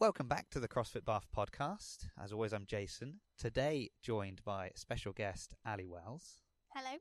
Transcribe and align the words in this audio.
Welcome 0.00 0.28
back 0.28 0.48
to 0.50 0.60
the 0.60 0.68
CrossFit 0.68 1.04
Bath 1.04 1.26
podcast. 1.36 2.06
As 2.22 2.32
always, 2.32 2.52
I'm 2.54 2.64
Jason. 2.66 3.20
Today, 3.38 3.90
joined 4.02 4.42
by 4.44 4.70
special 4.74 5.12
guest 5.12 5.54
Ali 5.66 5.86
Wells. 5.86 6.40
Hello, 6.74 6.96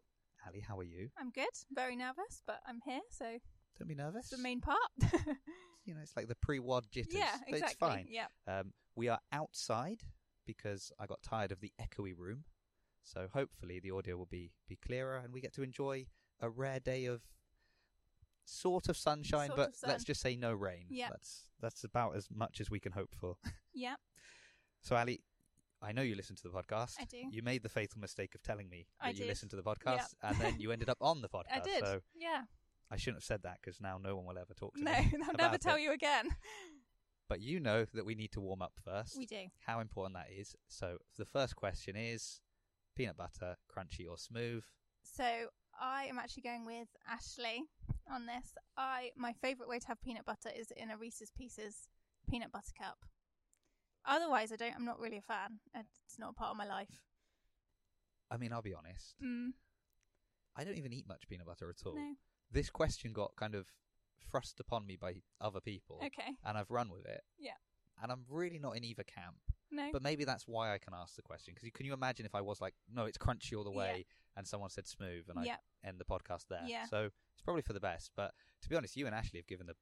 Ali, 0.46 0.60
how 0.60 0.78
are 0.78 0.84
you? 0.84 1.10
I'm 1.18 1.30
good. 1.32 1.48
Very 1.74 1.96
nervous, 1.96 2.44
but 2.46 2.60
I'm 2.68 2.80
here, 2.86 3.00
so 3.10 3.38
Don't 3.78 3.88
be 3.88 3.96
nervous. 3.96 4.26
it's 4.26 4.38
the 4.38 4.44
main 4.44 4.62
part. 4.62 4.78
You 5.86 5.96
know, 5.96 6.02
it's 6.04 6.16
like 6.16 6.28
the 6.28 6.36
pre-WOD 6.36 6.86
jitters. 6.92 7.16
yeah, 7.16 7.32
but 7.50 7.56
exactly. 7.56 7.66
It's 7.66 7.74
fine. 7.80 8.06
Yeah, 8.10 8.28
Um, 8.48 8.74
we 8.96 9.08
are 9.08 9.18
outside 9.32 10.02
because 10.46 10.92
I 11.00 11.08
got 11.08 11.24
tired 11.24 11.52
of 11.52 11.62
the 11.62 11.72
echoey 11.82 12.14
room. 12.16 12.44
So 13.02 13.28
hopefully 13.34 13.80
the 13.80 13.90
audio 13.92 14.16
will 14.16 14.28
be, 14.28 14.52
be 14.68 14.76
clearer 14.86 15.18
and 15.18 15.34
we 15.34 15.42
get 15.42 15.54
to 15.54 15.64
enjoy 15.64 16.06
a 16.42 16.50
rare 16.50 16.80
day 16.80 17.06
of 17.06 17.24
sort 18.50 18.90
of 18.90 18.98
sunshine, 18.98 19.48
Sort 19.48 19.58
but 19.58 19.70
of 19.70 19.76
sun. 19.76 19.90
let's 19.92 20.04
just 20.04 20.22
say 20.22 20.36
no 20.36 20.54
rain. 20.54 20.86
Yeah. 20.90 21.10
That's 21.10 21.44
that's 21.62 21.84
about 21.84 22.16
as 22.16 22.28
much 22.34 22.60
as 22.62 22.70
we 22.70 22.80
can 22.80 22.92
hope 22.94 23.14
for. 23.20 23.36
yeah. 23.74 23.96
So 24.82 24.96
Ali, 24.96 25.22
I 25.82 25.92
know 25.92 26.02
you 26.02 26.16
listen 26.16 26.36
to 26.38 26.44
the 26.44 26.50
podcast. 26.50 26.96
I 27.00 27.06
do. 27.06 27.18
You 27.32 27.42
made 27.42 27.64
the 27.64 27.70
fatal 27.70 28.00
mistake 28.00 28.36
of 28.36 28.42
telling 28.42 28.70
me 28.70 28.88
that 29.02 29.08
I 29.08 29.10
you 29.12 29.18
did. 29.18 29.28
listened 29.28 29.52
to 29.52 29.58
the 29.58 29.64
podcast 29.64 30.14
and 30.24 30.38
then 30.40 30.56
you 30.60 30.72
ended 30.72 30.90
up 30.90 30.98
on 31.02 31.22
the 31.22 31.30
podcast. 31.36 31.54
I 31.54 31.60
did. 31.60 31.84
So 31.86 32.00
yeah. 32.16 32.44
I 32.92 32.98
shouldn't 32.98 33.18
have 33.18 33.24
said 33.26 33.44
that 33.44 33.58
because 33.62 33.80
now 33.80 34.00
no 34.02 34.16
one 34.16 34.26
will 34.26 34.38
ever 34.38 34.54
talk 34.54 34.74
to 34.76 34.84
No, 34.84 34.92
me. 34.92 35.12
No, 35.18 35.28
I'll 35.28 35.34
never 35.38 35.58
tell 35.58 35.76
it. 35.76 35.82
you 35.82 35.92
again. 35.92 36.30
But 37.28 37.42
you 37.42 37.60
know 37.60 37.86
that 37.94 38.06
we 38.06 38.16
need 38.16 38.32
to 38.32 38.42
warm 38.42 38.62
up 38.64 38.74
first. 38.84 39.16
We 39.18 39.26
do. 39.28 39.44
How 39.68 39.80
important 39.82 40.16
that 40.16 40.28
is. 40.36 40.56
So 40.68 40.98
the 41.18 41.26
first 41.26 41.56
question 41.56 41.96
is 41.96 42.42
peanut 42.96 43.18
butter, 43.18 43.58
crunchy 43.72 44.10
or 44.10 44.18
smooth? 44.18 44.64
So 45.04 45.24
I 45.80 46.06
am 46.06 46.18
actually 46.18 46.44
going 46.44 46.66
with 46.66 46.88
Ashley 47.08 47.64
on 48.12 48.26
this. 48.26 48.54
I 48.78 49.12
my 49.16 49.34
favourite 49.34 49.70
way 49.70 49.80
to 49.80 49.88
have 49.88 50.02
peanut 50.02 50.26
butter 50.26 50.50
is 50.56 50.72
in 50.76 50.90
a 50.92 50.98
Reese's 50.98 51.32
Pieces 51.32 51.88
peanut 52.30 52.52
butter 52.52 52.72
cup. 52.78 53.00
Otherwise, 54.06 54.52
I 54.52 54.56
don't. 54.56 54.76
I'm 54.76 54.86
not 54.86 55.00
really 55.00 55.18
a 55.18 55.22
fan. 55.22 55.60
It's 55.76 56.18
not 56.18 56.32
a 56.32 56.34
part 56.34 56.52
of 56.52 56.58
my 56.58 56.66
life. 56.68 57.02
I 58.32 58.38
mean, 58.38 58.54
I'll 58.54 58.62
be 58.62 58.74
honest. 58.74 59.16
Mm, 59.24 59.50
I 60.56 60.64
don't 60.64 60.78
even 60.78 60.94
eat 60.94 61.08
much 61.08 61.28
peanut 61.28 61.48
butter 61.48 61.70
at 61.70 61.86
all. 61.86 61.96
no. 61.96 62.14
This 62.52 62.70
question 62.70 63.14
got 63.14 63.36
kind 63.36 63.54
of 63.54 63.68
thrust 64.32 64.60
upon 64.60 64.86
me 64.88 64.96
by 64.96 65.16
other 65.40 65.60
people, 65.60 66.00
Okay. 66.04 66.32
and 66.46 66.58
I've 66.58 66.72
run 66.72 66.90
with 66.90 67.06
it. 67.06 67.22
Yeah. 67.38 67.52
And 68.02 68.12
I'm 68.12 68.24
really 68.30 68.58
not 68.60 68.76
in 68.78 68.84
either 68.84 69.04
camp. 69.04 69.36
No. 69.72 69.90
But 69.94 70.02
maybe 70.02 70.24
that's 70.24 70.48
why 70.48 70.74
I 70.74 70.78
can 70.80 70.94
ask 70.96 71.16
the 71.16 71.22
question. 71.22 71.54
Because 71.54 71.70
can 71.74 71.86
you 71.86 71.94
imagine 71.94 72.26
if 72.26 72.34
I 72.34 72.42
was 72.42 72.60
like, 72.62 72.74
no, 72.92 73.06
it's 73.06 73.18
crunchy 73.20 73.56
all 73.56 73.64
the 73.64 73.72
way, 73.72 74.06
and 74.40 74.48
someone 74.48 74.70
said 74.72 74.88
smooth, 74.88 75.26
and 75.30 75.38
I 75.38 75.44
yeah. 75.44 75.58
end 75.86 76.00
the 76.00 76.06
podcast 76.06 76.48
there. 76.50 76.64
Yeah. 76.66 76.86
So 76.86 77.10
it's 77.34 77.42
probably 77.44 77.62
for 77.62 77.74
the 77.74 77.80
best. 77.80 78.12
But 78.16 78.32
to 78.64 78.70
be 78.70 78.76
honest, 78.76 78.96
you 78.96 79.06
and 79.06 79.14
Ashley 79.14 79.38
have 79.40 79.48
given 79.48 79.68
the, 79.68 79.74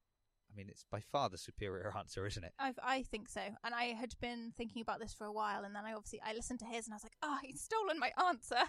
I 0.51 0.55
mean, 0.57 0.67
it's 0.67 0.83
by 0.91 0.99
far 0.99 1.29
the 1.29 1.37
superior 1.37 1.93
answer, 1.97 2.25
isn't 2.25 2.43
it? 2.43 2.53
I 2.59 2.73
I 2.83 3.03
think 3.03 3.29
so, 3.29 3.41
and 3.63 3.73
I 3.75 3.93
had 3.93 4.15
been 4.19 4.51
thinking 4.57 4.81
about 4.81 4.99
this 4.99 5.13
for 5.13 5.25
a 5.25 5.31
while, 5.31 5.63
and 5.63 5.75
then 5.75 5.85
I 5.85 5.93
obviously 5.93 6.19
I 6.25 6.33
listened 6.33 6.59
to 6.59 6.65
his, 6.65 6.87
and 6.87 6.93
I 6.93 6.97
was 6.97 7.03
like, 7.03 7.17
oh, 7.23 7.37
he's 7.43 7.61
stolen 7.61 7.99
my 7.99 8.11
answer. 8.27 8.57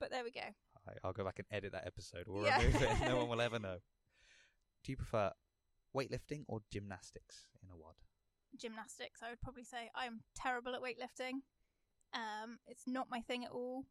But 0.00 0.10
there 0.10 0.24
we 0.24 0.32
go. 0.32 0.40
I, 0.40 0.92
I'll 1.04 1.12
go 1.12 1.24
back 1.24 1.38
and 1.38 1.46
edit 1.52 1.70
that 1.72 1.86
episode. 1.86 2.24
We'll 2.26 2.44
Yeah. 2.44 2.58
remove 2.58 2.82
it. 2.82 2.90
No 3.06 3.16
one 3.18 3.28
will 3.28 3.40
ever 3.40 3.58
know. 3.60 3.76
Do 4.82 4.92
you 4.92 4.96
prefer 4.96 5.30
weightlifting 5.96 6.42
or 6.48 6.60
gymnastics 6.70 7.46
in 7.62 7.70
a 7.70 7.76
WOD? 7.76 7.94
Gymnastics, 8.58 9.22
I 9.22 9.30
would 9.30 9.40
probably 9.40 9.62
say 9.64 9.90
I'm 9.94 10.22
terrible 10.34 10.74
at 10.74 10.82
weightlifting. 10.82 11.42
Um, 12.12 12.58
it's 12.66 12.86
not 12.86 13.08
my 13.08 13.20
thing 13.20 13.44
at 13.44 13.50
all. 13.52 13.84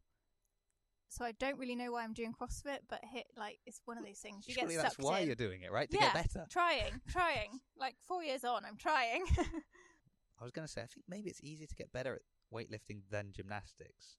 So 1.08 1.24
I 1.24 1.32
don't 1.32 1.58
really 1.58 1.76
know 1.76 1.92
why 1.92 2.02
I'm 2.02 2.12
doing 2.12 2.32
CrossFit, 2.32 2.78
but 2.88 3.00
hit 3.12 3.26
like 3.36 3.58
it's 3.66 3.80
one 3.84 3.98
of 3.98 4.04
those 4.04 4.18
things 4.18 4.48
you 4.48 4.54
Surely 4.54 4.74
get 4.74 4.82
that's 4.82 4.98
why 4.98 5.20
in. 5.20 5.26
you're 5.26 5.36
doing 5.36 5.62
it, 5.62 5.70
right? 5.70 5.88
To 5.90 5.96
yeah, 5.96 6.12
get 6.12 6.14
better. 6.14 6.46
trying, 6.50 7.00
trying. 7.08 7.60
Like 7.78 7.94
four 8.08 8.22
years 8.24 8.42
on, 8.44 8.64
I'm 8.64 8.76
trying. 8.76 9.24
I 10.40 10.42
was 10.42 10.50
going 10.50 10.66
to 10.66 10.72
say, 10.72 10.82
I 10.82 10.86
think 10.86 11.04
maybe 11.08 11.30
it's 11.30 11.40
easier 11.42 11.66
to 11.68 11.74
get 11.76 11.92
better 11.92 12.14
at 12.14 12.22
weightlifting 12.52 13.02
than 13.10 13.30
gymnastics, 13.32 14.16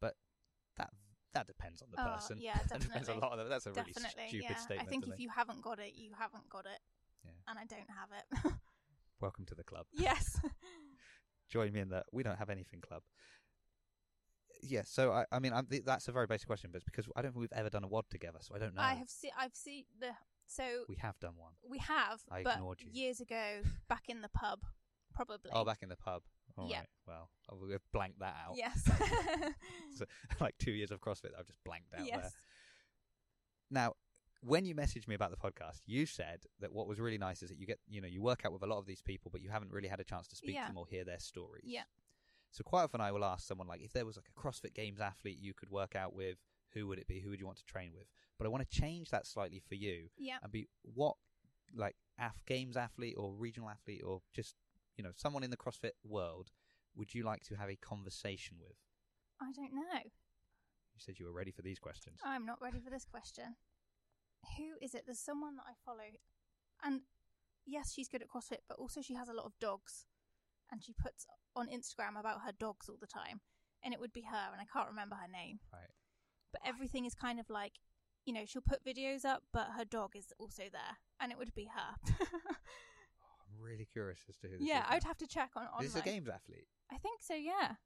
but 0.00 0.14
that 0.76 0.90
that 1.34 1.46
depends 1.46 1.82
on 1.82 1.88
the 1.92 2.00
Oh, 2.00 2.14
person. 2.14 2.38
yeah, 2.40 2.58
that 2.68 2.80
depends 2.80 3.08
a 3.08 3.12
definitely. 3.12 3.20
lot. 3.28 3.38
Of, 3.38 3.48
that's 3.48 3.66
a 3.66 3.70
Definitely, 3.72 4.02
really 4.16 4.28
stupid 4.28 4.46
yeah. 4.50 4.56
statement. 4.56 4.88
I 4.88 4.90
think 4.90 5.04
if 5.04 5.10
make. 5.10 5.20
you 5.20 5.28
haven't 5.28 5.62
got 5.62 5.78
it, 5.78 5.92
you 5.94 6.10
haven't 6.18 6.48
got 6.48 6.66
it, 6.66 6.80
Yeah. 7.24 7.30
and 7.48 7.58
I 7.58 7.64
don't 7.64 7.90
have 7.90 8.08
it. 8.44 8.52
Welcome 9.20 9.44
to 9.46 9.54
the 9.54 9.64
club. 9.64 9.86
yes. 9.92 10.40
Join 11.48 11.72
me 11.72 11.80
in 11.80 11.88
the 11.90 12.02
we 12.12 12.22
don't 12.24 12.38
have 12.38 12.50
anything 12.50 12.80
club. 12.80 13.02
Yeah, 14.66 14.82
so 14.84 15.12
I, 15.12 15.26
I 15.30 15.38
mean, 15.38 15.52
I'm, 15.52 15.66
th- 15.66 15.84
that's 15.84 16.08
a 16.08 16.12
very 16.12 16.26
basic 16.26 16.46
question, 16.46 16.70
but 16.72 16.78
it's 16.78 16.84
because 16.84 17.06
I 17.14 17.22
don't 17.22 17.32
think 17.32 17.40
we've 17.40 17.52
ever 17.58 17.70
done 17.70 17.84
a 17.84 17.88
WOD 17.88 18.04
together, 18.10 18.38
so 18.40 18.54
I 18.54 18.58
don't 18.58 18.74
know. 18.74 18.80
I 18.82 18.94
have 18.94 19.10
seen. 19.10 19.30
I've 19.38 19.54
seen 19.54 19.84
the. 20.00 20.08
So 20.46 20.62
We 20.88 20.96
have 20.96 21.18
done 21.20 21.32
one. 21.36 21.52
we 21.68 21.78
have, 21.78 22.20
I 22.30 22.42
but 22.42 22.54
ignored 22.56 22.80
you. 22.82 22.88
years 22.92 23.20
ago, 23.20 23.60
back 23.88 24.04
in 24.08 24.20
the 24.20 24.28
pub, 24.28 24.60
probably. 25.14 25.50
Oh, 25.52 25.64
back 25.64 25.82
in 25.82 25.88
the 25.88 25.96
pub. 25.96 26.22
All 26.56 26.64
right. 26.64 26.72
Yeah. 26.72 26.82
Well, 27.06 27.30
oh, 27.50 27.56
I 27.56 27.60
will 27.60 27.78
blank 27.92 28.14
that 28.20 28.36
out. 28.46 28.56
Yes. 28.56 28.88
So, 29.96 30.04
like 30.40 30.54
two 30.58 30.72
years 30.72 30.90
of 30.90 31.00
CrossFit, 31.00 31.30
I've 31.38 31.46
just 31.46 31.62
blanked 31.64 31.94
out 31.94 32.06
yes. 32.06 32.20
there. 32.20 32.30
Now, 33.70 33.94
when 34.40 34.64
you 34.66 34.74
messaged 34.74 35.08
me 35.08 35.14
about 35.14 35.30
the 35.30 35.36
podcast, 35.36 35.80
you 35.86 36.04
said 36.04 36.40
that 36.60 36.72
what 36.72 36.86
was 36.86 37.00
really 37.00 37.18
nice 37.18 37.42
is 37.42 37.48
that 37.50 37.58
you 37.58 37.66
get, 37.66 37.78
you 37.88 38.00
know, 38.00 38.08
you 38.08 38.20
work 38.22 38.42
out 38.44 38.52
with 38.52 38.62
a 38.62 38.66
lot 38.66 38.78
of 38.78 38.86
these 38.86 39.00
people, 39.00 39.30
but 39.30 39.40
you 39.40 39.50
haven't 39.50 39.72
really 39.72 39.88
had 39.88 40.00
a 40.00 40.04
chance 40.04 40.26
to 40.28 40.36
speak 40.36 40.54
Yeah. 40.56 40.62
to 40.66 40.68
them 40.68 40.78
or 40.78 40.86
hear 40.86 41.04
their 41.04 41.18
stories. 41.20 41.64
Yeah. 41.66 41.82
So 42.54 42.62
quite 42.62 42.84
often 42.84 43.00
I 43.00 43.10
will 43.10 43.24
ask 43.24 43.48
someone 43.48 43.66
like, 43.66 43.80
if 43.82 43.92
there 43.92 44.06
was 44.06 44.16
like 44.16 44.28
a 44.30 44.40
CrossFit 44.40 44.74
Games 44.74 45.00
athlete 45.00 45.38
you 45.40 45.54
could 45.54 45.70
work 45.70 45.96
out 45.96 46.14
with, 46.14 46.38
who 46.72 46.86
would 46.86 47.00
it 47.00 47.08
be? 47.08 47.18
Who 47.18 47.30
would 47.30 47.40
you 47.40 47.46
want 47.46 47.58
to 47.58 47.64
train 47.64 47.90
with? 47.92 48.06
But 48.38 48.46
I 48.46 48.48
want 48.48 48.68
to 48.68 48.80
change 48.80 49.10
that 49.10 49.26
slightly 49.26 49.58
for 49.68 49.74
you 49.74 50.08
Yeah. 50.16 50.36
and 50.40 50.52
be 50.52 50.68
what, 50.82 51.16
like, 51.74 51.96
af- 52.16 52.44
Games 52.46 52.76
athlete 52.76 53.16
or 53.18 53.34
regional 53.34 53.68
athlete 53.68 54.02
or 54.06 54.22
just, 54.32 54.54
you 54.96 55.02
know, 55.02 55.10
someone 55.16 55.42
in 55.42 55.50
the 55.50 55.56
CrossFit 55.56 55.94
world 56.04 56.52
would 56.94 57.12
you 57.12 57.24
like 57.24 57.42
to 57.44 57.56
have 57.56 57.68
a 57.68 57.74
conversation 57.74 58.58
with? 58.60 58.76
I 59.40 59.50
don't 59.50 59.74
know. 59.74 60.00
You 60.04 61.00
said 61.00 61.18
you 61.18 61.26
were 61.26 61.32
ready 61.32 61.50
for 61.50 61.62
these 61.62 61.80
questions. 61.80 62.20
I'm 62.24 62.46
not 62.46 62.62
ready 62.62 62.78
for 62.78 62.88
this 62.90 63.04
question. 63.04 63.56
Who 64.56 64.74
is 64.80 64.94
it? 64.94 65.02
There's 65.06 65.18
someone 65.18 65.56
that 65.56 65.64
I 65.66 65.72
follow, 65.84 66.06
and 66.84 67.00
yes, 67.66 67.92
she's 67.92 68.06
good 68.08 68.22
at 68.22 68.28
CrossFit, 68.28 68.58
but 68.68 68.78
also 68.78 69.02
she 69.02 69.14
has 69.14 69.28
a 69.28 69.32
lot 69.32 69.46
of 69.46 69.58
dogs, 69.58 70.06
and 70.74 70.82
she 70.82 70.92
puts 70.92 71.24
on 71.54 71.68
Instagram 71.68 72.18
about 72.18 72.40
her 72.44 72.50
dogs 72.52 72.88
all 72.88 72.98
the 73.00 73.06
time. 73.06 73.40
And 73.84 73.94
it 73.94 74.00
would 74.00 74.12
be 74.12 74.22
her, 74.22 74.50
and 74.52 74.60
I 74.60 74.64
can't 74.72 74.88
remember 74.88 75.14
her 75.14 75.30
name. 75.30 75.60
Right. 75.72 75.90
But 76.52 76.62
everything 76.66 77.04
is 77.04 77.14
kind 77.14 77.38
of 77.38 77.48
like, 77.48 77.74
you 78.24 78.32
know, 78.32 78.42
she'll 78.46 78.62
put 78.62 78.84
videos 78.84 79.24
up, 79.24 79.42
but 79.52 79.68
her 79.76 79.84
dog 79.84 80.12
is 80.16 80.32
also 80.38 80.64
there, 80.72 80.98
and 81.20 81.30
it 81.30 81.38
would 81.38 81.54
be 81.54 81.66
her. 81.74 82.14
I'm 82.16 83.62
really 83.62 83.86
curious 83.92 84.20
as 84.28 84.36
to 84.38 84.48
who 84.48 84.58
this 84.58 84.66
yeah, 84.66 84.80
is. 84.80 84.84
I'd 84.88 85.02
now. 85.04 85.08
have 85.08 85.18
to 85.18 85.26
check 85.26 85.50
on. 85.54 85.66
Is 85.84 85.92
this 85.92 86.02
a 86.02 86.04
games 86.04 86.28
athlete? 86.28 86.66
I 86.90 86.96
think 86.98 87.22
so. 87.22 87.34
Yeah. 87.34 87.76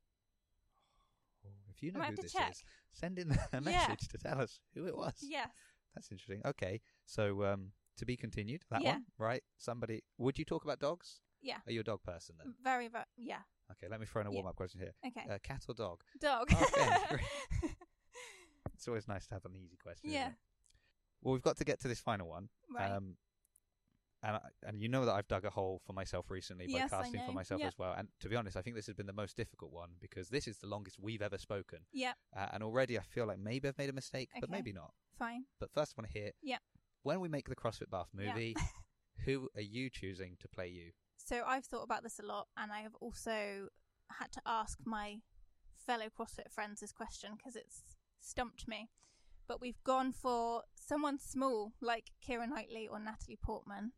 Oh, 1.44 1.50
if 1.69 1.82
you 1.82 1.93
know 1.93 2.00
who 2.00 2.16
this 2.16 2.32
check. 2.32 2.53
is, 2.53 2.62
send 2.93 3.19
in 3.19 3.32
a 3.53 3.60
Yeah. 3.60 3.60
message 3.60 4.09
to 4.09 4.19
tell 4.19 4.41
us 4.41 4.60
who 4.75 4.87
it 4.87 4.97
was. 4.97 5.15
Yes. 5.20 5.50
That's 5.94 6.10
interesting. 6.12 6.43
Okay, 6.44 6.81
so 7.06 7.44
um, 7.44 7.72
to 7.97 8.06
be 8.06 8.16
continued. 8.16 8.62
That 8.70 8.82
Yeah. 8.82 8.93
one, 8.93 9.06
right? 9.19 9.43
Somebody. 9.59 10.05
Would 10.16 10.38
you 10.38 10.44
talk 10.44 10.65
about 10.65 10.78
dogs? 10.78 11.20
Yeah. 11.43 11.59
Are 11.66 11.72
you 11.72 11.81
a 11.81 11.84
dog 11.84 12.03
person 12.03 12.37
then? 12.38 12.54
Very, 12.62 12.88
very. 12.88 13.04
Yeah. 13.16 13.38
Okay, 13.72 13.87
let 13.91 14.00
me 14.00 14.06
throw 14.06 14.22
in 14.22 14.26
a 14.26 14.31
warm-up 14.31 14.56
question 14.56 14.81
here. 14.81 14.94
Okay. 15.06 15.26
Uh, 15.31 15.38
cat 15.43 15.62
or 15.69 15.75
dog? 15.75 16.00
Dog. 16.21 16.50
okay, 16.53 17.22
It's 18.75 18.87
always 18.88 19.09
nice 19.09 19.26
to 19.26 19.34
have 19.34 19.44
an 19.44 19.56
easy 19.56 19.76
question. 19.76 20.10
isn't 20.10 20.21
Yeah. 20.21 20.28
it? 20.28 20.34
Well, 21.22 21.32
we've 21.34 21.43
got 21.43 21.56
to 21.59 21.65
get 21.65 21.81
to 21.81 21.88
this 21.88 22.00
final 22.00 22.28
one. 22.28 22.49
right. 22.75 22.91
Um, 22.91 23.16
and 24.22 24.34
I, 24.37 24.41
and 24.66 24.81
you 24.81 24.88
know 24.88 25.04
that 25.04 25.12
I've 25.15 25.28
dug 25.28 25.44
a 25.44 25.50
hole 25.50 25.81
for 25.87 25.93
myself 25.93 26.28
recently 26.28 26.66
by 26.66 26.72
Yes, 26.78 26.93
I 26.93 27.03
casting 27.03 27.21
for 27.21 27.28
know. 27.28 27.32
myself 27.34 27.60
Yep. 27.60 27.69
as 27.69 27.78
well. 27.78 27.94
And 27.97 28.09
to 28.20 28.28
be 28.28 28.34
honest, 28.34 28.56
I 28.56 28.62
think 28.62 28.75
this 28.75 28.87
has 28.87 28.97
been 28.97 29.06
the 29.06 29.12
most 29.12 29.37
difficult 29.37 29.72
one 29.72 29.91
because 30.00 30.28
this 30.28 30.49
is 30.49 30.59
the 30.59 30.66
longest 30.66 30.99
we've 30.99 31.22
ever 31.22 31.38
spoken. 31.38 31.81
yeah. 31.93 32.15
Uh, 32.37 32.47
and 32.53 32.62
already 32.65 32.99
I 32.99 33.03
feel 33.03 33.26
like 33.26 33.38
maybe 33.38 33.69
I've 33.69 33.78
made 33.78 33.91
a 33.91 33.93
mistake, 33.93 34.31
but 34.34 34.44
Okay. 34.44 34.50
maybe 34.53 34.72
not. 34.72 34.93
Fine. 35.19 35.44
But 35.60 35.70
first, 35.72 35.94
I 35.97 36.00
want 36.03 36.12
to 36.12 36.19
hear. 36.19 36.32
Yep. 36.43 36.60
When 37.05 37.20
we 37.20 37.28
make 37.28 37.49
the 37.49 37.55
CrossFit 37.56 37.91
Bath 37.91 38.09
Yeah. 38.12 38.26
movie, 38.32 38.56
who 39.25 39.49
are 39.55 39.60
you 39.60 39.88
choosing 39.88 40.37
to 40.41 40.49
play 40.49 40.69
you? 40.69 40.91
So 41.28 41.42
I've 41.46 41.66
thought 41.66 41.82
about 41.82 42.02
this 42.02 42.18
a 42.18 42.24
lot, 42.26 42.46
and 42.56 42.72
I 42.72 42.80
have 42.80 42.94
also 43.00 43.69
had 44.19 44.32
to 44.32 44.40
ask 44.46 44.78
my 44.86 45.19
fellow 45.76 46.06
CrossFit 46.06 46.50
friends 46.50 46.80
this 46.80 46.90
question 46.92 47.32
because 47.36 47.54
it's 47.54 47.82
stumped 48.20 48.66
me. 48.66 48.88
But 49.46 49.60
we've 49.60 49.82
gone 49.84 50.12
for 50.12 50.62
someone 50.75 51.19
small 51.19 51.72
like 51.82 52.12
Keira 52.26 52.48
Knightley 52.48 52.88
or 52.88 52.98
Natalie 52.98 53.38
Portman 53.42 53.92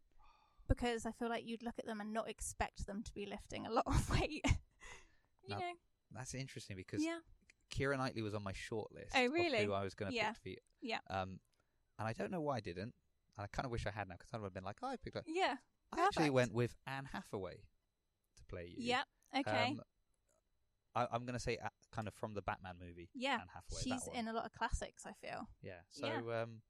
because 0.69 1.07
I 1.07 1.13
feel 1.13 1.29
like 1.29 1.45
you'd 1.47 1.63
look 1.63 1.79
at 1.79 1.87
them 1.87 2.01
and 2.01 2.13
not 2.13 2.29
expect 2.29 2.87
them 2.87 3.03
to 3.05 3.13
be 3.15 3.27
lifting 3.27 3.65
a 3.67 3.71
lot 3.73 3.87
of 3.87 4.11
weight. 4.21 4.45
you 4.45 5.51
Now, 5.51 5.59
know? 5.59 5.73
That's 6.13 6.35
interesting 6.35 6.77
because 6.77 7.03
Yeah. 7.05 7.19
Keira 7.73 7.97
Knightley 7.97 8.23
was 8.23 8.35
on 8.35 8.43
my 8.43 8.53
short 8.53 8.93
list. 8.93 9.13
Oh, 9.15 9.27
really? 9.29 9.65
who 9.65 9.73
I 9.73 9.85
was 9.85 9.95
going 9.95 10.11
to 10.11 10.17
Yeah. 10.17 10.31
pick 10.33 10.43
for 10.43 10.49
you. 10.49 10.57
Yeah. 10.81 10.99
Um, 11.09 11.39
and 11.99 12.09
I 12.09 12.13
don't 12.13 12.33
know 12.33 12.41
why 12.41 12.57
I 12.57 12.61
didn't. 12.61 12.93
And 13.37 13.45
I 13.45 13.47
kind 13.53 13.67
of 13.67 13.71
wish 13.71 13.87
I 13.87 13.91
had 13.93 14.09
now 14.09 14.17
because 14.19 14.31
I 14.35 14.39
would 14.39 14.47
have 14.47 14.55
been 14.55 14.65
like, 14.65 14.79
oh, 14.83 14.89
I 14.89 14.97
picked. 14.97 15.17
Yeah. 15.29 15.57
I 15.93 16.01
actually 16.01 16.23
Perfect. 16.31 16.35
went 16.35 16.55
with 16.55 16.75
Anne 16.87 17.09
Hathaway 17.13 17.57
to 18.37 18.45
play 18.49 18.67
you. 18.77 18.87
Yep. 18.89 19.05
Okay. 19.41 19.67
Um, 19.71 19.81
I, 20.95 21.07
I'm 21.13 21.23
going 21.25 21.35
to 21.35 21.41
say 21.41 21.57
uh, 21.65 21.69
kind 21.93 22.09
of 22.09 22.15
from 22.15 22.35
the 22.35 22.43
Batman 22.43 22.75
movie. 22.81 23.09
yeah. 23.15 23.35
Anne 23.35 23.47
Hathaway. 23.55 23.83
She's 23.83 24.07
one. 24.09 24.17
in 24.17 24.29
a 24.29 24.33
lot 24.33 24.45
of 24.47 24.53
classics, 24.53 25.05
I 25.07 25.13
feel. 25.25 25.47
Yeah. 25.63 25.81
So 25.91 26.07
Yeah. 26.07 26.43
Um, 26.43 26.61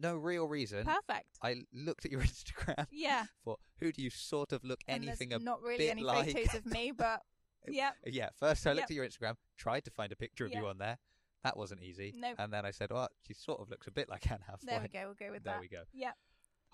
no 0.00 0.16
real 0.16 0.48
reason. 0.48 0.84
Perfect. 0.84 1.28
I 1.42 1.56
looked 1.72 2.04
at 2.04 2.10
your 2.10 2.20
Instagram 2.22 2.86
Yeah. 2.90 3.26
for 3.44 3.56
who 3.78 3.92
do 3.92 4.02
you 4.02 4.10
sort 4.10 4.52
of 4.52 4.64
look 4.64 4.80
And 4.88 5.02
there's 5.04 5.20
anything 5.20 5.32
a 5.34 5.38
not 5.38 5.62
really 5.62 5.78
bit 5.78 5.90
any 5.90 6.02
like- 6.02 6.32
photos 6.32 6.54
of 6.54 6.66
me, 6.66 6.92
but 6.96 7.20
yeah. 7.68 7.90
Yeah, 8.06 8.30
first 8.40 8.66
I 8.66 8.70
looked 8.72 8.90
Yep. 8.90 8.90
at 8.90 8.94
your 8.96 9.06
Instagram, 9.06 9.34
tried 9.58 9.84
to 9.84 9.90
find 9.90 10.10
a 10.12 10.16
picture 10.16 10.46
of 10.46 10.52
you 10.52 10.62
Yeah. 10.62 10.68
on 10.68 10.78
there. 10.78 10.98
That 11.44 11.56
wasn't 11.56 11.82
easy. 11.82 12.12
Nope. 12.16 12.36
And 12.38 12.52
then 12.52 12.64
I 12.64 12.70
said, 12.70 12.92
"Well, 12.92 13.08
she 13.26 13.34
sort 13.34 13.60
of 13.60 13.68
looks 13.68 13.88
a 13.88 13.90
bit 13.90 14.08
like 14.08 14.30
Anne 14.30 14.38
Hathaway." 14.48 14.72
There 14.72 14.80
we 14.80 14.88
go. 14.88 15.00
We'll 15.06 15.28
go 15.28 15.32
with 15.32 15.42
that. 15.42 15.50
There 15.50 15.54
that. 15.54 15.60
we 15.60 15.68
go. 15.68 15.82
Yeah. 15.92 16.12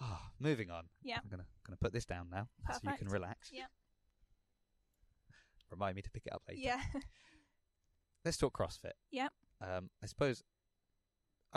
Ah, 0.00 0.30
moving 0.38 0.70
on. 0.70 0.84
Yeah. 1.02 1.18
I'm 1.22 1.28
gonna 1.30 1.46
gonna 1.66 1.76
put 1.76 1.92
this 1.92 2.04
down 2.04 2.28
now 2.30 2.48
so 2.72 2.78
you 2.84 2.96
can 2.96 3.08
relax. 3.08 3.50
Yep. 3.52 3.68
Remind 5.70 5.96
me 5.96 6.02
to 6.02 6.10
pick 6.10 6.26
it 6.26 6.32
up 6.32 6.42
later. 6.48 6.60
Yeah. 6.60 6.80
Let's 8.24 8.36
talk 8.36 8.56
CrossFit. 8.56 8.92
Yep. 9.10 9.32
Um, 9.60 9.90
I 10.02 10.06
suppose. 10.06 10.42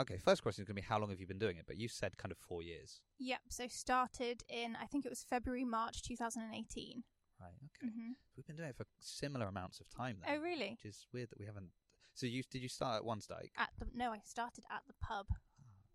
Okay, 0.00 0.16
first 0.16 0.42
question 0.42 0.62
is 0.62 0.66
going 0.66 0.76
to 0.76 0.82
be 0.82 0.86
how 0.86 0.98
long 0.98 1.10
have 1.10 1.20
you 1.20 1.26
been 1.26 1.38
doing 1.38 1.58
it? 1.58 1.64
But 1.66 1.76
you 1.76 1.86
said 1.86 2.16
kind 2.16 2.32
of 2.32 2.38
four 2.38 2.62
years. 2.62 3.00
Yep. 3.18 3.40
So 3.50 3.66
started 3.68 4.42
in 4.48 4.76
I 4.80 4.86
think 4.86 5.04
it 5.04 5.10
was 5.10 5.22
February 5.28 5.64
March 5.64 6.02
2018. 6.02 7.02
Right. 7.40 7.48
Okay. 7.64 7.90
hmm 7.92 8.12
We've 8.36 8.46
been 8.46 8.56
doing 8.56 8.70
it 8.70 8.76
for 8.76 8.86
similar 9.00 9.46
amounts 9.46 9.80
of 9.80 9.88
time 9.90 10.16
then. 10.24 10.36
Oh 10.36 10.40
really? 10.42 10.70
Which 10.70 10.84
is 10.86 11.06
weird 11.12 11.30
that 11.30 11.38
we 11.38 11.46
haven't. 11.46 11.68
So 12.14 12.26
you 12.26 12.42
did 12.50 12.62
you 12.62 12.68
start 12.68 12.96
at 12.96 13.04
one 13.04 13.20
stake? 13.20 13.52
At 13.58 13.70
the 13.78 13.86
no, 13.94 14.12
I 14.12 14.20
started 14.24 14.64
at 14.70 14.82
the 14.86 14.94
pub. 15.02 15.26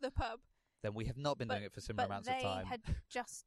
The 0.01 0.11
pub. 0.11 0.39
Then 0.83 0.93
we 0.93 1.05
have 1.05 1.17
not 1.17 1.37
been 1.37 1.47
But- 1.47 1.55
doing 1.55 1.65
it 1.65 1.73
for 1.73 1.81
similar 1.81 2.05
amounts 2.05 2.27
they 2.27 2.37
of 2.37 2.41
time. 2.43 2.65
had 2.65 2.81
just 3.09 3.45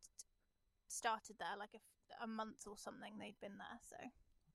started 0.88 1.36
there 1.38 1.56
like 1.58 1.70
a 2.20 2.26
month 2.26 2.66
or 2.66 2.76
something. 2.76 3.18
They'd 3.18 3.38
been 3.40 3.56
there. 3.58 3.78
So 3.88 3.96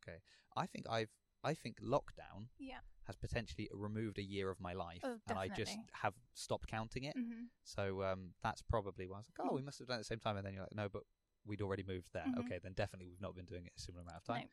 okay. 0.04 0.20
I 0.56 0.66
think 0.68 0.86
I've. 0.90 1.10
I 1.44 1.54
think 1.54 1.80
lockdown 1.80 2.48
yeah. 2.58 2.80
has 3.04 3.16
potentially 3.16 3.70
removed 3.72 4.18
a 4.18 4.24
year 4.24 4.50
of 4.50 4.60
my 4.60 4.74
life, 4.74 5.02
Oh, 5.04 5.18
and 5.30 5.38
I 5.38 5.48
just 5.48 5.78
have 6.02 6.16
stopped 6.34 6.68
counting 6.68 7.04
it. 7.04 7.16
hmm 7.16 7.44
So 7.64 8.02
um, 8.02 8.34
that's 8.42 8.64
probably 8.64 9.06
why 9.08 9.18
I 9.18 9.20
was 9.20 9.28
like, 9.30 9.48
oh, 9.48 9.52
Mm. 9.52 9.56
we 9.58 9.62
must 9.62 9.78
have 9.78 9.88
done 9.88 9.98
it 9.98 10.00
at 10.00 10.02
the 10.02 10.06
same 10.06 10.20
time. 10.20 10.38
And 10.38 10.46
then 10.46 10.54
you're 10.56 10.64
like, 10.64 10.74
no, 10.74 10.90
but 10.90 11.04
we'd 11.46 11.62
already 11.62 11.84
moved 11.84 12.10
there. 12.14 12.26
Mhm. 12.26 12.40
Okay, 12.40 12.58
then 12.64 12.74
definitely 12.74 13.06
we've 13.08 13.22
not 13.22 13.36
been 13.36 13.46
doing 13.46 13.68
it 13.68 13.74
a 13.78 13.80
similar 13.80 14.02
amount 14.02 14.18
of 14.18 14.24
time. 14.24 14.42
No. 14.46 14.48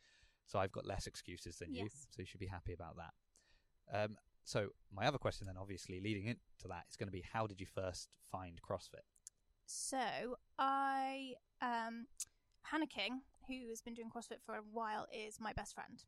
So 0.44 0.58
I've 0.58 0.72
got 0.72 0.84
less 0.84 1.06
excuses 1.06 1.56
than 1.56 1.72
you. 1.72 1.88
So 1.88 2.20
you 2.20 2.26
should 2.26 2.40
be 2.40 2.46
happy 2.48 2.74
about 2.74 2.96
that. 2.96 3.14
Um, 3.90 4.18
so 4.44 4.68
my 4.94 5.06
other 5.06 5.18
question 5.18 5.46
then, 5.46 5.56
obviously, 5.58 6.00
leading 6.00 6.26
into 6.26 6.68
that 6.68 6.84
is 6.90 6.96
going 6.96 7.08
to 7.08 7.12
be, 7.12 7.24
how 7.32 7.46
did 7.46 7.60
you 7.60 7.66
first 7.66 8.08
find 8.30 8.60
CrossFit? 8.62 9.06
So 9.66 10.36
I 10.58 11.34
um 11.60 12.06
Hannah 12.62 12.86
King, 12.86 13.22
who 13.48 13.68
has 13.70 13.80
been 13.80 13.94
doing 13.94 14.10
CrossFit 14.14 14.42
for 14.44 14.54
a 14.54 14.62
while, 14.70 15.06
is 15.12 15.40
my 15.40 15.52
best 15.52 15.74
friend. 15.74 16.04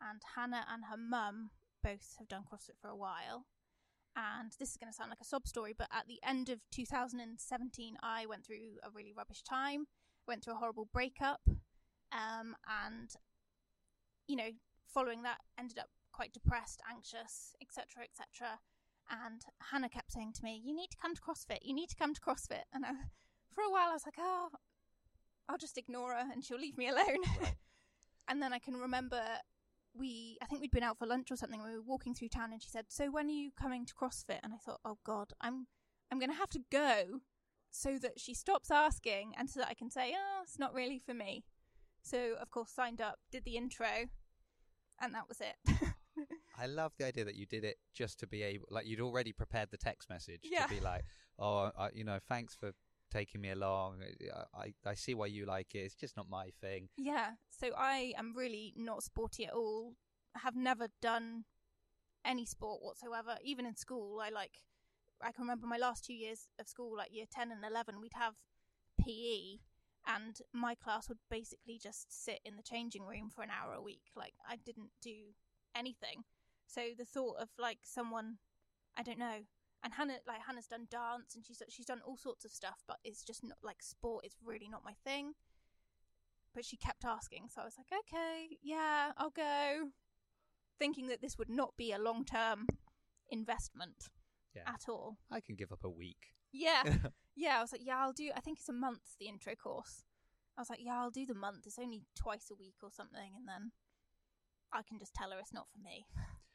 And 0.00 0.20
Hannah 0.34 0.66
and 0.72 0.84
her 0.90 0.96
mum 0.96 1.50
both 1.82 2.16
have 2.18 2.28
done 2.28 2.44
CrossFit 2.50 2.78
for 2.80 2.88
a 2.88 2.96
while. 2.96 3.46
And 4.16 4.52
this 4.58 4.70
is 4.70 4.76
going 4.76 4.90
to 4.90 4.96
sound 4.96 5.10
like 5.10 5.20
a 5.20 5.24
sob 5.24 5.46
story, 5.46 5.74
but 5.76 5.88
at 5.92 6.08
the 6.08 6.18
end 6.26 6.48
of 6.48 6.58
2017, 6.72 7.96
I 8.02 8.26
went 8.26 8.44
through 8.44 8.78
a 8.82 8.90
really 8.90 9.12
rubbish 9.16 9.42
time. 9.42 9.86
Went 10.26 10.44
through 10.44 10.54
a 10.54 10.58
horrible 10.58 10.88
breakup, 10.92 11.40
um, 12.12 12.54
and 12.68 13.10
you 14.26 14.36
know, 14.36 14.50
following 14.86 15.22
that, 15.22 15.38
ended 15.58 15.78
up 15.78 15.88
quite 16.20 16.34
depressed, 16.34 16.82
anxious, 16.86 17.54
etc., 17.62 18.04
etc. 18.04 18.60
And 19.08 19.40
Hannah 19.70 19.88
kept 19.88 20.12
saying 20.12 20.34
to 20.34 20.44
me, 20.44 20.60
"You 20.62 20.74
need 20.74 20.90
to 20.90 20.98
come 20.98 21.14
to 21.14 21.20
CrossFit. 21.22 21.60
You 21.62 21.72
need 21.72 21.88
to 21.88 21.96
come 21.96 22.12
to 22.12 22.20
CrossFit." 22.20 22.64
And 22.74 22.84
I, 22.84 22.90
for 23.54 23.62
a 23.62 23.70
while, 23.70 23.88
I 23.88 23.94
was 23.94 24.04
like, 24.04 24.18
"Oh, 24.18 24.50
I'll 25.48 25.56
just 25.56 25.78
ignore 25.78 26.12
her, 26.12 26.30
and 26.30 26.44
she'll 26.44 26.58
leave 26.58 26.76
me 26.76 26.88
alone." 26.88 27.22
Right. 27.40 27.54
and 28.28 28.42
then 28.42 28.52
I 28.52 28.58
can 28.58 28.74
remember 28.74 29.22
we, 29.94 30.36
I 30.42 30.44
think 30.44 30.60
we'd 30.60 30.70
been 30.70 30.82
out 30.82 30.98
for 30.98 31.06
lunch 31.06 31.32
or 31.32 31.36
something. 31.36 31.62
We 31.62 31.74
were 31.74 31.82
walking 31.82 32.14
through 32.14 32.28
town, 32.28 32.52
and 32.52 32.62
she 32.62 32.68
said, 32.68 32.86
"So 32.90 33.10
when 33.10 33.28
are 33.28 33.40
you 33.42 33.50
coming 33.58 33.86
to 33.86 33.94
CrossFit?" 33.94 34.40
And 34.42 34.52
I 34.52 34.58
thought, 34.58 34.80
"Oh 34.84 34.98
God, 35.04 35.32
I'm, 35.40 35.68
I'm 36.12 36.18
going 36.18 36.30
to 36.30 36.36
have 36.36 36.50
to 36.50 36.60
go." 36.70 37.22
So 37.70 37.98
that 37.98 38.20
she 38.20 38.34
stops 38.34 38.70
asking, 38.70 39.32
and 39.38 39.48
so 39.48 39.60
that 39.60 39.70
I 39.70 39.74
can 39.74 39.90
say, 39.90 40.14
"Oh, 40.14 40.40
it's 40.42 40.58
not 40.58 40.74
really 40.74 40.98
for 40.98 41.14
me." 41.14 41.44
So 42.02 42.34
of 42.38 42.50
course, 42.50 42.70
signed 42.70 43.00
up, 43.00 43.20
did 43.32 43.44
the 43.44 43.56
intro, 43.56 44.10
and 45.00 45.14
that 45.14 45.26
was 45.26 45.40
it. 45.40 45.56
I 46.60 46.66
love 46.66 46.92
the 46.98 47.06
idea 47.06 47.24
that 47.24 47.36
you 47.36 47.46
did 47.46 47.64
it 47.64 47.76
just 47.94 48.20
to 48.20 48.26
be 48.26 48.42
able, 48.42 48.66
like, 48.70 48.86
you'd 48.86 49.00
already 49.00 49.32
prepared 49.32 49.70
the 49.70 49.78
text 49.78 50.10
message 50.10 50.40
Yeah. 50.42 50.66
to 50.66 50.74
be 50.74 50.80
like, 50.80 51.04
oh, 51.38 51.70
I, 51.78 51.88
you 51.94 52.04
know, 52.04 52.18
thanks 52.28 52.54
for 52.54 52.72
taking 53.10 53.40
me 53.40 53.50
along. 53.50 54.02
I, 54.54 54.74
I, 54.84 54.94
see 54.94 55.14
why 55.14 55.26
you 55.26 55.46
like 55.46 55.74
it. 55.74 55.78
It's 55.78 55.94
just 55.94 56.16
not 56.16 56.28
my 56.28 56.50
thing. 56.60 56.88
Yeah, 56.96 57.30
so 57.48 57.70
I 57.76 58.12
am 58.16 58.34
really 58.36 58.74
not 58.76 59.02
sporty 59.02 59.46
at 59.46 59.52
all. 59.54 59.94
I 60.36 60.40
have 60.40 60.54
never 60.54 60.88
done 61.00 61.44
any 62.24 62.44
sport 62.44 62.82
whatsoever. 62.82 63.36
Even 63.42 63.66
in 63.66 63.76
school, 63.76 64.20
I 64.20 64.28
like. 64.30 64.52
I 65.22 65.32
can 65.32 65.42
remember 65.42 65.66
my 65.66 65.76
last 65.76 66.04
two 66.04 66.14
years 66.14 66.48
of 66.58 66.68
school, 66.68 66.96
like 66.96 67.12
year 67.12 67.26
ten 67.30 67.50
and 67.50 67.64
eleven, 67.64 68.00
we'd 68.00 68.12
have 68.14 68.34
PE, 69.00 69.58
and 70.06 70.38
my 70.52 70.74
class 70.74 71.08
would 71.08 71.18
basically 71.30 71.78
just 71.82 72.06
sit 72.24 72.40
in 72.44 72.56
the 72.56 72.62
changing 72.62 73.02
room 73.04 73.28
for 73.28 73.42
an 73.42 73.50
hour 73.50 73.72
a 73.74 73.82
week. 73.82 74.02
Like 74.14 74.34
I 74.48 74.56
didn't 74.56 74.90
do 75.02 75.34
anything. 75.74 76.24
So 76.72 76.80
the 76.96 77.04
thought 77.04 77.36
of 77.40 77.48
like 77.58 77.78
someone, 77.84 78.38
I 78.96 79.02
don't 79.02 79.18
know. 79.18 79.44
And 79.82 79.94
Hannah, 79.94 80.18
like 80.26 80.40
Hannah's 80.46 80.66
done 80.66 80.86
dance 80.90 81.34
and 81.34 81.44
she's 81.44 81.62
she's 81.68 81.86
done 81.86 82.02
all 82.06 82.16
sorts 82.16 82.44
of 82.44 82.50
stuff, 82.50 82.82
but 82.86 82.98
it's 83.02 83.22
just 83.24 83.42
not 83.42 83.58
like 83.62 83.82
sport. 83.82 84.24
It's 84.24 84.36
really 84.44 84.68
not 84.68 84.84
my 84.84 84.92
thing 85.04 85.34
but 86.54 86.64
she 86.64 86.76
kept 86.76 87.04
asking. 87.04 87.48
So 87.48 87.62
I 87.62 87.64
was 87.64 87.76
like, 87.78 87.86
okay, 88.06 88.56
yeah, 88.62 89.12
I'll 89.16 89.30
go. 89.30 89.90
Thinking 90.78 91.08
that 91.08 91.20
this 91.20 91.38
would 91.38 91.50
not 91.50 91.76
be 91.76 91.92
a 91.92 91.98
long 91.98 92.24
term 92.24 92.66
investment 93.30 94.08
Yeah. 94.54 94.62
at 94.66 94.88
all. 94.88 95.18
I 95.30 95.40
can 95.40 95.56
give 95.56 95.72
up 95.72 95.84
a 95.84 95.90
week. 95.90 96.34
Yeah. 96.52 96.82
yeah, 97.36 97.58
I 97.58 97.60
was 97.60 97.72
like, 97.72 97.82
yeah, 97.84 97.98
I'll 97.98 98.12
do, 98.12 98.30
I 98.34 98.40
think 98.40 98.58
it's 98.58 98.68
a 98.68 98.72
month, 98.72 99.16
the 99.18 99.28
intro 99.28 99.54
course. 99.54 100.04
I 100.56 100.60
was 100.60 100.70
like, 100.70 100.80
yeah, 100.82 100.98
I'll 101.00 101.10
do 101.10 101.26
the 101.26 101.34
month. 101.34 101.66
It's 101.66 101.78
only 101.78 102.02
twice 102.16 102.50
a 102.50 102.54
week 102.54 102.76
or 102.82 102.90
something. 102.90 103.32
And 103.36 103.46
then 103.46 103.72
I 104.72 104.82
can 104.82 104.98
just 104.98 105.14
tell 105.14 105.30
her 105.30 105.38
it's 105.38 105.52
not 105.52 105.68
for 105.72 105.78
me. 105.78 106.06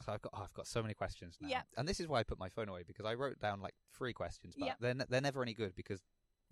So 0.00 0.12
I've 0.12 0.22
got 0.22 0.32
oh, 0.34 0.42
I've 0.44 0.54
got 0.54 0.66
so 0.66 0.80
many 0.82 0.94
questions 0.94 1.36
now, 1.40 1.48
Yeah. 1.48 1.62
and 1.76 1.88
this 1.88 1.98
is 2.00 2.06
why 2.06 2.20
I 2.20 2.22
put 2.22 2.38
my 2.38 2.48
phone 2.48 2.68
away 2.68 2.82
because 2.86 3.04
I 3.04 3.14
wrote 3.14 3.40
down 3.40 3.60
like 3.60 3.74
three 3.92 4.12
questions, 4.12 4.54
but 4.58 4.66
Yeah. 4.66 4.74
they're 4.80 4.94
ne- 4.94 5.04
they're 5.08 5.20
never 5.20 5.42
any 5.42 5.54
good 5.54 5.74
because 5.74 6.00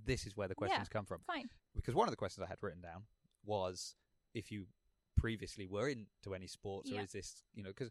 this 0.05 0.27
is 0.27 0.37
where 0.37 0.49
the 0.49 0.55
questions 0.55 0.89
come 0.89 1.07
from. 1.07 1.21
Fine. 1.27 1.49
Because 1.75 1.95
one 1.95 2.09
of 2.09 2.13
the 2.13 2.17
questions 2.17 2.45
I 2.45 2.49
had 2.49 2.59
written 2.61 2.81
down 2.83 3.05
was 3.45 3.95
if 4.35 4.51
you 4.51 4.67
previously 5.17 5.67
were 5.67 5.89
into 5.89 6.35
any 6.35 6.47
sports, 6.47 6.91
or 6.91 7.01
is 7.01 7.13
this 7.13 7.43
you 7.55 7.63
know 7.63 7.71
because 7.71 7.91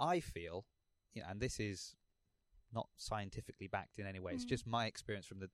I 0.00 0.20
feel, 0.20 0.64
you 1.12 1.22
know, 1.22 1.28
and 1.28 1.40
this 1.40 1.60
is 1.60 1.94
not 2.72 2.88
scientifically 2.96 3.66
backed 3.66 3.98
in 3.98 4.06
any 4.06 4.20
way. 4.20 4.32
It's 4.34 4.44
Mm. 4.44 4.48
just 4.48 4.66
my 4.66 4.86
experience 4.86 5.26
from 5.26 5.40
the 5.40 5.50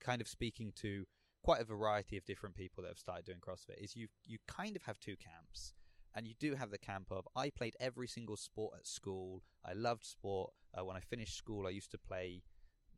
kind 0.00 0.20
of 0.20 0.28
speaking 0.28 0.72
to 0.72 1.06
quite 1.42 1.60
a 1.60 1.64
variety 1.64 2.16
of 2.16 2.24
different 2.24 2.56
people 2.56 2.82
that 2.82 2.88
have 2.88 2.98
started 2.98 3.24
doing 3.24 3.38
CrossFit. 3.40 3.78
Is 3.78 3.94
you 3.94 4.08
you 4.24 4.38
kind 4.48 4.74
of 4.76 4.82
have 4.82 4.98
two 4.98 5.16
camps. 5.16 5.74
And 6.16 6.26
you 6.26 6.34
do 6.40 6.54
have 6.54 6.70
the 6.70 6.78
camp 6.78 7.08
of 7.10 7.28
I 7.36 7.50
played 7.50 7.76
every 7.78 8.08
single 8.08 8.36
sport 8.36 8.74
at 8.78 8.86
school. 8.86 9.42
I 9.64 9.74
loved 9.74 10.04
sport. 10.04 10.54
Uh, 10.76 10.84
when 10.84 10.96
I 10.96 11.00
finished 11.00 11.36
school, 11.36 11.66
I 11.66 11.70
used 11.70 11.90
to 11.90 11.98
play, 11.98 12.42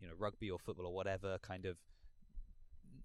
you 0.00 0.06
know, 0.06 0.14
rugby 0.16 0.50
or 0.50 0.58
football 0.60 0.86
or 0.86 0.94
whatever 0.94 1.36
kind 1.42 1.66
of 1.66 1.78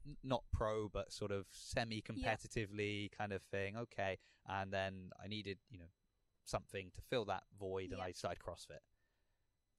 n- 0.07 0.17
not 0.23 0.43
pro 0.53 0.87
but 0.87 1.11
sort 1.11 1.31
of 1.31 1.47
semi-competitively 1.51 3.11
kind 3.17 3.33
of 3.33 3.41
thing. 3.41 3.75
Okay, 3.75 4.19
and 4.47 4.71
then 4.71 5.09
I 5.23 5.27
needed, 5.27 5.57
you 5.71 5.79
know, 5.79 5.89
something 6.45 6.91
to 6.93 7.01
fill 7.09 7.25
that 7.25 7.43
void, 7.59 7.91
and 7.91 8.01
I 8.01 8.11
started 8.11 8.39
CrossFit. 8.39 8.81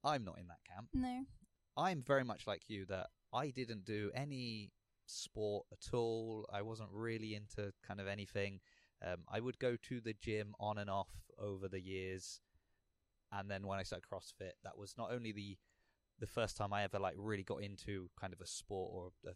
I'm 0.03 0.25
not 0.25 0.37
in 0.37 0.47
that 0.47 0.59
camp. 0.69 0.89
No. 0.93 1.23
I'm 1.77 2.01
very 2.01 2.23
much 2.23 2.45
like 2.45 2.63
you 2.67 2.85
that 2.87 3.07
I 3.33 3.49
didn't 3.51 3.85
do 3.85 4.11
any 4.13 4.71
sport 5.05 5.65
at 5.71 5.93
all. 5.93 6.45
I 6.51 6.61
wasn't 6.61 6.89
really 6.91 7.35
into 7.35 7.71
kind 7.87 7.99
of 7.99 8.07
anything. 8.07 8.59
Um, 9.03 9.23
I 9.31 9.39
would 9.39 9.59
go 9.59 9.75
to 9.75 10.01
the 10.01 10.13
gym 10.13 10.55
on 10.59 10.77
and 10.77 10.89
off 10.89 11.09
over 11.37 11.67
the 11.67 11.81
years, 11.81 12.39
and 13.31 13.49
then 13.49 13.67
when 13.67 13.79
I 13.79 13.83
started 13.83 14.05
CrossFit, 14.09 14.53
that 14.63 14.77
was 14.77 14.95
not 14.97 15.11
only 15.11 15.31
the 15.31 15.57
the 16.19 16.27
first 16.27 16.55
time 16.55 16.71
I 16.71 16.83
ever 16.83 16.97
like 16.97 17.15
really 17.17 17.43
got 17.43 17.61
into 17.61 18.09
kind 18.19 18.31
of 18.31 18.39
a 18.39 18.47
sport 18.47 18.89
or 18.93 19.11
a, 19.29 19.33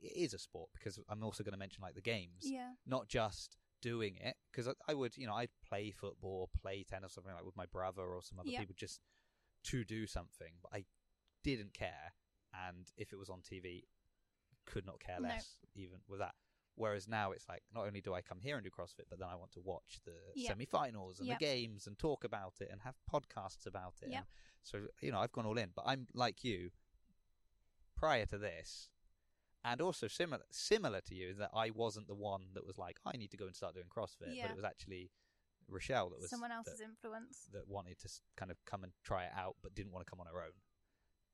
it 0.00 0.12
is 0.16 0.32
a 0.32 0.38
sport 0.38 0.68
because 0.72 1.00
I'm 1.08 1.24
also 1.24 1.42
going 1.42 1.52
to 1.52 1.58
mention 1.58 1.82
like 1.82 1.94
the 1.96 2.00
games, 2.00 2.52
Yeah. 2.52 2.70
not 2.86 3.08
just 3.08 3.56
doing 3.82 4.16
it 4.20 4.36
because 4.50 4.68
I, 4.68 4.72
I 4.88 4.94
would 4.94 5.16
you 5.16 5.26
know 5.26 5.34
I'd 5.34 5.50
play 5.68 5.90
football, 5.90 6.48
play 6.62 6.84
tennis, 6.88 7.14
something 7.14 7.32
like 7.34 7.44
with 7.44 7.56
my 7.56 7.66
brother 7.66 8.02
or 8.02 8.22
some 8.22 8.38
other 8.38 8.50
Yeah. 8.50 8.60
people 8.60 8.74
just 8.78 9.00
to 9.64 9.84
do 9.84 10.06
something, 10.06 10.54
but 10.62 10.72
I 10.72 10.84
didn't 11.42 11.74
care, 11.74 12.12
and 12.68 12.86
if 12.96 13.12
it 13.12 13.18
was 13.18 13.30
on 13.30 13.40
TV, 13.40 13.82
could 14.66 14.86
not 14.86 15.00
care 15.00 15.18
No. 15.20 15.28
less 15.28 15.56
even 15.74 15.98
with 16.08 16.20
that. 16.20 16.34
Whereas 16.76 17.06
now 17.06 17.30
it's 17.32 17.48
like 17.48 17.62
not 17.72 17.86
only 17.86 18.00
do 18.00 18.14
I 18.14 18.20
come 18.20 18.40
here 18.40 18.56
and 18.56 18.64
do 18.64 18.70
CrossFit, 18.70 19.06
but 19.08 19.18
then 19.20 19.28
I 19.28 19.36
want 19.36 19.52
to 19.52 19.60
watch 19.60 20.00
the 20.04 20.14
Yeah. 20.34 20.48
semi-finals 20.48 21.18
and 21.20 21.28
Yeah. 21.28 21.36
the 21.38 21.44
games 21.44 21.86
and 21.86 21.96
talk 21.98 22.24
about 22.24 22.54
it 22.60 22.68
and 22.70 22.82
have 22.82 22.96
podcasts 23.12 23.64
about 23.66 23.94
it. 24.02 24.10
Yeah. 24.10 24.18
And 24.18 24.26
so 24.62 24.86
you 25.00 25.12
know 25.12 25.20
I've 25.20 25.32
gone 25.32 25.46
all 25.46 25.56
in, 25.58 25.70
but 25.74 25.84
I'm 25.86 26.08
like 26.14 26.42
you. 26.44 26.70
Prior 27.96 28.26
to 28.26 28.38
this, 28.38 28.90
and 29.64 29.80
also 29.80 30.08
similar 30.08 30.42
similar 30.50 31.00
to 31.02 31.14
you, 31.14 31.28
is 31.30 31.38
that 31.38 31.50
I 31.54 31.70
wasn't 31.70 32.08
the 32.08 32.14
one 32.14 32.48
that 32.54 32.66
was 32.66 32.76
like 32.76 32.98
I 33.06 33.16
need 33.16 33.30
to 33.30 33.36
go 33.36 33.46
and 33.46 33.54
start 33.54 33.74
doing 33.74 33.86
CrossFit, 33.88 34.36
but 34.42 34.50
it 34.50 34.56
was 34.56 34.64
actually 34.64 35.10
Rochelle 35.68 36.10
that 36.10 36.18
was 36.20 36.28
Someone 36.28 36.50
that- 36.50 36.56
else's 36.56 36.80
influence. 36.80 37.46
that 37.52 37.66
wanted 37.68 37.98
to 38.00 38.08
kind 38.36 38.50
of 38.50 38.62
come 38.66 38.82
and 38.84 38.92
try 39.04 39.24
it 39.26 39.32
out, 39.34 39.56
but 39.62 39.74
didn't 39.74 39.92
want 39.92 40.04
to 40.04 40.10
come 40.10 40.20
on 40.20 40.26
her 40.26 40.42
own. 40.42 40.52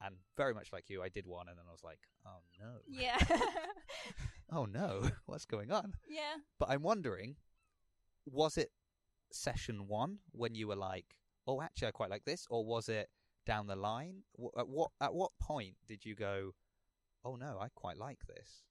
and 0.03 0.17
very 0.35 0.55
much 0.55 0.73
like 0.73 0.89
you, 0.89 1.03
I 1.03 1.09
did 1.11 1.27
one, 1.27 1.47
and 1.49 1.59
then 1.59 1.67
I 1.69 1.73
was 1.73 1.83
like, 1.85 2.09
oh 2.25 2.43
no, 2.59 2.81
Yeah. 2.87 3.19
oh 4.53 4.65
no, 4.65 5.09
what's 5.27 5.45
going 5.47 5.71
on? 5.71 5.95
yeah. 6.09 6.37
But 6.59 6.71
I'm 6.71 6.83
wondering, 6.83 7.37
was 8.27 8.57
it 8.57 8.71
session 9.33 9.87
one 9.87 10.19
when 10.33 10.55
you 10.55 10.69
were 10.69 10.77
like, 10.77 11.07
oh, 11.47 11.63
actually, 11.63 11.89
I 11.89 11.93
quite 11.93 12.11
like 12.11 12.25
this, 12.25 12.47
or 12.51 12.65
was 12.65 12.89
it 12.89 13.09
down 13.47 13.67
the 13.67 13.77
line? 13.77 14.23
At 14.59 14.69
what 14.69 14.91
at 15.01 15.15
what 15.15 15.33
point 15.41 15.75
did 15.87 16.05
you 16.05 16.15
go, 16.15 16.53
oh 17.25 17.37
no, 17.37 17.59
I 17.61 17.69
quite 17.75 17.97
like 17.97 18.21
this? 18.27 18.63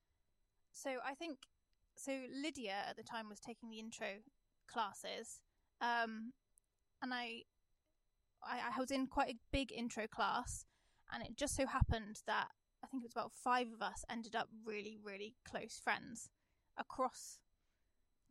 So 0.71 0.91
I 1.05 1.13
think 1.15 1.39
so. 1.95 2.11
Lydia 2.33 2.75
at 2.89 2.97
the 2.97 3.03
time 3.03 3.29
was 3.29 3.39
taking 3.39 3.69
the 3.69 3.79
intro 3.79 4.07
classes, 4.71 5.41
um, 5.81 6.33
and 7.01 7.13
I, 7.13 7.43
I, 8.43 8.61
I 8.75 8.79
was 8.79 8.91
in 8.91 9.07
quite 9.07 9.29
a 9.31 9.39
big 9.51 9.71
intro 9.71 10.07
class, 10.07 10.65
and 11.13 11.23
it 11.23 11.35
just 11.35 11.55
so 11.55 11.65
happened 11.65 12.21
that 12.27 12.49
think 12.91 13.03
it 13.03 13.07
was 13.07 13.13
about 13.13 13.31
five 13.31 13.67
of 13.73 13.81
us 13.81 14.03
ended 14.09 14.35
up 14.35 14.49
really, 14.65 14.97
really 15.03 15.35
close 15.49 15.79
friends 15.83 16.29
across 16.77 17.39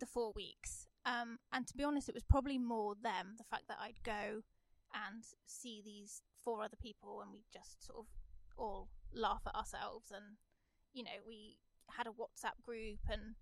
the 0.01 0.07
four 0.07 0.33
weeks. 0.35 0.87
Um, 1.05 1.39
and 1.53 1.67
to 1.67 1.77
be 1.77 1.85
honest, 1.85 2.09
it 2.09 2.15
was 2.15 2.25
probably 2.25 2.59
more 2.59 2.95
them 3.03 3.35
the 3.39 3.45
fact 3.45 3.65
that 3.69 3.79
I'd 3.81 4.03
go 4.05 4.43
and 4.95 5.25
see 5.47 5.83
these 5.85 6.23
four 6.43 6.63
other 6.63 6.77
people, 6.81 7.21
and 7.23 7.33
we 7.33 7.45
just 7.53 7.85
sort 7.87 8.01
of 8.01 8.07
all 8.57 8.89
laugh 9.15 9.43
at 9.47 9.55
ourselves, 9.55 10.11
and 10.15 10.37
you 10.93 11.03
know 11.03 11.23
we 11.27 11.59
had 11.91 12.07
a 12.07 12.11
WhatsApp 12.11 12.63
group 12.63 12.99
and 13.11 13.35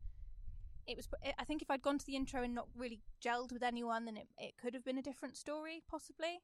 it 0.86 0.96
was 0.96 1.08
I 1.38 1.44
think 1.44 1.62
if 1.62 1.70
I'd 1.70 1.82
gone 1.82 1.98
to 1.98 2.06
the 2.06 2.16
intro 2.16 2.42
and 2.42 2.54
not 2.54 2.68
really 2.76 3.00
gelled 3.24 3.52
with 3.52 3.62
anyone 3.62 4.04
then 4.04 4.16
it, 4.16 4.28
it 4.38 4.54
could 4.60 4.74
have 4.74 4.84
been 4.84 4.98
a 4.98 5.02
different 5.02 5.36
story 5.36 5.82
possibly 5.90 6.40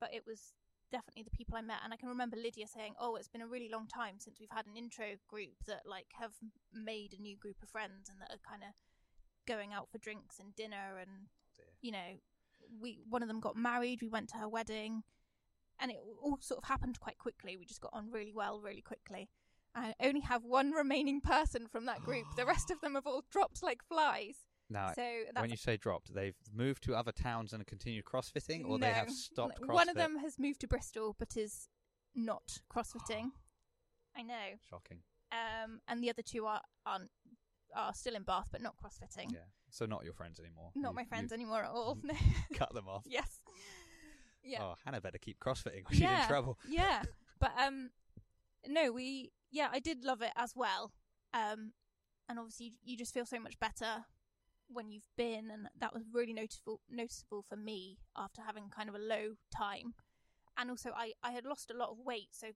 but 0.00 0.14
it 0.14 0.24
was 0.26 0.54
definitely 0.92 1.22
the 1.22 1.36
people 1.36 1.56
I 1.56 1.62
met 1.62 1.78
and 1.82 1.92
I 1.92 1.96
can 1.96 2.10
remember 2.10 2.36
Lydia 2.36 2.66
saying 2.66 2.94
oh 3.00 3.16
it's 3.16 3.28
been 3.28 3.40
a 3.40 3.46
really 3.46 3.70
long 3.72 3.88
time 3.88 4.16
since 4.18 4.38
we've 4.38 4.52
had 4.52 4.66
an 4.66 4.76
intro 4.76 5.06
group 5.26 5.54
that 5.66 5.82
like 5.86 6.06
have 6.20 6.32
made 6.72 7.14
a 7.18 7.22
new 7.22 7.36
group 7.36 7.56
of 7.62 7.70
friends 7.70 8.10
and 8.10 8.20
that 8.20 8.30
are 8.30 8.48
kind 8.48 8.62
of 8.62 8.74
going 9.48 9.72
out 9.72 9.88
for 9.90 9.98
drinks 9.98 10.38
and 10.38 10.54
dinner 10.54 11.00
and 11.00 11.10
Dear. 11.56 11.64
you 11.80 11.92
know 11.92 12.20
we 12.80 13.00
one 13.08 13.22
of 13.22 13.28
them 13.28 13.40
got 13.40 13.56
married 13.56 14.02
we 14.02 14.08
went 14.08 14.28
to 14.28 14.36
her 14.36 14.48
wedding 14.48 15.02
and 15.80 15.90
it 15.90 15.96
all 16.22 16.38
sort 16.40 16.58
of 16.62 16.68
happened 16.68 17.00
quite 17.00 17.18
quickly 17.18 17.56
we 17.56 17.64
just 17.64 17.80
got 17.80 17.92
on 17.94 18.10
really 18.10 18.32
well 18.32 18.60
really 18.60 18.82
quickly 18.82 19.28
I 19.74 19.94
only 20.00 20.20
have 20.20 20.44
one 20.44 20.72
remaining 20.72 21.20
person 21.22 21.66
from 21.66 21.86
that 21.86 22.02
group. 22.02 22.26
the 22.36 22.44
rest 22.44 22.70
of 22.70 22.80
them 22.82 22.94
have 22.94 23.06
all 23.06 23.24
dropped 23.30 23.62
like 23.62 23.82
flies. 23.82 24.44
Now, 24.72 24.92
so 24.94 25.02
when 25.38 25.50
you 25.50 25.56
say 25.56 25.76
dropped, 25.76 26.14
they've 26.14 26.34
moved 26.52 26.82
to 26.84 26.94
other 26.94 27.12
towns 27.12 27.52
and 27.52 27.66
continued 27.66 28.04
CrossFitting, 28.04 28.68
or 28.68 28.78
they 28.78 28.90
have 28.90 29.10
stopped 29.10 29.60
CrossFit. 29.60 29.72
one 29.74 29.88
of 29.88 29.96
them 29.96 30.18
has 30.18 30.38
moved 30.38 30.60
to 30.62 30.68
Bristol 30.68 31.14
but 31.18 31.36
is 31.36 31.68
not 32.14 32.60
crossfitting. 32.74 33.30
I 34.16 34.22
know. 34.22 34.58
Shocking. 34.68 34.98
Um, 35.32 35.80
and 35.88 36.02
the 36.02 36.10
other 36.10 36.22
two 36.22 36.44
are 36.46 36.60
aren't, 36.84 37.10
are 37.74 37.94
still 37.94 38.14
in 38.14 38.22
Bath 38.22 38.48
but 38.52 38.60
not 38.62 38.74
crossfitting. 38.76 39.32
Yeah. 39.32 39.40
So 39.70 39.86
not 39.86 40.04
your 40.04 40.12
friends 40.12 40.38
anymore. 40.40 40.70
Not 40.74 40.90
You- 40.90 40.96
my 40.96 41.04
friends 41.04 41.32
anymore 41.32 41.62
at 41.64 41.70
all. 41.70 41.98
No. 42.02 42.14
Cut 42.54 42.74
them 42.74 42.88
off. 42.88 43.04
yes. 43.06 43.40
Yeah. 44.44 44.58
Oh, 44.62 44.74
Hannah 44.84 45.00
better 45.00 45.18
keep 45.18 45.38
CrossFitting 45.38 45.84
or 45.88 45.92
she's 45.92 46.00
Yeah. 46.00 46.22
in 46.22 46.28
trouble. 46.28 46.58
yeah 46.68 47.02
but 47.38 47.52
um 47.60 47.90
no 48.66 48.90
we 48.92 49.30
yeah 49.50 49.68
i 49.72 49.78
did 49.80 50.04
love 50.04 50.22
it 50.22 50.30
as 50.36 50.52
well 50.54 50.92
um 51.34 51.72
and 52.28 52.38
obviously 52.38 52.66
you, 52.66 52.72
you 52.84 52.96
just 52.96 53.12
feel 53.14 53.24
so 53.26 53.38
much 53.40 53.58
better 53.58 54.04
when 54.72 54.90
you've 54.90 55.08
been 55.16 55.50
and 55.50 55.68
that 55.78 55.94
was 55.94 56.02
really 56.12 56.32
noticeable 56.32 56.80
noticeable 56.90 57.44
for 57.48 57.56
me 57.56 57.98
after 58.16 58.42
having 58.42 58.68
kind 58.68 58.88
of 58.88 58.94
a 58.94 58.98
low 58.98 59.34
time 59.54 59.94
and 60.58 60.70
also 60.70 60.90
i 60.96 61.12
i 61.22 61.32
had 61.32 61.44
lost 61.44 61.70
a 61.70 61.76
lot 61.76 61.90
of 61.90 61.98
weight 62.04 62.28
so 62.32 62.48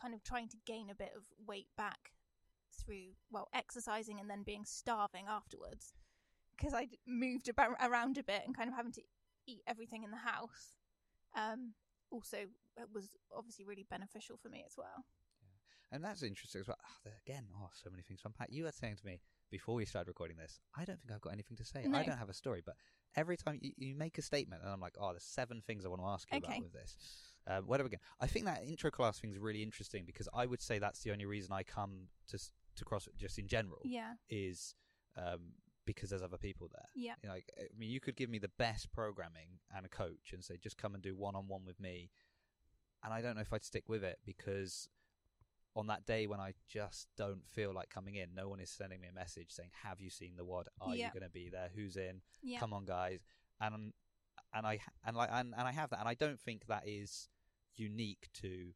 kind 0.00 0.14
of 0.14 0.22
trying 0.22 0.48
to 0.48 0.56
gain 0.66 0.88
a 0.90 0.94
bit 0.94 1.12
of 1.16 1.24
weight 1.46 1.68
back 1.76 2.12
through 2.72 3.12
well 3.30 3.48
exercising 3.54 4.18
and 4.18 4.28
then 4.28 4.42
being 4.44 4.64
starving 4.64 5.26
afterwards 5.28 5.94
because 6.56 6.74
i 6.74 6.88
moved 7.06 7.48
about 7.48 7.70
around 7.80 8.18
a 8.18 8.22
bit 8.22 8.42
and 8.44 8.56
kind 8.56 8.68
of 8.68 8.74
having 8.74 8.92
to 8.92 9.02
eat 9.46 9.62
everything 9.66 10.02
in 10.02 10.10
the 10.10 10.16
house 10.16 10.74
um 11.36 11.72
also 12.10 12.38
it 12.76 12.88
was 12.92 13.16
obviously 13.36 13.64
really 13.64 13.86
beneficial 13.88 14.36
for 14.36 14.48
me 14.48 14.64
as 14.66 14.74
well. 14.76 15.04
And 15.92 16.02
that's 16.02 16.22
interesting 16.22 16.60
as 16.60 16.68
well. 16.68 16.78
There- 17.04 17.20
again, 17.26 17.46
oh, 17.56 17.70
so 17.72 17.90
many 17.90 18.02
things 18.02 18.20
to 18.22 18.28
unpack. 18.28 18.48
You 18.50 18.64
were 18.64 18.72
saying 18.72 18.96
to 18.96 19.06
me 19.06 19.20
before 19.54 19.76
we 19.76 19.84
started 19.84 20.08
recording 20.08 20.36
this, 20.36 20.58
I 20.76 20.84
don't 20.84 20.98
think 21.00 21.12
I've 21.14 21.20
got 21.20 21.32
anything 21.32 21.56
to 21.58 21.64
say. 21.64 21.86
No. 21.88 21.96
I 21.96 22.02
don't 22.02 22.18
have 22.18 22.28
a 22.28 22.34
story. 22.34 22.60
But 22.66 22.74
every 23.14 23.36
time 23.36 23.60
you, 23.62 23.70
you 23.76 23.94
make 23.94 24.18
a 24.18 24.22
statement, 24.22 24.62
and 24.64 24.72
I'm 24.72 24.80
like, 24.80 24.96
oh, 25.00 25.10
there's 25.12 25.22
seven 25.22 25.62
things 25.64 25.84
I 25.84 25.88
want 25.88 26.02
to 26.02 26.08
ask 26.08 26.26
you 26.32 26.38
Okay. 26.38 26.46
about 26.54 26.60
with 26.60 26.72
this. 26.72 26.96
Um, 27.46 27.62
where 27.68 27.78
do 27.78 27.84
we 27.84 27.90
begin? 27.90 28.00
I 28.20 28.26
think 28.26 28.46
that 28.46 28.62
intro 28.66 28.90
class 28.90 29.20
thing 29.20 29.30
is 29.30 29.38
really 29.38 29.62
interesting 29.62 30.02
because 30.04 30.28
I 30.34 30.44
would 30.46 30.60
say 30.60 30.80
that's 30.80 31.00
the 31.04 31.12
only 31.12 31.24
reason 31.24 31.52
I 31.52 31.62
come 31.62 32.08
to 32.30 32.38
to 32.76 32.84
CrossFit 32.84 33.14
just 33.16 33.38
in 33.38 33.46
general 33.46 33.78
Yeah, 33.84 34.14
is 34.28 34.74
um, 35.16 35.52
because 35.86 36.10
there's 36.10 36.22
other 36.30 36.36
people 36.48 36.68
there. 36.72 36.88
yeah, 36.96 37.14
You 37.22 37.28
know, 37.28 37.34
like, 37.36 37.48
I 37.56 37.66
mean, 37.78 37.90
you 37.90 38.00
could 38.00 38.16
give 38.16 38.28
me 38.28 38.40
the 38.40 38.50
best 38.58 38.90
programming 38.90 39.60
and 39.76 39.86
a 39.86 39.88
coach 39.88 40.32
and 40.32 40.42
say, 40.42 40.56
just 40.60 40.76
come 40.76 40.94
and 40.94 41.02
do 41.02 41.14
one 41.14 41.36
on 41.36 41.46
one 41.46 41.64
with 41.64 41.78
me. 41.78 42.10
And 43.04 43.14
I 43.14 43.22
don't 43.22 43.36
know 43.36 43.42
if 43.42 43.52
I'd 43.52 43.62
stick 43.62 43.88
with 43.88 44.02
it 44.02 44.18
because 44.26 44.88
on 45.76 45.88
that 45.88 46.06
day 46.06 46.26
when 46.26 46.40
I 46.40 46.54
just 46.68 47.08
don't 47.16 47.42
feel 47.50 47.72
like 47.74 47.90
coming 47.90 48.14
in, 48.14 48.34
no 48.34 48.48
one 48.48 48.60
is 48.60 48.70
sending 48.70 49.00
me 49.00 49.08
a 49.08 49.12
message 49.12 49.50
saying, 49.50 49.70
have 49.82 50.00
you 50.00 50.08
seen 50.10 50.36
the 50.36 50.44
WOD? 50.44 50.68
Are 50.80 50.94
Yeah. 50.94 51.06
you 51.06 51.10
going 51.12 51.24
to 51.24 51.30
be 51.30 51.48
there? 51.48 51.70
Who's 51.74 51.96
in? 51.96 52.20
yeah, 52.42 52.60
Come 52.60 52.72
on, 52.72 52.84
guys. 52.84 53.24
And, 53.60 53.92
and 54.54 54.66
I, 54.66 54.78
and 55.04 55.16
like, 55.16 55.30
and, 55.32 55.52
and 55.56 55.66
I 55.66 55.72
have 55.72 55.90
that. 55.90 55.98
And 56.00 56.08
I 56.08 56.14
don't 56.14 56.40
think 56.40 56.66
that 56.66 56.84
is 56.86 57.28
unique 57.76 58.28
to 58.42 58.68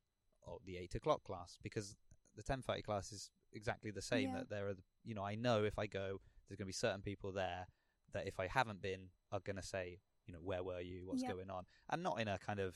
oh, 0.47 0.59
the 0.64 0.76
eight 0.76 0.95
o'clock 0.97 1.23
class 1.23 1.57
because 1.62 1.95
the 2.37 2.43
10.30 2.43 2.83
class 2.83 3.12
is 3.12 3.31
exactly 3.52 3.90
the 3.93 4.02
same 4.02 4.31
Yeah. 4.33 4.38
that 4.38 4.50
there 4.50 4.67
are, 4.69 4.75
you 5.05 5.14
know, 5.14 5.23
I 5.25 5.37
know 5.37 5.62
if 5.64 5.78
I 5.78 5.87
go, 5.87 6.21
there's 6.49 6.57
going 6.59 6.64
to 6.67 6.67
be 6.67 6.73
certain 6.73 7.02
people 7.02 7.31
there 7.33 7.67
that 8.12 8.26
if 8.26 8.40
I 8.40 8.49
haven't 8.49 8.83
been, 8.83 9.11
are 9.31 9.40
going 9.40 9.57
to 9.57 9.62
say, 9.62 10.00
you 10.26 10.33
know, 10.35 10.40
where 10.43 10.64
were 10.64 10.81
you? 10.81 11.07
What's 11.07 11.23
Yeah. 11.23 11.33
going 11.33 11.50
on? 11.50 11.64
And 11.90 12.02
not 12.02 12.21
in 12.21 12.26
a 12.26 12.38
kind 12.38 12.59
of 12.59 12.75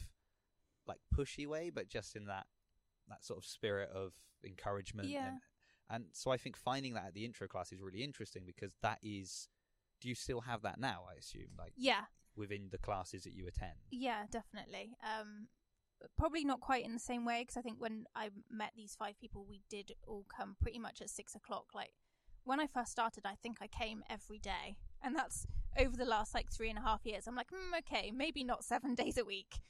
like 0.86 0.98
pushy 1.14 1.46
way, 1.46 1.70
but 1.70 1.88
just 1.88 2.14
in 2.14 2.26
that 2.26 2.46
that 3.12 3.24
sort 3.24 3.38
of 3.38 3.44
spirit 3.44 3.90
of 3.94 4.12
encouragement. 4.44 5.08
Yeah. 5.08 5.28
And, 5.28 5.38
and 5.90 6.04
so 6.12 6.30
I 6.30 6.36
think 6.36 6.56
finding 6.56 6.94
that 6.94 7.06
at 7.06 7.14
the 7.14 7.24
intro 7.24 7.46
class 7.46 7.72
is 7.72 7.80
really 7.80 8.02
interesting 8.02 8.42
because 8.46 8.74
that 8.82 8.98
is. 9.02 9.48
Do 10.00 10.08
you 10.08 10.16
still 10.16 10.40
have 10.40 10.62
that 10.62 10.80
now? 10.80 11.04
I 11.08 11.16
assume, 11.16 11.50
like 11.56 11.74
yeah, 11.76 12.06
within 12.34 12.68
the 12.72 12.78
classes 12.78 13.22
that 13.22 13.34
you 13.34 13.46
attend. 13.46 13.78
yeah, 13.92 14.24
definitely. 14.30 14.96
Um, 15.00 15.46
probably 16.16 16.44
not 16.44 16.60
quite 16.60 16.84
in 16.84 16.92
the 16.92 17.00
same 17.00 17.24
way 17.24 17.42
because 17.42 17.56
I 17.56 17.60
think 17.60 17.80
when 17.80 18.06
I 18.14 18.30
met 18.50 18.72
these 18.76 18.96
five 18.98 19.18
people, 19.20 19.46
we 19.48 19.62
did 19.68 19.92
all 20.06 20.24
come 20.34 20.56
pretty 20.60 20.78
much 20.78 21.00
at 21.00 21.10
six 21.10 21.34
o'clock. 21.34 21.66
Like 21.74 21.92
when 22.44 22.60
I 22.60 22.66
first 22.66 22.90
started, 22.90 23.24
I 23.26 23.36
think 23.42 23.58
I 23.60 23.66
came 23.66 24.02
every 24.10 24.38
day, 24.38 24.76
and 25.02 25.14
that's 25.14 25.46
over 25.78 25.96
the 25.96 26.04
last 26.04 26.34
like 26.34 26.50
three 26.50 26.70
and 26.70 26.78
a 26.78 26.82
half 26.82 27.00
years. 27.04 27.26
I'm 27.26 27.36
like, 27.36 27.50
mm, 27.50 27.78
okay, 27.78 28.10
maybe 28.10 28.44
not 28.44 28.64
seven 28.64 28.94
days 28.96 29.18
a 29.18 29.24
week, 29.24 29.60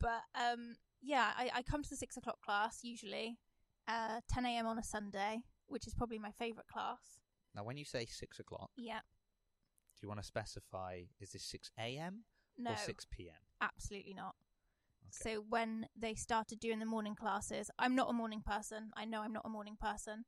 but 0.00 0.22
um, 0.34 0.76
yeah, 1.02 1.32
I, 1.36 1.50
I 1.56 1.62
come 1.62 1.82
to 1.82 1.90
the 1.90 1.96
six 1.96 2.16
o'clock 2.16 2.40
class 2.42 2.80
usually, 2.82 3.38
uh, 3.86 4.20
10 4.32 4.46
a.m. 4.46 4.66
on 4.66 4.78
a 4.78 4.82
Sunday, 4.82 5.40
which 5.66 5.86
is 5.86 5.94
probably 5.94 6.18
my 6.18 6.30
favorite 6.32 6.66
class. 6.66 7.20
Now, 7.54 7.64
when 7.64 7.76
you 7.76 7.84
say 7.84 8.06
six 8.06 8.38
o'clock, 8.38 8.70
Yeah, 8.76 9.00
do 9.00 10.00
you 10.02 10.08
want 10.08 10.20
to 10.20 10.26
specify? 10.26 11.02
Is 11.20 11.32
this 11.32 11.42
six 11.44 11.70
a.m. 11.78 12.24
no, 12.56 12.72
or 12.72 12.76
six 12.76 13.06
p.m.? 13.10 13.34
absolutely 13.60 14.14
not. 14.14 14.34
Okay. 15.04 15.34
So 15.34 15.44
when 15.48 15.86
they 15.98 16.14
started 16.14 16.60
doing 16.60 16.78
the 16.78 16.86
morning 16.86 17.14
classes, 17.14 17.70
I'm 17.78 17.94
not 17.94 18.10
a 18.10 18.12
morning 18.12 18.42
person. 18.44 18.90
I 18.96 19.04
know 19.06 19.22
I'm 19.22 19.32
not 19.32 19.46
a 19.46 19.48
morning 19.48 19.76
person. 19.80 20.24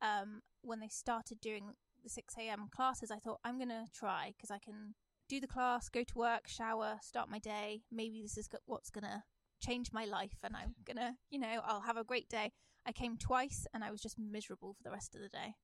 Um, 0.00 0.40
when 0.62 0.80
they 0.80 0.88
started 0.88 1.40
doing 1.40 1.74
the 2.02 2.08
6 2.08 2.34
a.m. 2.38 2.68
classes, 2.74 3.10
I 3.10 3.18
thought 3.18 3.40
I'm 3.44 3.58
gonna 3.58 3.86
try 3.94 4.32
because 4.36 4.50
I 4.50 4.58
can 4.58 4.94
do 5.28 5.40
the 5.40 5.46
class, 5.46 5.88
go 5.88 6.02
to 6.04 6.18
work, 6.18 6.48
shower, 6.48 6.98
start 7.02 7.28
my 7.30 7.38
day. 7.38 7.82
Maybe 7.92 8.22
this 8.22 8.36
is 8.38 8.48
what's 8.66 8.90
gonna 8.90 9.24
change 9.64 9.92
my 9.92 10.04
life, 10.04 10.38
and 10.42 10.54
I'm 10.56 10.74
gonna, 10.84 11.16
you 11.30 11.38
know, 11.38 11.60
I'll 11.64 11.80
have 11.82 11.96
a 11.96 12.04
great 12.04 12.28
day. 12.28 12.52
I 12.86 12.92
came 12.92 13.16
twice, 13.16 13.66
and 13.72 13.82
I 13.82 13.90
was 13.90 14.00
just 14.00 14.18
miserable 14.18 14.74
for 14.74 14.82
the 14.82 14.90
rest 14.90 15.14
of 15.14 15.20
the 15.22 15.28
day. 15.28 15.54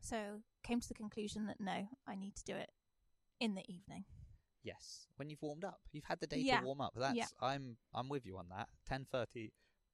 So 0.00 0.42
came 0.62 0.80
to 0.80 0.88
the 0.88 0.94
conclusion 0.94 1.46
that 1.46 1.60
no, 1.60 1.88
I 2.06 2.14
need 2.14 2.36
to 2.36 2.44
do 2.44 2.54
it 2.54 2.70
in 3.40 3.54
the 3.54 3.62
evening. 3.68 4.04
Yes, 4.62 5.06
when 5.16 5.28
you've 5.30 5.42
warmed 5.42 5.64
up, 5.64 5.80
you've 5.92 6.04
had 6.04 6.20
the 6.20 6.26
day 6.26 6.38
Yeah. 6.38 6.60
to 6.60 6.66
warm 6.66 6.80
up. 6.80 6.92
That's 6.96 7.16
Yeah. 7.16 7.26
I'm 7.40 7.76
I'm 7.94 8.08
with 8.08 8.24
you 8.26 8.36
on 8.38 8.48
that. 8.50 8.68
Ten 8.86 9.04
thirty 9.04 9.52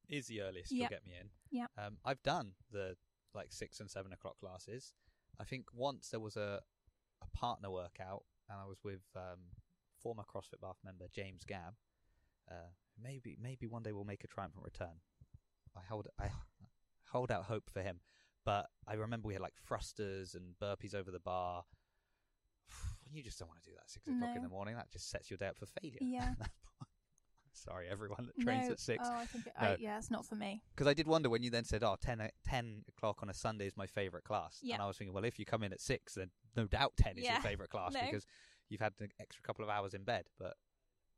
is 0.09 0.27
the 0.27 0.43
earliest 0.43 0.73
Yeah. 0.73 0.81
you'll 0.81 0.89
get 0.91 1.05
me 1.05 1.15
in. 1.19 1.31
Yeah. 1.51 1.67
Um, 1.79 1.99
I've 2.05 2.23
done 2.23 2.55
the 2.71 2.97
like 3.35 3.51
six 3.53 3.81
and 3.81 3.91
seven 3.91 4.13
o'clock 4.13 4.39
classes. 4.39 4.93
I 5.41 5.45
think 5.45 5.73
once 5.73 6.11
there 6.11 6.21
was 6.21 6.37
a 6.37 6.61
a 7.23 7.27
partner 7.37 7.71
workout, 7.71 8.25
and 8.51 8.59
I 8.61 8.67
was 8.67 8.83
with 8.85 9.03
um, 9.17 9.41
former 10.03 10.25
CrossFit 10.25 10.61
Bath 10.61 10.79
member 10.85 11.07
James 11.13 11.45
Gabb. 11.45 11.75
Uh, 12.51 12.73
maybe 13.03 13.37
maybe 13.41 13.67
one 13.67 13.83
day 13.83 13.93
we'll 13.93 14.05
make 14.05 14.25
a 14.25 14.29
triumphant 14.29 14.65
return. 14.65 15.01
I 15.77 15.81
hold 15.89 16.09
I 16.21 16.31
hold 17.11 17.31
out 17.31 17.45
hope 17.45 17.71
for 17.73 17.83
him. 17.83 18.01
But 18.45 18.67
I 18.87 18.95
remember 18.95 19.27
we 19.29 19.35
had 19.35 19.43
like 19.43 19.55
thrusters 19.67 20.35
and 20.35 20.55
burpees 20.63 20.95
over 20.95 21.11
the 21.11 21.21
bar. 21.21 21.65
You 23.13 23.23
just 23.23 23.39
don't 23.39 23.47
want 23.49 23.63
to 23.63 23.71
do 23.71 23.75
that 23.77 23.83
at 23.83 23.91
six 23.91 24.09
o'clock 24.09 24.35
in 24.35 24.43
the 24.43 24.49
morning. 24.49 24.75
That 24.75 24.91
just 24.91 25.09
sets 25.09 25.31
your 25.31 25.37
day 25.37 25.47
up 25.47 25.57
for 25.57 25.67
failure. 25.67 25.99
Yeah. 26.01 26.35
Sorry, 27.53 27.87
everyone 27.89 28.27
that 28.27 28.43
trains 28.43 28.67
no. 28.67 28.73
at 28.73 28.81
six. 28.81 29.07
Oh, 29.09 29.15
I 29.15 29.27
think 29.27 29.47
it, 29.47 29.53
No. 29.61 29.69
I, 29.69 29.77
yeah, 29.79 29.97
it's 29.99 30.11
not 30.11 30.27
for 30.27 30.35
me. 30.35 30.63
Because 30.75 30.89
I 30.89 30.95
did 30.95 31.07
wonder 31.07 31.31
when 31.31 31.45
you 31.45 31.51
then 31.51 31.63
said, 31.65 31.85
"Oh, 31.85 31.97
10, 32.01 32.21
o- 32.21 32.29
10 32.45 32.83
o'clock 32.89 33.19
on 33.23 33.31
a 33.31 33.35
Sunday 33.35 33.67
is 33.69 33.77
my 33.77 33.87
favourite 33.87 34.25
class," 34.25 34.59
Yeah. 34.61 34.75
and 34.75 34.83
I 34.83 34.87
was 34.89 34.97
thinking, 34.99 35.15
well, 35.15 35.25
if 35.25 35.39
you 35.39 35.45
come 35.45 35.63
in 35.63 35.73
at 35.73 35.81
six, 35.81 36.15
then 36.15 36.31
no 36.57 36.67
doubt 36.67 36.95
ten 36.97 37.17
is 37.17 37.25
your 37.25 37.37
favourite 37.41 37.71
class 37.71 37.93
No. 37.95 38.01
because 38.05 38.27
you've 38.69 38.81
had 38.81 38.95
an 38.99 39.11
extra 39.21 39.43
couple 39.45 39.63
of 39.65 39.71
hours 39.71 39.95
in 39.95 40.03
bed. 40.03 40.25
But 40.37 40.55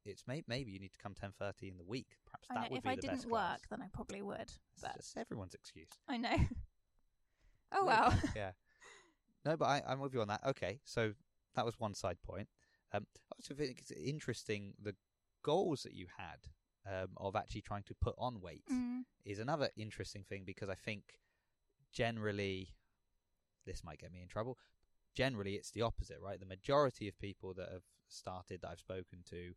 it's 0.07 0.27
may- 0.27 0.45
maybe 0.47 0.73
you 0.73 0.79
need 0.79 0.93
to 0.93 0.99
come 0.99 1.15
ten 1.15 1.33
thirty 1.39 1.69
in 1.69 1.77
the 1.77 1.85
week. 1.85 2.17
Perhaps 2.27 2.49
that 2.49 2.55
know, 2.55 2.67
would 2.71 2.79
if 2.79 2.85
be 2.85 2.91
I 2.91 2.95
the 2.97 3.01
didn't 3.03 3.17
best 3.17 3.27
work, 3.27 3.41
class. 3.41 3.61
then 3.71 3.83
I 3.83 3.87
probably 3.93 4.23
would. 4.23 4.41
It's 4.41 4.85
just 4.97 5.17
everyone's 5.17 5.55
excuse. 5.55 5.89
I 6.09 6.17
know. 6.17 6.37
oh 7.73 7.85
well. 7.85 8.15
yeah. 8.37 8.53
No, 9.45 9.57
but 9.57 9.67
I, 9.67 9.83
I'm 9.87 10.01
with 10.01 10.13
you 10.15 10.21
on 10.21 10.29
that. 10.29 10.41
Okay, 10.47 10.81
so 10.85 11.13
that 11.55 11.65
was 11.65 11.79
one 11.79 11.95
side 11.95 12.19
point. 12.27 12.49
Um, 12.93 13.07
I 13.31 13.35
also 13.39 13.55
think 13.55 13.79
it's 13.81 13.91
interesting 13.93 14.75
the 14.81 14.95
goals 15.43 15.83
that 15.83 15.95
you 15.95 16.07
had 16.17 16.49
um, 17.03 17.09
of 17.17 17.37
actually 17.37 17.61
trying 17.63 17.83
to 17.85 17.95
put 17.95 18.15
on 18.19 18.41
weight 18.41 18.65
Mm, 18.73 19.03
is 19.25 19.39
another 19.39 19.71
interesting 19.77 20.25
thing 20.25 20.45
because 20.45 20.69
I 20.69 20.75
think 20.75 21.03
generally 21.93 22.75
this 23.65 23.83
might 23.85 23.99
get 23.99 24.13
me 24.13 24.21
in 24.23 24.29
trouble. 24.29 24.59
Generally, 25.15 25.55
it's 25.55 25.71
the 25.71 25.83
opposite, 25.83 26.19
right? 26.23 26.39
The 26.39 26.47
majority 26.47 27.09
of 27.09 27.19
people 27.19 27.55
that 27.55 27.69
have 27.73 27.83
started 28.09 28.61
that 28.63 28.69
I've 28.69 28.79
spoken 28.79 29.21
to, 29.31 29.55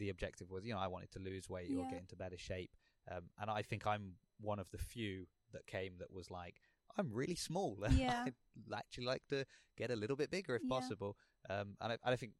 the 0.00 0.08
objective 0.10 0.50
was, 0.50 0.64
you 0.64 0.72
know, 0.74 0.80
I 0.80 0.88
wanted 0.88 1.12
to 1.12 1.20
lose 1.20 1.48
weight 1.48 1.70
or 1.78 1.84
get 1.90 2.00
into 2.00 2.16
better 2.16 2.38
shape, 2.38 2.72
um, 3.10 3.24
and 3.40 3.48
I 3.50 3.62
think 3.62 3.86
I'm 3.86 4.14
one 4.40 4.58
of 4.58 4.68
the 4.72 4.78
few 4.78 5.26
that 5.52 5.66
came 5.66 5.92
that 6.00 6.12
was 6.12 6.30
like, 6.30 6.56
I'm 6.98 7.10
really 7.12 7.36
small. 7.36 7.78
Yeah. 8.04 8.24
I'd 8.26 8.34
actually 8.74 9.04
like 9.06 9.22
to 9.28 9.44
get 9.76 9.90
a 9.90 9.96
little 9.96 10.16
bit 10.16 10.30
bigger 10.30 10.56
if 10.56 10.62
Yeah. 10.64 10.68
possible. 10.76 11.16
Um, 11.48 11.76
and 11.80 11.92
I, 11.92 11.96
I 12.12 12.16
think 12.16 12.32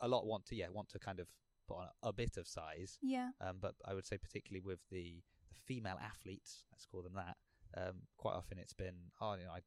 a 0.00 0.08
lot 0.08 0.26
want 0.26 0.46
to, 0.46 0.54
yeah, 0.56 0.68
want 0.70 0.88
to 0.90 0.98
kind 0.98 1.20
of 1.20 1.26
put 1.68 1.78
on 1.78 1.88
a, 2.02 2.08
a 2.08 2.12
bit 2.12 2.36
of 2.36 2.46
size. 2.46 2.98
yeah. 3.02 3.30
Um, 3.40 3.56
but 3.60 3.74
I 3.84 3.94
would 3.94 4.06
say 4.06 4.16
particularly 4.18 4.62
with 4.64 4.80
the, 4.90 5.22
the 5.50 5.56
female 5.66 5.98
athletes, 6.02 6.64
let's 6.72 6.86
call 6.86 7.02
them 7.02 7.14
that. 7.16 7.36
Um, 7.76 7.96
quite 8.16 8.34
often 8.34 8.58
it's 8.58 8.72
been, 8.74 8.96
oh, 9.20 9.34
you 9.34 9.44
know, 9.44 9.50
I, 9.52 9.58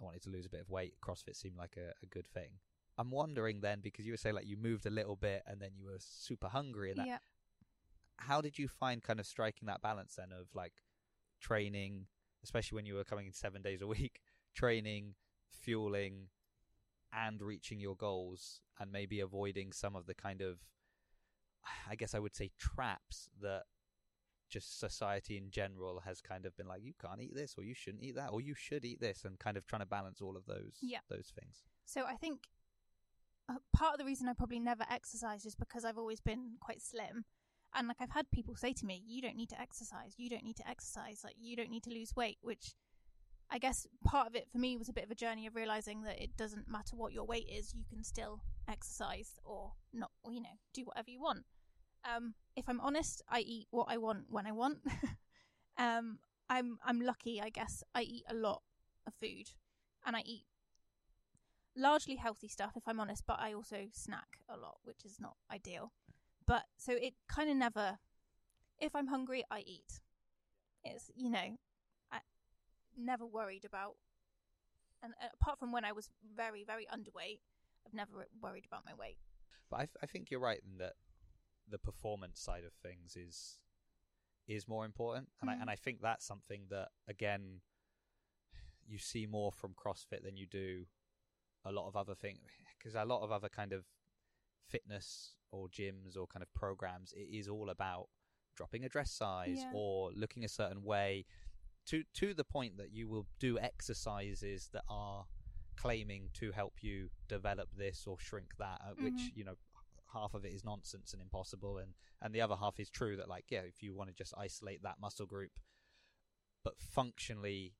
wanted 0.04 0.22
to 0.22 0.30
lose 0.30 0.46
a 0.46 0.50
bit 0.50 0.60
of 0.62 0.70
weight. 0.70 0.94
CrossFit 1.06 1.36
seemed 1.36 1.56
like 1.56 1.76
a, 1.76 1.90
a 2.02 2.06
good 2.06 2.26
thing. 2.32 2.50
I'm 2.98 3.10
wondering 3.10 3.60
then 3.60 3.80
because 3.80 4.06
you 4.06 4.12
were 4.12 4.16
saying 4.16 4.34
like 4.36 4.46
you 4.46 4.56
moved 4.56 4.86
a 4.86 4.90
little 4.90 5.16
bit 5.16 5.42
and 5.46 5.60
then 5.60 5.70
you 5.76 5.86
were 5.86 5.98
super 5.98 6.48
hungry 6.48 6.90
and 6.90 7.00
that. 7.00 7.06
Yeah. 7.06 7.18
How 8.18 8.40
did 8.40 8.58
you 8.58 8.68
find 8.68 9.02
kind 9.02 9.18
of 9.18 9.26
striking 9.26 9.66
that 9.66 9.82
balance 9.82 10.14
then 10.14 10.28
of 10.32 10.46
like 10.54 10.74
training, 11.40 12.06
especially 12.44 12.76
when 12.76 12.86
you 12.86 12.94
were 12.94 13.04
coming 13.04 13.26
in 13.26 13.32
seven 13.32 13.62
days 13.62 13.82
a 13.82 13.86
week, 13.86 14.20
training, 14.54 15.14
fueling, 15.50 16.28
and 17.12 17.42
reaching 17.42 17.80
your 17.80 17.96
goals, 17.96 18.60
and 18.78 18.90
maybe 18.92 19.20
avoiding 19.20 19.72
some 19.72 19.94
of 19.96 20.06
the 20.06 20.14
kind 20.14 20.40
of, 20.40 20.58
I 21.90 21.96
guess 21.96 22.14
I 22.14 22.18
would 22.20 22.34
say 22.36 22.50
traps 22.58 23.28
that 23.42 23.62
just 24.48 24.78
society 24.78 25.36
in 25.36 25.50
general 25.50 26.00
has 26.04 26.20
kind 26.20 26.46
of 26.46 26.56
been 26.56 26.68
like, 26.68 26.82
you 26.84 26.92
can't 27.00 27.20
eat 27.20 27.34
this, 27.34 27.54
or 27.58 27.64
you 27.64 27.74
shouldn't 27.74 28.04
eat 28.04 28.14
that, 28.16 28.30
or 28.30 28.40
you 28.40 28.54
should 28.54 28.84
eat 28.84 29.00
this, 29.00 29.24
and 29.24 29.38
kind 29.38 29.56
of 29.56 29.66
trying 29.66 29.80
to 29.82 29.86
balance 29.86 30.20
all 30.20 30.36
of 30.36 30.46
those 30.46 30.76
Yeah. 30.80 31.00
those 31.08 31.32
things. 31.38 31.64
So 31.84 32.04
I 32.04 32.14
think 32.14 32.40
part 33.76 33.94
of 33.94 33.98
the 33.98 34.04
reason 34.04 34.28
I 34.28 34.32
probably 34.32 34.60
never 34.60 34.84
exercise 34.90 35.44
is 35.44 35.54
because 35.54 35.84
I've 35.84 35.98
always 35.98 36.20
been 36.20 36.56
quite 36.60 36.82
slim. 36.82 37.24
And 37.74 37.88
like 37.88 37.96
I've 38.00 38.10
had 38.10 38.30
people 38.30 38.54
say 38.54 38.72
to 38.72 38.86
me, 38.86 39.02
"You 39.04 39.20
don't 39.20 39.36
need 39.36 39.48
to 39.50 39.60
exercise. 39.60 40.14
You 40.16 40.30
don't 40.30 40.44
need 40.44 40.56
to 40.56 40.68
exercise. 40.68 41.22
Like 41.24 41.34
you 41.40 41.56
don't 41.56 41.70
need 41.70 41.82
to 41.84 41.90
lose 41.90 42.14
weight." 42.14 42.38
Which 42.40 42.74
I 43.50 43.58
guess 43.58 43.86
part 44.04 44.26
of 44.26 44.34
it 44.34 44.48
for 44.50 44.58
me 44.58 44.76
was 44.76 44.88
a 44.88 44.92
bit 44.92 45.04
of 45.04 45.10
a 45.10 45.14
journey 45.14 45.46
of 45.46 45.54
realizing 45.54 46.02
that 46.02 46.22
it 46.22 46.36
doesn't 46.36 46.68
matter 46.68 46.96
what 46.96 47.12
your 47.12 47.24
weight 47.24 47.48
is, 47.48 47.74
you 47.74 47.84
can 47.88 48.02
still 48.02 48.42
exercise 48.68 49.38
or 49.44 49.72
not, 49.92 50.10
or, 50.22 50.32
you 50.32 50.40
know, 50.40 50.56
do 50.72 50.82
whatever 50.84 51.10
you 51.10 51.20
want. 51.20 51.44
Um, 52.04 52.34
if 52.56 52.68
I'm 52.68 52.80
honest, 52.80 53.22
I 53.28 53.40
eat 53.40 53.68
what 53.70 53.86
I 53.88 53.96
want 53.96 54.26
when 54.28 54.46
I 54.46 54.52
want. 54.52 54.78
um, 55.78 56.18
I'm 56.48 56.78
I'm 56.84 57.00
lucky, 57.00 57.40
I 57.40 57.50
guess. 57.50 57.82
I 57.94 58.02
eat 58.02 58.24
a 58.28 58.34
lot 58.34 58.62
of 59.06 59.14
food, 59.14 59.50
and 60.04 60.16
I 60.16 60.22
eat 60.24 60.44
largely 61.76 62.16
healthy 62.16 62.48
stuff, 62.48 62.72
if 62.76 62.84
I'm 62.86 63.00
honest. 63.00 63.24
But 63.26 63.40
I 63.40 63.52
also 63.52 63.86
snack 63.92 64.38
a 64.48 64.56
lot, 64.56 64.78
which 64.84 65.04
is 65.04 65.18
not 65.20 65.36
ideal. 65.52 65.92
But 66.46 66.64
so 66.76 66.92
it 66.92 67.14
kind 67.28 67.50
of 67.50 67.56
never. 67.56 67.98
If 68.78 68.94
I'm 68.94 69.06
hungry, 69.06 69.44
I 69.50 69.60
eat. 69.60 70.00
It's 70.84 71.10
you 71.14 71.30
know, 71.30 71.58
I 72.12 72.18
never 72.96 73.24
worried 73.24 73.64
about. 73.64 73.96
And 75.02 75.12
uh, 75.22 75.28
apart 75.40 75.58
from 75.58 75.72
when 75.72 75.84
I 75.84 75.92
was 75.92 76.10
very 76.36 76.64
very 76.64 76.86
underweight, 76.92 77.40
I've 77.86 77.94
never 77.94 78.26
worried 78.42 78.64
about 78.66 78.84
my 78.84 78.94
weight. 78.94 79.18
But 79.70 79.80
I, 79.80 79.88
I 80.02 80.06
think 80.06 80.30
you're 80.30 80.40
right 80.40 80.60
in 80.64 80.78
that 80.78 80.94
the 81.68 81.78
performance 81.78 82.40
side 82.40 82.64
of 82.64 82.72
things 82.74 83.16
is 83.16 83.58
is 84.46 84.68
more 84.68 84.84
important, 84.84 85.28
and 85.40 85.48
I 85.48 85.54
Mm. 85.54 85.62
and 85.62 85.70
I 85.70 85.76
think 85.76 86.00
that's 86.02 86.26
something 86.26 86.66
that 86.68 86.88
again 87.08 87.60
you 88.86 88.98
see 88.98 89.26
more 89.26 89.50
from 89.50 89.72
CrossFit 89.74 90.22
than 90.22 90.36
you 90.36 90.46
do 90.46 90.84
a 91.64 91.72
lot 91.72 91.86
of 91.88 91.96
other 91.96 92.14
things 92.14 92.50
because 92.78 92.94
a 92.94 93.04
lot 93.04 93.22
of 93.22 93.32
other 93.32 93.48
kind 93.48 93.72
of 93.72 93.84
fitness 94.68 95.34
or 95.50 95.68
gyms 95.68 96.16
or 96.16 96.26
kind 96.26 96.42
of 96.42 96.52
programs 96.54 97.12
it 97.12 97.28
is 97.34 97.48
all 97.48 97.70
about 97.70 98.08
dropping 98.56 98.84
a 98.84 98.88
dress 98.88 99.10
size 99.10 99.60
Yeah. 99.62 99.70
or 99.74 100.10
looking 100.14 100.44
a 100.44 100.48
certain 100.48 100.82
way 100.82 101.24
to 101.86 102.04
to 102.14 102.34
the 102.34 102.44
point 102.44 102.76
that 102.78 102.92
you 102.92 103.08
will 103.08 103.26
do 103.38 103.58
exercises 103.58 104.68
that 104.72 104.84
are 104.88 105.26
claiming 105.76 106.30
to 106.34 106.52
help 106.52 106.82
you 106.82 107.10
develop 107.28 107.68
this 107.76 108.06
or 108.06 108.18
shrink 108.18 108.56
that 108.58 108.80
uh, 108.84 108.94
which 108.94 109.14
Mhm. 109.14 109.36
you 109.36 109.44
know 109.44 109.56
half 110.12 110.34
of 110.34 110.44
it 110.44 110.52
is 110.52 110.64
nonsense 110.64 111.12
and 111.12 111.20
impossible 111.20 111.78
and 111.78 111.94
and 112.22 112.32
the 112.34 112.40
other 112.40 112.54
half 112.56 112.78
is 112.78 112.88
true 112.88 113.16
that 113.16 113.28
like 113.28 113.50
yeah 113.50 113.60
if 113.62 113.82
you 113.82 113.92
want 113.94 114.08
to 114.08 114.14
just 114.14 114.32
isolate 114.36 114.82
that 114.82 115.00
muscle 115.00 115.26
group 115.26 115.50
but 116.62 116.78
functionally 116.78 117.74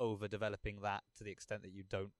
overdeveloping 0.00 0.80
that 0.82 1.02
to 1.16 1.24
the 1.24 1.30
extent 1.30 1.62
that 1.62 1.72
you 1.72 1.82
don't 1.82 2.12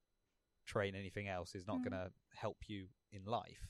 train 0.68 0.94
anything 0.94 1.28
else 1.28 1.54
is 1.54 1.66
not 1.66 1.78
Mhm. 1.78 1.84
going 1.84 1.98
to 2.02 2.10
help 2.34 2.58
you 2.68 2.80
in 3.10 3.24
life 3.24 3.64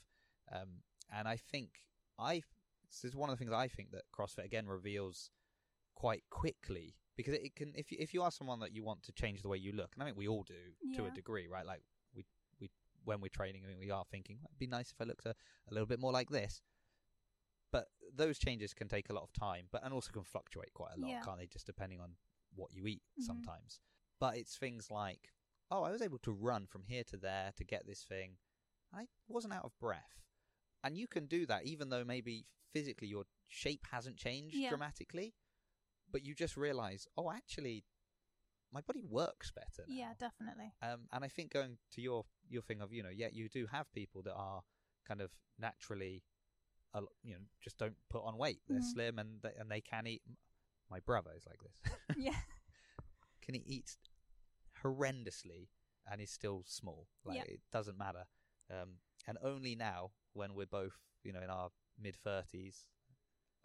um, 0.53 0.83
and 1.17 1.29
I 1.29 1.37
think 1.37 1.71
I 2.19 2.43
this 2.91 3.05
is 3.05 3.15
one 3.17 3.31
of 3.31 3.35
the 3.35 3.39
things 3.39 3.53
I 3.53 3.69
think 3.69 3.91
that 3.93 4.05
CrossFit 4.17 4.45
again 4.45 4.67
reveals 4.67 5.31
quite 5.95 6.25
quickly 6.31 6.97
because 7.17 7.35
it 7.35 7.55
can 7.57 7.73
if 7.75 7.91
you, 7.93 7.99
if 8.01 8.15
you 8.15 8.23
are 8.23 8.31
someone 8.31 8.61
that 8.61 8.73
you 8.75 8.83
want 8.85 9.03
to 9.05 9.13
change 9.13 9.43
the 9.43 9.49
way 9.49 9.59
you 9.59 9.73
look 9.73 9.91
and 9.95 10.03
I 10.03 10.07
think 10.07 10.19
we 10.19 10.29
all 10.29 10.45
do 10.45 10.63
to 10.97 11.07
a 11.07 11.11
degree 11.11 11.47
right 11.49 11.67
like 11.67 11.83
we 12.15 12.25
we 12.61 12.71
when 13.05 13.21
we're 13.21 13.29
training 13.41 13.63
I 13.65 13.69
mean, 13.69 13.79
we 13.79 13.91
are 13.91 14.05
thinking 14.11 14.39
it'd 14.45 14.59
be 14.59 14.67
nice 14.67 14.91
if 14.91 15.01
I 15.01 15.05
looked 15.05 15.27
a, 15.27 15.35
a 15.71 15.73
little 15.73 15.87
bit 15.87 16.01
more 16.01 16.13
like 16.13 16.31
this 16.31 16.63
but 17.71 17.87
those 18.15 18.39
changes 18.39 18.73
can 18.75 18.89
take 18.89 19.11
a 19.11 19.13
lot 19.13 19.23
of 19.25 19.33
time 19.33 19.67
but 19.71 19.85
and 19.85 19.93
also 19.93 20.11
can 20.13 20.25
fluctuate 20.25 20.73
quite 20.75 20.93
a 20.97 21.01
lot 21.01 21.11
Yeah. 21.11 21.21
can't 21.25 21.39
they 21.39 21.47
just 21.47 21.67
depending 21.67 22.01
on 22.01 22.17
what 22.55 22.73
you 22.73 22.87
eat 22.87 23.03
Mhm. 23.19 23.25
sometimes 23.25 23.81
but 24.21 24.37
it's 24.37 24.57
things 24.57 24.91
like 24.91 25.31
oh 25.70 25.83
I 25.83 25.90
was 25.90 26.02
able 26.02 26.18
to 26.20 26.33
run 26.33 26.66
from 26.66 26.83
here 26.87 27.04
to 27.11 27.16
there 27.16 27.52
to 27.57 27.64
get 27.64 27.87
this 27.87 28.02
thing 28.02 28.37
I 28.92 29.07
wasn't 29.28 29.54
out 29.54 29.64
of 29.64 29.78
breath 29.81 30.22
and 30.83 30.96
you 30.96 31.07
can 31.07 31.26
do 31.26 31.44
that 31.46 31.64
even 31.64 31.88
though 31.90 32.04
maybe 32.04 32.46
physically 32.72 33.09
your 33.09 33.24
shape 33.48 33.87
hasn't 33.90 34.16
changed 34.16 34.54
Yeah. 34.57 34.68
dramatically 34.70 35.35
but 36.11 36.24
you 36.24 36.35
just 36.35 36.57
realize 36.57 37.07
oh 37.16 37.31
actually 37.31 37.85
my 38.72 38.83
body 38.83 39.02
works 39.02 39.50
better 39.50 39.87
now. 39.88 39.94
Yeah, 39.94 40.12
definitely. 40.18 40.74
um, 40.83 41.09
and 41.12 41.24
I 41.24 41.28
think 41.28 41.52
going 41.52 41.78
to 41.92 42.00
your 42.02 42.24
your 42.48 42.62
thing 42.62 42.81
of 42.81 42.92
you 42.92 43.02
know 43.02 43.11
yeah 43.14 43.28
you 43.33 43.48
do 43.48 43.66
have 43.66 43.90
people 43.92 44.22
that 44.22 44.35
are 44.35 44.62
kind 45.07 45.20
of 45.22 45.31
naturally 45.59 46.22
l- 46.94 47.09
you 47.22 47.33
know 47.35 47.40
just 47.62 47.78
don't 47.78 47.96
put 48.11 48.22
on 48.24 48.37
weight 48.37 48.61
they're 48.68 48.78
Mhm. 48.81 48.92
slim 48.92 49.18
and 49.18 49.40
they, 49.42 49.52
and 49.59 49.70
they 49.70 49.81
can 49.81 50.07
eat 50.07 50.22
my 50.90 51.00
brother 51.00 51.31
is 51.37 51.46
like 51.46 51.61
this 51.62 51.92
yeah. 52.16 52.37
can 53.42 53.54
he 53.54 53.62
eat 53.66 53.96
horrendously 54.85 55.69
and 56.11 56.21
is 56.21 56.31
still 56.31 56.62
small. 56.67 57.07
Like 57.25 57.38
it 57.49 57.61
doesn't 57.73 57.99
matter. 57.99 58.25
Um, 58.71 58.95
and 59.27 59.38
only 59.43 59.75
now 59.75 60.11
when 60.33 60.55
we're 60.55 60.67
both 60.67 60.97
you 61.25 61.33
know 61.33 61.41
in 61.43 61.51
our 61.51 61.71
mid 62.01 62.17
30s 62.25 62.85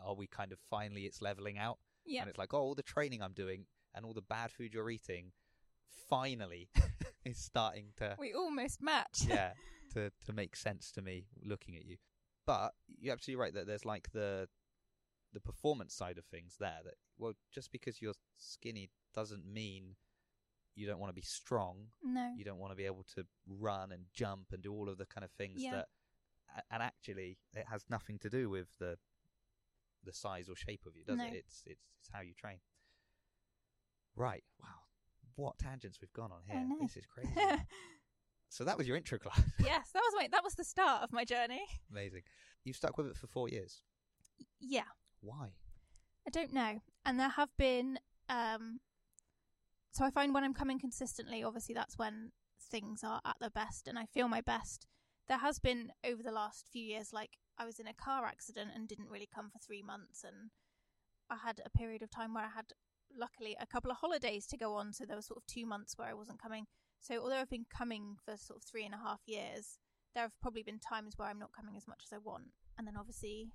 are 0.04 0.15
we 0.15 0.28
kind 0.28 0.52
of 0.52 0.60
finally 0.69 1.02
it's 1.04 1.21
leveling 1.21 1.58
out. 1.58 1.78
Yeah. 2.06 2.21
and 2.21 2.30
it's 2.30 2.38
like 2.38 2.54
oh 2.54 2.60
all 2.60 2.76
the 2.76 2.84
training 2.84 3.21
i'm 3.21 3.32
doing 3.32 3.65
and 3.95 4.04
all 4.06 4.13
the 4.13 4.21
bad 4.21 4.52
food 4.52 4.73
you're 4.73 4.89
eating 4.89 5.32
finally 6.10 6.67
is 7.26 7.38
starting 7.38 7.93
to 7.97 8.15
We 8.19 8.34
almost 8.34 8.82
match. 8.82 9.21
yeah 9.28 9.54
to 9.93 10.12
to 10.26 10.34
make 10.34 10.56
sense 10.56 10.91
to 10.91 11.02
me 11.02 11.26
looking 11.43 11.76
at 11.76 11.86
you. 11.86 11.97
But 12.45 12.73
you're 12.99 13.13
absolutely 13.13 13.41
right 13.41 13.54
that 13.54 13.67
there's 13.67 13.86
like 13.86 14.12
the 14.12 14.47
the 15.34 15.39
performance 15.39 15.93
side 15.95 16.17
of 16.17 16.26
things 16.26 16.56
there 16.60 16.80
that 16.84 16.95
well 17.17 17.34
just 17.52 17.71
because 17.71 18.02
you're 18.02 18.13
skinny 18.38 18.89
doesn't 19.15 19.45
mean 19.45 19.95
you 20.75 20.88
don't 20.88 20.99
want 20.99 21.09
to 21.09 21.13
be 21.15 21.21
strong 21.21 21.88
no. 22.03 22.31
you 22.38 22.43
don't 22.43 22.57
want 22.57 22.71
to 22.71 22.75
be 22.75 22.86
able 22.86 23.03
to 23.15 23.23
run 23.47 23.91
and 23.91 24.05
jump 24.13 24.47
and 24.51 24.62
do 24.63 24.73
all 24.73 24.89
of 24.89 24.97
the 24.97 25.05
kind 25.05 25.23
of 25.23 25.31
things 25.31 25.62
Yeah. 25.62 25.71
that 25.71 25.88
and 26.71 26.81
actually 26.83 27.38
it 27.55 27.65
has 27.69 27.83
nothing 27.89 28.17
to 28.19 28.29
do 28.29 28.49
with 28.49 28.67
the 28.79 28.97
the 30.03 30.13
size 30.13 30.49
or 30.49 30.55
shape 30.55 30.81
of 30.86 30.95
you 30.95 31.03
does 31.05 31.17
No. 31.17 31.25
it 31.25 31.33
it's, 31.33 31.63
it's 31.65 31.86
it's 31.99 32.09
how 32.12 32.21
you 32.21 32.33
train 32.33 32.57
right 34.15 34.43
wow 34.62 34.67
what 35.36 35.57
tangents 35.57 35.99
we've 36.01 36.13
gone 36.13 36.31
on 36.31 36.41
here 36.45 36.65
this 36.81 36.95
is 36.97 37.05
crazy 37.05 37.31
so 38.49 38.63
that 38.63 38.77
was 38.77 38.88
your 38.88 38.95
intro 38.97 39.17
class 39.17 39.41
yes, 39.59 39.89
that 39.93 40.01
was 40.05 40.13
my 40.15 40.27
that 40.31 40.43
was 40.43 40.53
the 40.55 40.63
start 40.63 41.01
of 41.03 41.12
my 41.12 41.25
journey. 41.25 41.62
amazing 41.89 42.21
you've 42.63 42.75
stuck 42.75 42.97
with 42.97 43.07
it 43.07 43.17
for 43.17 43.27
four 43.27 43.49
years 43.49 43.81
Yeah, 44.59 44.83
Why? 45.21 45.53
I 46.25 46.29
don't 46.29 46.53
know. 46.53 46.81
And 47.05 47.19
there 47.19 47.29
have 47.29 47.49
been 47.57 47.99
um 48.29 48.79
so 49.93 50.03
I 50.03 50.10
find 50.10 50.34
when 50.34 50.43
I'm 50.43 50.56
coming 50.56 50.79
consistently, 50.79 51.43
obviously 51.43 51.75
that's 51.75 51.97
when 51.97 52.32
things 52.71 53.03
are 53.03 53.21
at 53.25 53.36
their 53.39 53.51
best 53.51 53.88
and 53.88 53.97
I 53.99 54.06
feel 54.06 54.27
my 54.27 54.41
best. 54.41 54.88
There 55.27 55.38
has 55.38 55.60
been 55.60 55.91
over 56.03 56.23
the 56.23 56.32
last 56.32 56.67
few 56.71 56.84
years 56.84 57.13
like 57.13 57.38
I 57.60 57.65
was 57.65 57.79
in 57.79 57.88
a 57.88 57.93
car 57.93 58.25
accident 58.25 58.71
and 58.73 58.88
didn't 58.88 59.10
really 59.10 59.29
come 59.34 59.49
for 59.51 59.60
3 59.60 59.84
months 59.84 60.23
and 60.23 60.49
I 61.29 61.38
had 61.45 61.62
a 61.63 61.69
period 61.69 62.01
of 62.01 62.10
time 62.10 62.34
where 62.34 62.43
I 62.43 62.49
had 62.56 62.73
luckily 63.15 63.56
a 63.62 63.67
couple 63.67 63.91
of 63.91 63.97
holidays 63.97 64.47
to 64.47 64.58
go 64.58 64.73
on 64.75 64.93
so 64.93 65.06
there 65.06 65.15
was 65.15 65.27
sort 65.27 65.38
of 65.38 65.45
2 65.45 65.65
months 65.65 65.95
where 65.95 66.08
I 66.08 66.13
wasn't 66.13 66.41
coming. 66.41 66.65
So 66.99 67.21
although 67.21 67.38
I've 67.38 67.49
been 67.49 67.65
coming 67.69 68.15
for 68.25 68.36
sort 68.36 68.58
of 68.58 68.63
three 68.63 68.86
and 68.86 68.95
a 68.95 68.97
half 68.97 69.19
years, 69.27 69.77
there 70.15 70.23
have 70.23 70.39
probably 70.41 70.63
been 70.63 70.79
times 70.79 71.13
where 71.17 71.27
I'm 71.27 71.39
not 71.39 71.51
coming 71.56 71.75
as 71.77 71.88
much 71.88 72.01
as 72.06 72.13
I 72.13 72.17
want. 72.17 72.49
And 72.77 72.88
then 72.88 72.97
obviously 72.97 73.51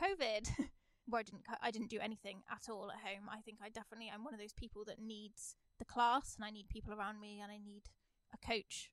COVID 0.00 0.48
where 1.06 1.20
I 1.20 1.22
didn't 1.22 1.42
I 1.62 1.70
didn't 1.70 1.90
do 1.90 2.00
anything 2.00 2.42
at 2.50 2.70
all 2.70 2.90
at 2.90 3.06
home. 3.06 3.28
I 3.30 3.40
think 3.42 3.58
I 3.62 3.68
definitely 3.68 4.10
I'm 4.12 4.24
one 4.24 4.34
of 4.34 4.40
those 4.40 4.52
people 4.52 4.84
that 4.86 5.00
needs 5.00 5.56
the 5.78 5.84
class 5.84 6.34
and 6.36 6.44
I 6.44 6.50
need 6.50 6.68
people 6.68 6.92
around 6.92 7.20
me 7.20 7.40
and 7.42 7.50
I 7.52 7.58
need 7.58 7.82
a 8.32 8.38
coach 8.46 8.90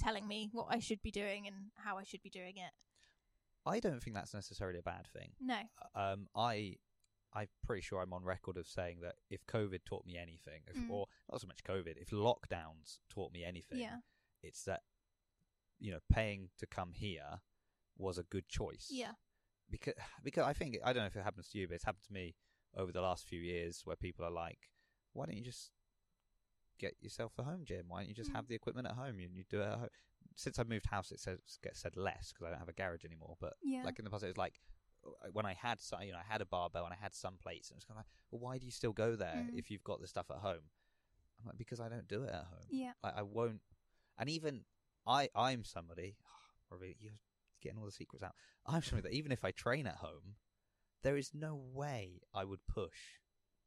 telling 0.00 0.26
me 0.28 0.50
what 0.52 0.66
I 0.70 0.78
should 0.78 1.02
be 1.02 1.10
doing 1.10 1.46
and 1.46 1.56
how 1.76 1.96
I 1.98 2.04
should 2.04 2.22
be 2.22 2.30
doing 2.30 2.56
it. 2.56 2.72
I 3.64 3.80
don't 3.80 4.00
think 4.02 4.14
that's 4.14 4.34
necessarily 4.34 4.78
a 4.78 4.82
bad 4.82 5.06
thing. 5.12 5.32
No. 5.40 5.58
Um, 5.94 6.28
I, 6.36 6.76
I'm 7.32 7.48
pretty 7.64 7.82
sure 7.82 8.00
I'm 8.00 8.12
on 8.12 8.22
record 8.24 8.56
of 8.56 8.66
saying 8.66 8.98
that 9.02 9.14
if 9.30 9.44
COVID 9.46 9.80
taught 9.84 10.06
me 10.06 10.16
anything, 10.16 10.62
if, 10.68 10.76
Mm. 10.76 10.90
or 10.90 11.06
not 11.30 11.40
so 11.40 11.46
much 11.46 11.64
COVID, 11.64 11.96
if 11.96 12.10
lockdowns 12.10 12.98
taught 13.08 13.32
me 13.32 13.44
anything, 13.44 13.78
Yeah. 13.80 13.98
it's 14.42 14.62
that 14.64 14.82
you 15.78 15.90
know 15.90 16.00
paying 16.10 16.48
to 16.58 16.66
come 16.66 16.92
here 16.92 17.40
was 17.98 18.18
a 18.18 18.22
good 18.22 18.48
choice. 18.48 18.88
Yeah. 18.90 19.12
because 19.70 19.94
because 20.22 20.44
I 20.44 20.52
think 20.52 20.76
I 20.84 20.92
don't 20.92 21.02
know 21.02 21.06
if 21.08 21.16
it 21.16 21.24
happens 21.24 21.48
to 21.50 21.58
you, 21.58 21.66
but 21.66 21.74
it's 21.74 21.84
happened 21.84 22.04
to 22.06 22.12
me 22.12 22.36
over 22.76 22.92
the 22.92 23.00
last 23.00 23.24
few 23.26 23.40
years 23.40 23.82
where 23.84 23.96
people 23.96 24.24
are 24.24 24.30
like, 24.30 24.70
"Why 25.12 25.26
don't 25.26 25.36
you 25.36 25.42
just 25.44 25.72
get 26.78 26.94
yourself 27.00 27.32
a 27.38 27.42
home 27.44 27.64
gym? 27.64 27.86
Why 27.88 28.00
don't 28.00 28.08
you 28.08 28.14
just 28.14 28.30
Mm. 28.30 28.36
have 28.36 28.48
the 28.48 28.54
equipment 28.54 28.86
at 28.86 28.94
home 28.94 29.18
and 29.18 29.34
you 29.36 29.44
do 29.48 29.60
it 29.60 29.66
at 29.66 29.78
home?" 29.78 29.88
Since 30.34 30.58
I've 30.58 30.68
moved 30.68 30.86
house, 30.86 31.12
it 31.12 31.20
says 31.20 31.38
gets 31.62 31.80
said 31.80 31.96
less 31.96 32.32
because 32.32 32.46
I 32.46 32.50
don't 32.50 32.58
have 32.58 32.68
a 32.68 32.72
garage 32.72 33.04
anymore. 33.04 33.36
But 33.40 33.54
Yeah. 33.62 33.82
like 33.84 33.98
in 33.98 34.04
the 34.04 34.10
past, 34.10 34.24
it 34.24 34.28
was 34.28 34.36
like 34.36 34.60
uh, 35.04 35.28
when 35.32 35.46
I 35.46 35.54
had 35.54 35.80
some, 35.80 36.02
you 36.02 36.12
know, 36.12 36.18
I 36.18 36.24
had 36.32 36.40
a 36.40 36.46
barbell 36.46 36.84
and 36.84 36.92
I 36.92 36.96
had 36.96 37.14
some 37.14 37.36
plates, 37.38 37.70
and 37.70 37.76
it's 37.76 37.84
kind 37.84 37.96
of 37.96 38.00
like, 38.00 38.12
well, 38.30 38.40
why 38.40 38.58
do 38.58 38.66
you 38.66 38.72
still 38.72 38.92
go 38.92 39.14
there 39.16 39.44
Mm. 39.50 39.58
if 39.58 39.70
you've 39.70 39.84
got 39.84 40.00
the 40.00 40.06
stuff 40.08 40.30
at 40.30 40.38
home? 40.38 40.70
I'm 41.38 41.46
like, 41.46 41.58
because 41.58 41.80
I 41.80 41.88
don't 41.88 42.08
do 42.08 42.24
it 42.24 42.30
at 42.30 42.46
home. 42.46 42.66
yeah. 42.68 42.92
Like 43.04 43.14
I 43.16 43.22
won't, 43.22 43.60
and 44.18 44.28
even 44.28 44.64
I, 45.06 45.28
I'm 45.34 45.64
somebody. 45.64 46.16
Probably 46.68 46.96
you're 46.98 47.12
getting 47.62 47.78
all 47.78 47.84
the 47.86 47.92
secrets 47.92 48.24
out. 48.24 48.34
I'm 48.66 48.82
somebody 48.82 49.08
that 49.10 49.16
even 49.16 49.30
if 49.32 49.44
I 49.44 49.52
train 49.52 49.86
at 49.86 49.96
home, 49.96 50.34
there 51.02 51.16
is 51.16 51.30
no 51.32 51.54
way 51.54 52.20
I 52.34 52.44
would 52.44 52.66
push 52.66 53.20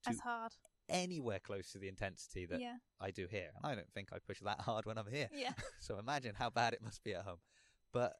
to 0.03 0.09
As 0.09 0.19
hard. 0.19 0.51
Anywhere 0.89 1.39
close 1.39 1.71
to 1.71 1.77
the 1.79 1.87
intensity 1.87 2.45
that 2.47 2.59
Yeah. 2.59 2.77
I 2.99 3.11
do 3.11 3.27
here, 3.29 3.49
and 3.55 3.65
I 3.65 3.75
don't 3.75 3.91
think 3.93 4.09
I 4.11 4.19
push 4.19 4.39
that 4.41 4.61
hard 4.61 4.85
when 4.85 4.97
I'm 4.97 5.07
here. 5.07 5.29
Yeah. 5.33 5.53
so 5.79 5.97
imagine 5.97 6.35
how 6.35 6.49
bad 6.49 6.73
it 6.73 6.81
must 6.81 7.03
be 7.03 7.13
at 7.13 7.23
home. 7.23 7.39
But, 7.93 8.13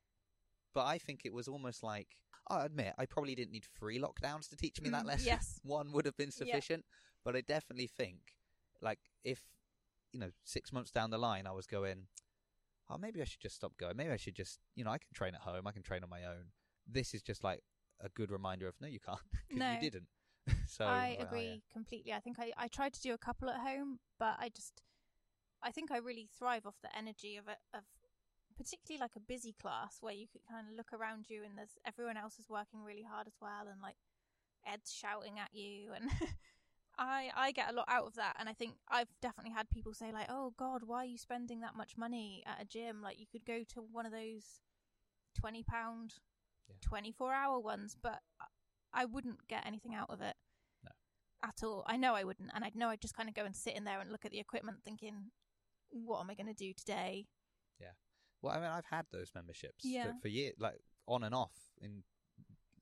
but 0.74 0.86
I 0.86 0.98
think 0.98 1.22
it 1.26 1.34
was 1.34 1.48
almost 1.48 1.84
like 1.84 2.08
I 2.50 2.66
admit 2.66 2.94
I 2.98 3.06
probably 3.06 3.36
didn't 3.36 3.52
need 3.52 3.66
three 3.78 4.00
lockdowns 4.00 4.50
to 4.50 4.56
teach 4.58 4.82
me 4.82 4.90
that 4.90 5.04
Mm, 5.04 5.08
lesson. 5.08 5.26
yes. 5.26 5.60
one 5.64 5.92
would 5.92 6.06
have 6.06 6.18
been 6.18 6.30
Yeah. 6.30 6.32
sufficient. 6.32 6.86
But 7.24 7.36
I 7.36 7.42
definitely 7.42 7.88
think, 7.88 8.20
like, 8.82 9.00
if 9.24 9.44
you 10.12 10.20
know, 10.20 10.32
six 10.44 10.72
months 10.74 10.90
down 10.90 11.12
the 11.12 11.18
line, 11.20 11.46
I 11.46 11.52
was 11.52 11.68
going, 11.68 12.08
oh, 12.90 12.98
maybe 12.98 13.22
I 13.22 13.26
should 13.26 13.42
just 13.42 13.56
stop 13.56 13.78
going. 13.78 13.96
Maybe 13.96 14.12
I 14.12 14.18
should 14.18 14.36
just, 14.36 14.60
you 14.76 14.84
know, 14.84 14.90
I 14.90 14.98
can 14.98 15.14
train 15.14 15.36
at 15.36 15.42
home. 15.42 15.68
I 15.68 15.72
can 15.72 15.84
train 15.84 16.04
on 16.04 16.10
my 16.10 16.24
own. 16.24 16.46
This 16.88 17.14
is 17.14 17.22
just 17.22 17.44
like 17.44 17.62
a 18.00 18.10
good 18.10 18.32
reminder 18.32 18.68
of 18.68 18.74
no, 18.82 18.88
you 18.88 19.00
can't 19.00 19.20
because 19.48 19.64
No. 19.64 19.72
you 19.74 19.80
didn't. 19.80 20.08
so 20.68 20.86
I 20.86 21.18
agree 21.20 21.64
completely. 21.72 22.14
I 22.14 22.20
think 22.20 22.38
I, 22.40 22.52
I 22.58 22.68
tried 22.68 22.94
to 22.94 23.02
do 23.02 23.14
a 23.14 23.18
couple 23.18 23.50
at 23.50 23.58
home, 23.58 24.00
but 24.20 24.36
I 24.40 24.50
just 24.50 24.82
I 25.62 25.72
think 25.72 25.92
I 25.92 25.98
really 25.98 26.30
thrive 26.38 26.66
off 26.66 26.76
the 26.82 26.96
energy 26.98 27.38
of 27.38 27.48
it 27.48 27.58
of 27.74 27.84
particularly 28.58 29.00
like 29.00 29.16
a 29.16 29.20
busy 29.22 29.56
class 29.62 29.98
where 30.02 30.14
you 30.14 30.28
could 30.32 30.42
kind 30.50 30.68
of 30.68 30.76
look 30.76 30.92
around 30.94 31.26
you 31.30 31.44
and 31.46 31.58
there's 31.58 31.78
everyone 31.86 32.18
else 32.18 32.40
is 32.40 32.50
working 32.50 32.84
really 32.84 33.04
hard 33.10 33.28
as 33.28 33.38
well 33.42 33.68
and 33.72 33.82
like 33.82 33.96
Ed's 34.68 34.92
shouting 34.92 35.40
at 35.40 35.54
you 35.54 35.94
and 35.94 36.10
I 36.98 37.30
I 37.36 37.52
get 37.52 37.70
a 37.70 37.74
lot 37.74 37.86
out 37.88 38.06
of 38.08 38.16
that 38.16 38.36
and 38.40 38.50
I 38.50 38.54
think 38.54 38.74
I've 38.90 39.08
definitely 39.22 39.54
had 39.54 39.70
people 39.70 39.94
say 39.94 40.12
like, 40.12 40.28
"Oh 40.30 40.54
god, 40.58 40.82
why 40.86 41.00
are 41.04 41.06
you 41.06 41.18
spending 41.18 41.62
that 41.62 41.76
much 41.76 41.98
money 41.98 42.44
at 42.46 42.62
a 42.62 42.66
gym? 42.66 43.02
Like 43.02 43.20
you 43.20 43.26
could 43.32 43.46
go 43.46 43.64
to 43.74 43.82
one 43.82 44.06
of 44.06 44.12
those 44.12 44.62
20 45.40 45.64
pound 45.64 46.16
Yeah. 46.68 46.76
24 46.82 47.34
hour 47.34 47.60
ones, 47.60 47.96
but 48.02 48.20
I 48.94 49.06
wouldn't 49.06 49.48
get 49.48 49.66
anything 49.66 49.94
out 49.96 50.10
of 50.10 50.22
it. 50.22 50.36
No. 50.84 50.92
At 51.44 51.64
all. 51.64 51.84
I 51.88 51.98
know 51.98 52.16
I 52.16 52.24
wouldn't. 52.24 52.52
And 52.54 52.64
I'd 52.64 52.76
know 52.76 52.90
I'd 52.90 53.02
just 53.02 53.16
kind 53.16 53.30
of 53.30 53.36
go 53.36 53.46
and 53.46 53.56
sit 53.56 53.76
in 53.76 53.84
there 53.84 54.00
and 54.00 54.12
look 54.12 54.26
at 54.26 54.32
the 54.32 54.40
equipment 54.40 54.80
thinking, 54.84 55.32
what 55.90 56.20
am 56.20 56.30
I 56.30 56.36
going 56.36 56.48
to 56.48 56.54
do 56.54 56.74
today? 56.74 57.28
Yeah. 57.80 57.92
Well, 58.42 58.54
I 58.54 58.60
mean, 58.60 58.70
I've 58.70 58.86
had 58.86 59.06
those 59.12 59.32
memberships 59.36 59.84
Yeah. 59.84 60.06
for, 60.14 60.14
for 60.24 60.28
years, 60.28 60.56
like 60.60 60.80
on 61.08 61.24
and 61.24 61.36
off 61.36 61.56
in 61.82 62.04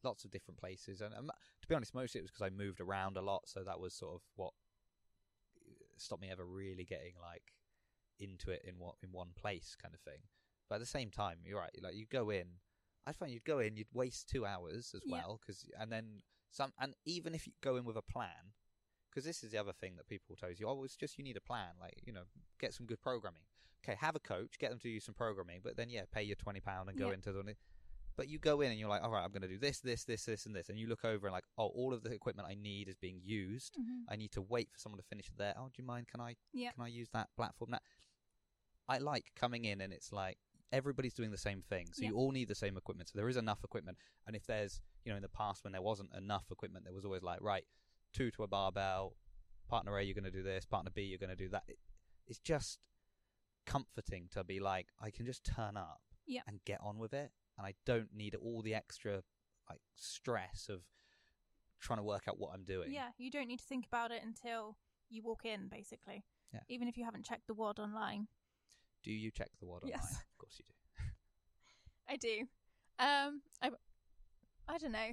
lots 0.03 0.25
of 0.25 0.31
different 0.31 0.59
places. 0.59 1.01
And 1.01 1.13
um, 1.13 1.31
to 1.61 1.67
be 1.67 1.75
honest, 1.75 1.93
mostly 1.95 2.19
it 2.19 2.23
was 2.23 2.31
because 2.31 2.45
I 2.45 2.49
moved 2.49 2.79
around 2.79 3.17
a 3.17 3.21
lot, 3.21 3.43
so 3.45 3.63
that 3.63 3.79
was 3.79 3.93
sort 3.93 4.15
of 4.15 4.21
what 4.35 4.53
stopped 5.97 6.21
me 6.21 6.29
ever 6.31 6.45
really 6.45 6.85
getting 6.85 7.13
like 7.21 7.53
into 8.19 8.51
it 8.51 8.61
in 8.67 8.75
what 8.77 8.95
in 9.03 9.11
one 9.11 9.29
place, 9.35 9.75
kind 9.81 9.93
of 9.93 10.01
thing. 10.01 10.21
But 10.69 10.75
at 10.75 10.81
the 10.81 10.87
same 10.87 11.09
time, 11.11 11.39
you're 11.45 11.59
right. 11.59 11.71
Like 11.81 11.95
you 11.95 12.05
go 12.09 12.29
in, 12.29 12.45
I 13.07 13.13
find 13.13 13.31
you'd 13.31 13.45
go 13.45 13.59
in, 13.59 13.77
you'd 13.77 13.87
waste 13.93 14.27
two 14.29 14.45
hours 14.45 14.93
as 14.93 15.01
well, 15.09 15.39
because 15.41 15.65
and 15.79 15.91
then 15.91 16.21
some, 16.51 16.73
and 16.79 16.93
even 17.05 17.33
if 17.33 17.47
you 17.47 17.53
go 17.61 17.75
in 17.77 17.85
with 17.85 17.97
a 17.97 18.01
plan. 18.01 18.53
Because 19.09 19.25
this 19.25 19.43
is 19.43 19.51
the 19.51 19.57
other 19.57 19.73
thing 19.73 19.95
that 19.95 20.07
people 20.07 20.35
tell 20.35 20.51
you, 20.51 20.67
oh, 20.67 20.83
it's 20.83 20.95
just 20.95 21.17
you 21.17 21.23
need 21.23 21.37
a 21.37 21.41
plan. 21.41 21.69
Like, 21.81 21.95
you 22.05 22.13
know, 22.13 22.23
get 22.59 22.75
some 22.75 22.85
good 22.85 23.01
programming 23.01 23.41
okay, 23.87 23.97
have 23.99 24.15
a 24.15 24.19
coach, 24.19 24.57
get 24.59 24.69
them 24.69 24.79
to 24.79 24.89
use 24.89 25.05
some 25.05 25.15
programming, 25.15 25.61
but 25.63 25.77
then 25.77 25.89
yeah, 25.89 26.01
pay 26.11 26.23
your 26.23 26.35
twenty 26.35 26.59
pound 26.59 26.89
and 26.89 26.97
go 26.97 27.07
Yeah. 27.07 27.13
into 27.15 27.31
the. 27.31 27.55
But 28.15 28.27
you 28.27 28.39
go 28.39 28.61
in 28.61 28.71
and 28.71 28.79
you're 28.79 28.89
like, 28.89 29.03
all 29.03 29.11
right, 29.11 29.23
I'm 29.23 29.31
going 29.31 29.43
to 29.43 29.47
do 29.47 29.59
this, 29.59 29.79
this, 29.79 30.03
this, 30.03 30.25
this, 30.25 30.47
and 30.47 30.55
this, 30.55 30.69
and 30.69 30.79
you 30.79 30.87
look 30.87 31.05
over 31.05 31.27
and 31.27 31.33
like, 31.33 31.43
oh, 31.55 31.67
all 31.67 31.93
of 31.93 32.01
the 32.01 32.11
equipment 32.11 32.47
I 32.49 32.55
need 32.55 32.89
is 32.89 32.95
being 32.95 33.21
used. 33.23 33.75
Mm-hmm. 33.75 34.11
I 34.11 34.15
need 34.15 34.31
to 34.31 34.41
wait 34.41 34.69
for 34.71 34.79
someone 34.79 34.97
to 34.97 35.05
finish 35.07 35.27
it 35.27 35.37
there. 35.37 35.53
Oh, 35.55 35.65
do 35.65 35.73
you 35.77 35.85
mind? 35.85 36.07
Can 36.07 36.19
I? 36.19 36.35
Yeah. 36.51 36.71
Can 36.71 36.83
I 36.83 36.87
use 36.87 37.09
that 37.13 37.29
platform? 37.35 37.69
That 37.71 37.83
I 38.89 38.97
like 38.97 39.25
coming 39.35 39.65
in 39.65 39.81
and 39.81 39.93
it's 39.93 40.11
like 40.11 40.39
everybody's 40.71 41.13
doing 41.13 41.31
the 41.31 41.37
same 41.37 41.61
thing, 41.61 41.87
so 41.93 42.01
Yeah. 42.03 42.09
you 42.09 42.15
all 42.15 42.31
need 42.31 42.47
the 42.47 42.55
same 42.55 42.77
equipment. 42.77 43.09
So 43.09 43.17
there 43.17 43.29
is 43.29 43.37
enough 43.37 43.63
equipment, 43.63 43.97
and 44.25 44.35
if 44.35 44.45
there's, 44.45 44.81
you 45.03 45.11
know, 45.11 45.15
in 45.17 45.21
the 45.21 45.29
past 45.29 45.63
when 45.63 45.73
there 45.73 45.81
wasn't 45.81 46.13
enough 46.13 46.45
equipment, 46.51 46.83
there 46.85 46.93
was 46.93 47.05
always 47.05 47.23
like, 47.23 47.41
right, 47.41 47.63
two 48.13 48.31
to 48.31 48.43
a 48.43 48.47
barbell, 48.47 49.15
partner 49.69 49.97
A, 49.97 50.03
you're 50.03 50.13
going 50.13 50.23
to 50.23 50.31
do 50.31 50.43
this, 50.43 50.65
partner 50.65 50.91
B, 50.93 51.03
you're 51.03 51.17
going 51.19 51.29
to 51.29 51.35
do 51.35 51.49
that. 51.49 51.63
It, 51.67 51.77
it's 52.25 52.39
just 52.39 52.79
comforting 53.65 54.27
to 54.31 54.43
be 54.43 54.59
like, 54.59 54.87
I 55.01 55.11
can 55.11 55.25
just 55.25 55.43
turn 55.43 55.77
up 55.77 56.01
Yeah. 56.25 56.41
and 56.47 56.59
get 56.65 56.79
on 56.81 56.97
with 56.97 57.13
it, 57.13 57.31
and 57.57 57.65
I 57.67 57.73
don't 57.85 58.13
need 58.13 58.35
all 58.35 58.61
the 58.61 58.73
extra 58.75 59.23
like 59.69 59.81
stress 59.95 60.69
of 60.69 60.81
trying 61.79 61.97
to 61.99 62.03
work 62.03 62.23
out 62.27 62.39
what 62.39 62.53
I'm 62.53 62.63
doing. 62.63 62.91
Yeah, 62.91 63.09
you 63.17 63.29
don't 63.29 63.47
need 63.47 63.59
to 63.59 63.65
think 63.65 63.85
about 63.85 64.11
it 64.11 64.23
until 64.23 64.77
you 65.09 65.21
walk 65.23 65.45
in, 65.45 65.67
basically. 65.67 66.23
Yeah. 66.53 66.61
Even 66.69 66.87
if 66.87 66.97
you 66.97 67.03
haven't 67.03 67.25
checked 67.25 67.47
the 67.47 67.53
WOD 67.53 67.79
online. 67.79 68.27
Do 69.07 69.13
you 69.13 69.31
check 69.31 69.47
the 69.61 69.65
WOD 69.65 69.83
online? 69.83 69.93
Yes. 69.95 70.11
Of 70.11 70.37
course 70.37 70.59
you 70.59 70.65
do. 70.67 71.03
I 72.09 72.17
do. 72.17 72.41
Um, 72.99 73.41
I, 73.61 73.69
I 74.67 74.77
don't 74.77 74.91
know. 74.91 75.11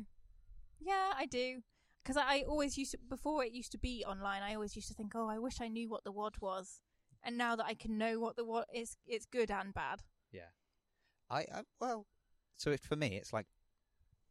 Yeah, 0.81 1.13
I 1.17 1.27
do. 1.27 1.61
Because 2.03 2.17
I, 2.17 2.23
I 2.23 2.45
always 2.49 2.77
used 2.77 2.91
to, 2.91 2.99
before 3.09 3.45
it 3.45 3.53
used 3.53 3.71
to 3.71 3.79
be 3.79 4.05
online, 4.05 4.43
I 4.43 4.55
always 4.55 4.75
used 4.75 4.89
to 4.89 4.95
think, 4.95 5.13
oh, 5.15 5.29
I 5.29 5.39
wish 5.39 5.61
I 5.61 5.69
knew 5.69 5.89
what 5.89 6.03
the 6.03 6.11
WOD 6.11 6.35
was. 6.41 6.81
And 7.23 7.39
now 7.39 7.55
that 7.55 7.67
I 7.67 7.75
can 7.75 7.97
know 7.97 8.19
what 8.19 8.35
the 8.35 8.45
WOD 8.45 8.65
is, 8.75 8.97
it's 9.07 9.27
good 9.27 9.49
and 9.49 9.73
bad. 9.73 10.01
Yeah. 10.33 10.51
I, 11.31 11.43
I 11.43 11.63
well, 11.81 12.07
so 12.57 12.73
it, 12.73 12.81
for 12.81 12.97
me, 12.97 13.17
it's 13.17 13.33
like 13.33 13.47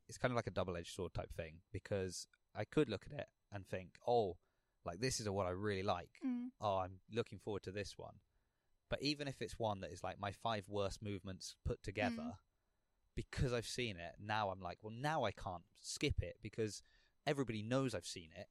it's 0.10 0.17
kind 0.17 0.34
of 0.34 0.36
like 0.36 0.47
a 0.47 0.52
double-edged 0.52 0.93
sword 0.93 1.13
type 1.13 1.32
thing 1.32 1.60
because 1.71 2.28
I 2.54 2.65
could 2.65 2.89
look 2.89 3.06
at 3.06 3.17
it 3.17 3.28
and 3.49 3.65
think, 3.65 3.91
oh, 4.06 4.36
like 4.86 4.99
this 4.99 5.21
is 5.21 5.26
a 5.26 5.32
what 5.32 5.47
I 5.47 5.52
really 5.52 5.84
like. 5.84 6.10
Mm. 6.26 6.49
Oh, 6.60 6.80
I'm 6.80 6.99
looking 7.10 7.39
forward 7.39 7.63
to 7.63 7.71
this 7.71 7.93
one. 7.95 8.15
But 8.89 9.02
even 9.02 9.28
if 9.28 9.41
it's 9.41 9.58
one 9.58 9.82
that 9.82 9.91
is 9.91 10.04
like 10.04 10.19
my 10.19 10.32
five 10.32 10.65
worst 10.69 11.02
movements 11.02 11.56
put 11.65 11.82
together, 11.84 12.13
Mm. 12.22 12.38
because 13.15 13.54
I've 13.54 13.67
seen 13.67 13.98
it, 13.98 14.13
now 14.19 14.50
I'm 14.50 14.60
like, 14.62 14.78
well, 14.82 14.93
now 14.96 15.24
I 15.24 15.32
can't 15.32 15.63
skip 15.80 16.22
it 16.22 16.38
because 16.41 16.82
everybody 17.26 17.62
knows 17.63 17.93
I've 17.96 18.06
seen 18.06 18.30
it, 18.36 18.50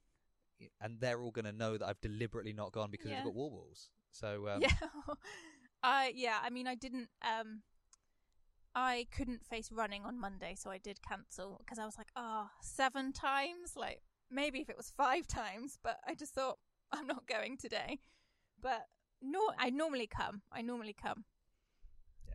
and 0.81 1.01
they're 1.01 1.21
all 1.23 1.31
going 1.33 1.45
to 1.45 1.53
know 1.53 1.77
that 1.77 1.87
I've 1.87 2.01
deliberately 2.01 2.53
not 2.53 2.73
gone 2.73 2.91
because 2.91 3.11
Yeah. 3.11 3.19
I've 3.19 3.25
got 3.25 3.35
wall 3.35 3.51
balls. 3.51 3.91
So 4.11 4.49
um, 4.49 4.63
yeah. 4.63 5.15
I 5.83 6.13
yeah, 6.15 6.39
I 6.43 6.51
mean 6.51 6.67
I 6.67 6.75
didn't 6.75 7.09
um 7.23 7.63
I 8.75 9.07
couldn't 9.15 9.45
face 9.45 9.71
running 9.71 10.05
on 10.05 10.19
Monday, 10.19 10.55
so 10.57 10.71
I 10.71 10.79
did 10.79 11.03
cancel 11.03 11.57
because 11.59 11.79
I 11.79 11.85
was 11.85 11.99
like, 11.99 12.09
"Oh, 12.17 12.49
seven 12.63 13.13
times? 13.13 13.77
Like 13.77 14.03
maybe 14.31 14.61
if 14.61 14.71
it 14.71 14.77
was 14.77 14.91
5 14.97 15.27
times, 15.41 15.79
but 15.83 15.99
I 16.07 16.15
just 16.15 16.35
thought 16.35 16.59
I'm 16.91 17.07
not 17.07 17.27
going 17.27 17.57
today." 17.59 18.01
But 18.61 18.87
no 19.23 19.41
I 19.59 19.71
normally 19.71 20.07
come. 20.07 20.43
I 20.53 20.63
normally 20.63 20.95
come. 21.01 21.25
Yeah. 22.27 22.35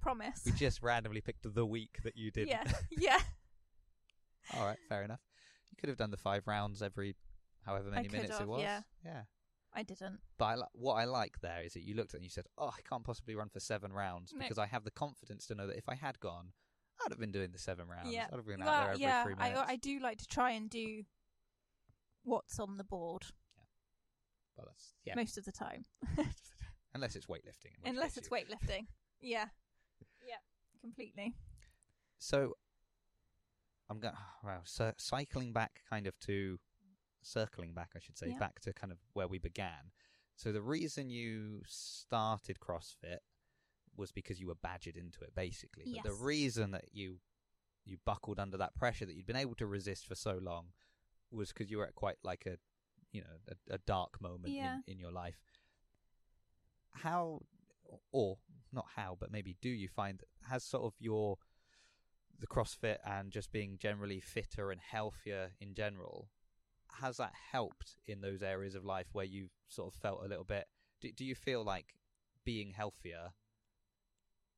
Promise. 0.00 0.42
we 0.46 0.52
just 0.52 0.82
randomly 0.82 1.20
picked 1.20 1.46
the 1.54 1.66
week 1.66 1.98
that 2.04 2.16
you 2.16 2.30
did. 2.30 2.48
Yeah. 2.48 2.64
Yeah. 2.90 3.18
All 4.56 4.66
right, 4.66 4.78
fair 4.88 5.02
enough. 5.04 5.20
You 5.70 5.76
could 5.78 5.88
have 5.88 5.98
done 5.98 6.10
the 6.10 6.16
five 6.16 6.46
rounds 6.46 6.82
every 6.82 7.14
however 7.64 7.90
many 7.90 8.08
could 8.08 8.12
minutes 8.12 8.40
it 8.40 8.46
was. 8.48 8.60
yeah. 8.62 8.80
yeah. 9.04 9.22
I 9.74 9.82
didn't. 9.84 10.18
But 10.36 10.44
I 10.44 10.54
li- 10.56 10.62
what 10.74 10.94
I 10.94 11.04
like 11.04 11.40
there 11.40 11.62
is 11.64 11.72
that 11.74 11.82
you 11.82 11.94
looked 11.94 12.10
at 12.10 12.16
it 12.16 12.18
and 12.18 12.24
you 12.24 12.30
said, 12.30 12.44
"Oh, 12.58 12.68
I 12.68 12.82
can't 12.86 13.04
possibly 13.04 13.34
run 13.34 13.48
for 13.48 13.58
seven 13.60 13.90
rounds 13.92 14.32
No. 14.34 14.40
because 14.42 14.58
I 14.58 14.66
have 14.66 14.84
the 14.84 14.90
confidence 14.90 15.46
to 15.46 15.54
know 15.54 15.66
that 15.66 15.78
if 15.78 15.88
I 15.88 15.94
had 15.94 16.20
gone, 16.20 16.52
I'd 17.02 17.10
have 17.10 17.18
been 17.18 17.32
doing 17.32 17.52
the 17.52 17.58
seven 17.58 17.88
rounds. 17.88 18.12
Yeah. 18.12 18.26
I'd 18.30 18.36
have 18.36 18.46
been 18.46 18.60
out 18.60 18.66
Well, 18.66 18.80
there 18.82 18.90
every 18.90 19.02
yeah, 19.02 19.24
three 19.24 19.34
I. 19.38 19.64
I 19.68 19.76
do 19.76 19.98
like 19.98 20.18
to 20.18 20.26
try 20.26 20.50
and 20.50 20.68
do 20.68 21.04
what's 22.24 22.58
on 22.58 22.76
the 22.76 22.84
board 22.84 23.22
Well, 24.56 24.66
that's 24.68 24.94
yeah. 25.04 25.14
most 25.16 25.38
of 25.38 25.44
the 25.44 25.52
time, 25.52 25.84
Unless 26.94 27.16
it's 27.16 27.26
weightlifting. 27.26 27.72
unless 27.84 28.16
it's 28.16 28.28
you- 28.30 28.36
weightlifting. 28.36 28.86
yeah, 29.20 29.46
yeah, 30.26 30.36
completely. 30.80 31.34
So 32.18 32.54
I'm 33.88 33.98
going. 33.98 34.14
Wow. 34.44 34.60
So 34.64 34.92
cycling 34.98 35.52
back, 35.52 35.80
kind 35.88 36.06
of 36.06 36.18
to 36.20 36.58
circling 37.22 37.72
back, 37.72 37.90
I 37.96 38.00
should 38.00 38.18
say, 38.18 38.28
Yeah. 38.30 38.38
back 38.38 38.60
to 38.60 38.72
kind 38.72 38.92
of 38.92 38.98
where 39.14 39.28
we 39.28 39.38
began. 39.38 39.90
So 40.36 40.52
the 40.52 40.62
reason 40.62 41.08
you 41.10 41.60
started 41.66 42.58
CrossFit 42.58 43.18
was 43.96 44.10
because 44.12 44.40
you 44.40 44.48
were 44.48 44.54
badgered 44.62 44.96
into 44.96 45.22
it, 45.22 45.34
basically. 45.34 45.84
But 45.94 46.04
the 46.04 46.14
reason 46.24 46.70
that 46.72 46.86
you 46.92 47.18
you 47.84 47.96
buckled 48.04 48.38
under 48.38 48.56
that 48.58 48.74
pressure 48.76 49.04
that 49.06 49.14
you'd 49.16 49.26
been 49.26 49.34
able 49.36 49.56
to 49.56 49.66
resist 49.66 50.06
for 50.06 50.14
so 50.14 50.38
long 50.40 50.66
was 51.32 51.48
because 51.52 51.70
you 51.70 51.78
were 51.78 51.86
at 51.86 51.94
quite 51.96 52.16
like 52.22 52.46
a 52.46 52.56
you 53.12 53.20
know 53.20 53.36
a, 53.70 53.74
a 53.74 53.78
dark 53.78 54.20
moment 54.20 54.52
Yeah. 54.54 54.78
in, 54.86 54.94
in 54.94 54.98
your 54.98 55.12
life. 55.12 55.38
How 56.90 57.40
or 58.10 58.38
not 58.72 58.86
how, 58.96 59.16
but 59.18 59.30
maybe 59.30 59.56
do 59.60 59.68
you 59.68 59.88
find 59.88 60.18
that 60.18 60.48
has 60.50 60.64
sort 60.64 60.84
of 60.84 60.94
your 60.98 61.36
the 62.38 62.46
CrossFit 62.46 62.96
and 63.04 63.30
just 63.30 63.52
being 63.52 63.76
generally 63.78 64.20
fitter 64.20 64.70
and 64.70 64.80
healthier 64.80 65.52
in 65.60 65.74
general 65.74 66.28
has 67.00 67.16
that 67.18 67.32
helped 67.52 67.96
in 68.06 68.20
those 68.20 68.42
areas 68.42 68.74
of 68.74 68.84
life 68.84 69.06
where 69.12 69.24
you've 69.24 69.52
sort 69.68 69.94
of 69.94 70.00
felt 70.00 70.22
a 70.24 70.28
little 70.28 70.44
bit 70.44 70.66
do, 71.00 71.10
do 71.12 71.24
you 71.24 71.34
feel 71.34 71.62
like 71.64 71.94
being 72.44 72.70
healthier 72.70 73.30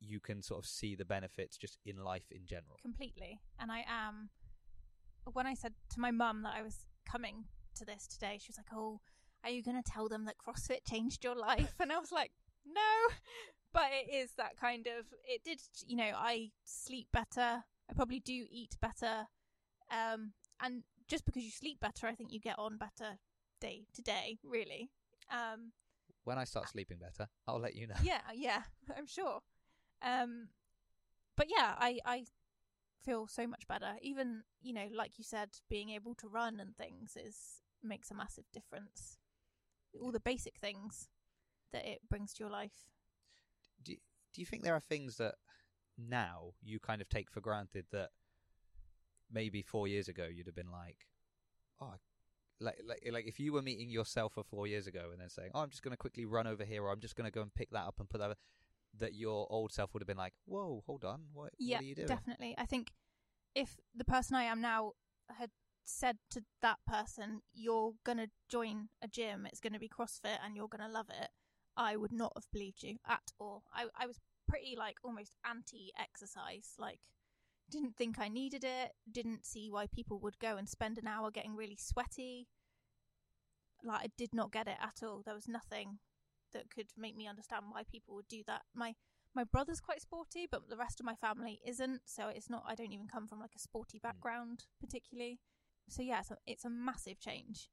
you 0.00 0.18
can 0.18 0.42
sort 0.42 0.58
of 0.58 0.66
see 0.66 0.94
the 0.94 1.04
benefits 1.04 1.56
just 1.56 1.78
in 1.84 1.96
life 2.02 2.24
in 2.30 2.46
general 2.46 2.76
completely. 2.82 3.40
And 3.58 3.70
I 3.70 3.84
am. 3.88 4.30
When 5.32 5.46
I 5.46 5.54
said 5.54 5.72
to 5.94 6.00
my 6.00 6.10
mum 6.10 6.42
that 6.42 6.54
I 6.56 6.62
was 6.62 6.86
coming 7.10 7.44
to 7.76 7.84
this 7.84 8.06
today, 8.06 8.38
she 8.40 8.50
was 8.50 8.58
like, 8.58 8.72
"Oh, 8.72 9.00
are 9.42 9.50
you 9.50 9.62
going 9.62 9.80
to 9.80 9.90
tell 9.90 10.08
them 10.08 10.24
that 10.24 10.36
CrossFit 10.38 10.84
changed 10.88 11.24
your 11.24 11.36
life?" 11.36 11.74
And 11.80 11.92
I 11.92 11.98
was 11.98 12.12
like, 12.12 12.32
"No." 12.66 13.14
But 13.72 13.90
it 13.92 14.14
is 14.14 14.30
that 14.36 14.56
kind 14.56 14.86
of. 14.86 15.06
It 15.26 15.42
did. 15.44 15.60
You 15.86 15.96
know, 15.96 16.12
I 16.16 16.50
sleep 16.64 17.08
better. 17.12 17.64
I 17.90 17.92
probably 17.94 18.20
do 18.20 18.46
eat 18.50 18.76
better. 18.80 19.26
Um, 19.90 20.32
and 20.60 20.84
just 21.08 21.26
because 21.26 21.42
you 21.42 21.50
sleep 21.50 21.80
better, 21.80 22.06
I 22.06 22.14
think 22.14 22.32
you 22.32 22.40
get 22.40 22.58
on 22.58 22.78
better 22.78 23.18
day 23.60 23.86
to 23.94 24.02
day. 24.02 24.38
Really. 24.44 24.90
Um, 25.30 25.72
when 26.24 26.38
i 26.38 26.44
start 26.44 26.68
sleeping 26.68 26.98
better 26.98 27.28
i'll 27.46 27.60
let 27.60 27.74
you 27.74 27.86
know 27.86 27.94
yeah, 28.02 28.20
yeah, 28.34 28.62
I'm 28.96 29.06
sure. 29.06 29.40
Um, 30.02 30.48
but 31.36 31.46
yeah, 31.48 31.74
I 31.78 31.98
I 32.04 32.24
feel 33.04 33.26
so 33.26 33.46
much 33.46 33.66
better. 33.68 33.94
Even 34.02 34.42
you 34.62 34.72
know, 34.72 34.88
like 34.94 35.18
you 35.18 35.24
said, 35.24 35.50
being 35.68 35.90
able 35.90 36.14
to 36.16 36.28
run 36.28 36.60
and 36.60 36.76
things 36.76 37.16
is 37.16 37.62
makes 37.82 38.10
a 38.10 38.14
massive 38.14 38.44
difference. 38.52 39.18
All 40.00 40.12
the 40.12 40.20
basic 40.20 40.58
things 40.58 41.08
that 41.72 41.86
it 41.86 42.00
brings 42.08 42.32
to 42.34 42.44
your 42.44 42.50
life. 42.50 42.84
do, 43.82 43.94
do 44.32 44.40
you 44.40 44.46
think 44.46 44.62
there 44.62 44.74
are 44.74 44.80
things 44.80 45.16
that 45.16 45.34
now 45.96 46.54
you 46.62 46.80
kind 46.80 47.00
of 47.00 47.08
take 47.08 47.30
for 47.30 47.40
granted 47.40 47.84
that 47.92 48.10
maybe 49.30 49.62
four 49.62 49.86
years 49.86 50.08
ago 50.08 50.26
you'd 50.32 50.46
have 50.46 50.54
been 50.54 50.70
like, 50.70 51.06
oh, 51.80 51.94
like 52.60 52.80
like 52.86 53.02
like 53.12 53.26
if 53.26 53.38
you 53.38 53.52
were 53.52 53.62
meeting 53.62 53.90
yourself 53.90 54.32
for 54.34 54.44
four 54.44 54.66
years 54.66 54.86
ago 54.86 55.10
and 55.12 55.20
then 55.20 55.28
saying, 55.28 55.50
oh, 55.54 55.60
I'm 55.60 55.70
just 55.70 55.82
going 55.82 55.92
to 55.92 55.98
quickly 55.98 56.24
run 56.24 56.46
over 56.46 56.64
here, 56.64 56.82
or 56.82 56.90
I'm 56.90 57.00
just 57.00 57.16
going 57.16 57.30
to 57.30 57.34
go 57.34 57.42
and 57.42 57.54
pick 57.54 57.70
that 57.70 57.86
up 57.86 57.96
and 57.98 58.08
put 58.08 58.20
that, 58.20 58.36
that 58.98 59.14
your 59.14 59.46
old 59.50 59.72
self 59.72 59.92
would 59.92 60.02
have 60.02 60.06
been 60.06 60.16
like, 60.16 60.34
whoa, 60.44 60.82
hold 60.86 61.04
on, 61.04 61.24
what, 61.32 61.52
yeah, 61.58 61.76
what 61.76 61.82
are 61.82 61.86
you 61.86 61.94
doing? 61.94 62.08
definitely. 62.08 62.54
I 62.58 62.66
think 62.66 62.92
if 63.54 63.76
the 63.94 64.04
person 64.04 64.36
I 64.36 64.44
am 64.44 64.60
now 64.60 64.92
had 65.38 65.50
said 65.84 66.18
to 66.30 66.42
that 66.62 66.78
person, 66.86 67.42
"You're 67.52 67.94
gonna 68.04 68.28
join 68.48 68.88
a 69.02 69.08
gym, 69.08 69.46
it's 69.46 69.60
gonna 69.60 69.78
be 69.78 69.88
CrossFit, 69.88 70.38
and 70.42 70.56
you're 70.56 70.68
gonna 70.68 70.88
love 70.88 71.10
it," 71.10 71.30
I 71.76 71.96
would 71.96 72.12
not 72.12 72.32
have 72.36 72.50
believed 72.50 72.82
you 72.82 72.98
at 73.06 73.32
all. 73.38 73.64
I 73.72 73.88
I 73.94 74.06
was 74.06 74.20
pretty 74.46 74.76
like 74.76 74.98
almost 75.02 75.36
anti-exercise, 75.44 76.74
like 76.78 77.00
didn't 77.70 77.96
think 77.96 78.18
I 78.18 78.28
needed 78.28 78.64
it, 78.64 78.92
didn't 79.10 79.44
see 79.46 79.70
why 79.70 79.86
people 79.86 80.20
would 80.20 80.38
go 80.38 80.56
and 80.56 80.68
spend 80.68 80.98
an 80.98 81.06
hour 81.06 81.30
getting 81.30 81.56
really 81.56 81.76
sweaty. 81.76 82.48
Like 83.82 84.04
I 84.04 84.06
did 84.16 84.34
not 84.34 84.52
get 84.52 84.68
it 84.68 84.78
at 84.80 85.02
all. 85.02 85.22
There 85.22 85.34
was 85.34 85.48
nothing 85.48 85.98
that 86.54 86.70
could 86.70 86.86
make 86.96 87.16
me 87.16 87.28
understand 87.28 87.66
why 87.70 87.82
people 87.84 88.14
would 88.14 88.28
do 88.28 88.42
that. 88.46 88.62
My 88.74 88.94
my 89.34 89.44
brother's 89.44 89.80
quite 89.80 90.00
sporty, 90.00 90.46
but 90.50 90.70
the 90.70 90.76
rest 90.76 91.00
of 91.00 91.06
my 91.06 91.16
family 91.16 91.60
isn't. 91.66 92.02
So 92.06 92.28
it's 92.28 92.48
not. 92.48 92.64
I 92.66 92.74
don't 92.74 92.92
even 92.92 93.08
come 93.08 93.26
from 93.26 93.40
like 93.40 93.54
a 93.56 93.60
sporty 93.60 93.98
hmm. 93.98 94.08
background 94.08 94.64
particularly. 94.80 95.40
So 95.88 96.02
yeah, 96.02 96.22
so 96.22 96.36
it's 96.46 96.64
a 96.64 96.70
massive 96.70 97.20
change 97.20 97.68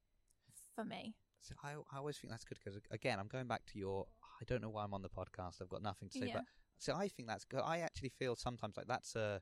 for 0.76 0.84
me. 0.84 1.15
So 1.39 1.56
I, 1.63 1.74
I 1.91 1.98
always 1.98 2.17
think 2.17 2.32
that's 2.32 2.44
good 2.44 2.58
because 2.63 2.80
again, 2.91 3.20
I'm 3.20 3.28
going 3.28 3.48
back 3.48 3.65
to 3.74 3.80
your. 3.80 4.06
I 4.41 4.44
don't 4.46 4.62
know 4.62 4.70
why 4.70 4.84
I'm 4.84 4.94
on 4.94 5.02
the 5.02 5.10
podcast. 5.10 5.62
I've 5.62 5.70
got 5.70 5.84
nothing 5.84 6.10
to 6.10 6.20
say, 6.20 6.28
Yeah. 6.28 6.34
but 6.36 6.44
so 6.80 6.96
I 6.96 7.08
think 7.10 7.28
that's 7.28 7.46
good. 7.46 7.62
I 7.63 7.80
actually 7.80 8.10
feel 8.10 8.36
sometimes 8.36 8.76
like 8.76 8.88
that's 8.88 9.15
a, 9.15 9.39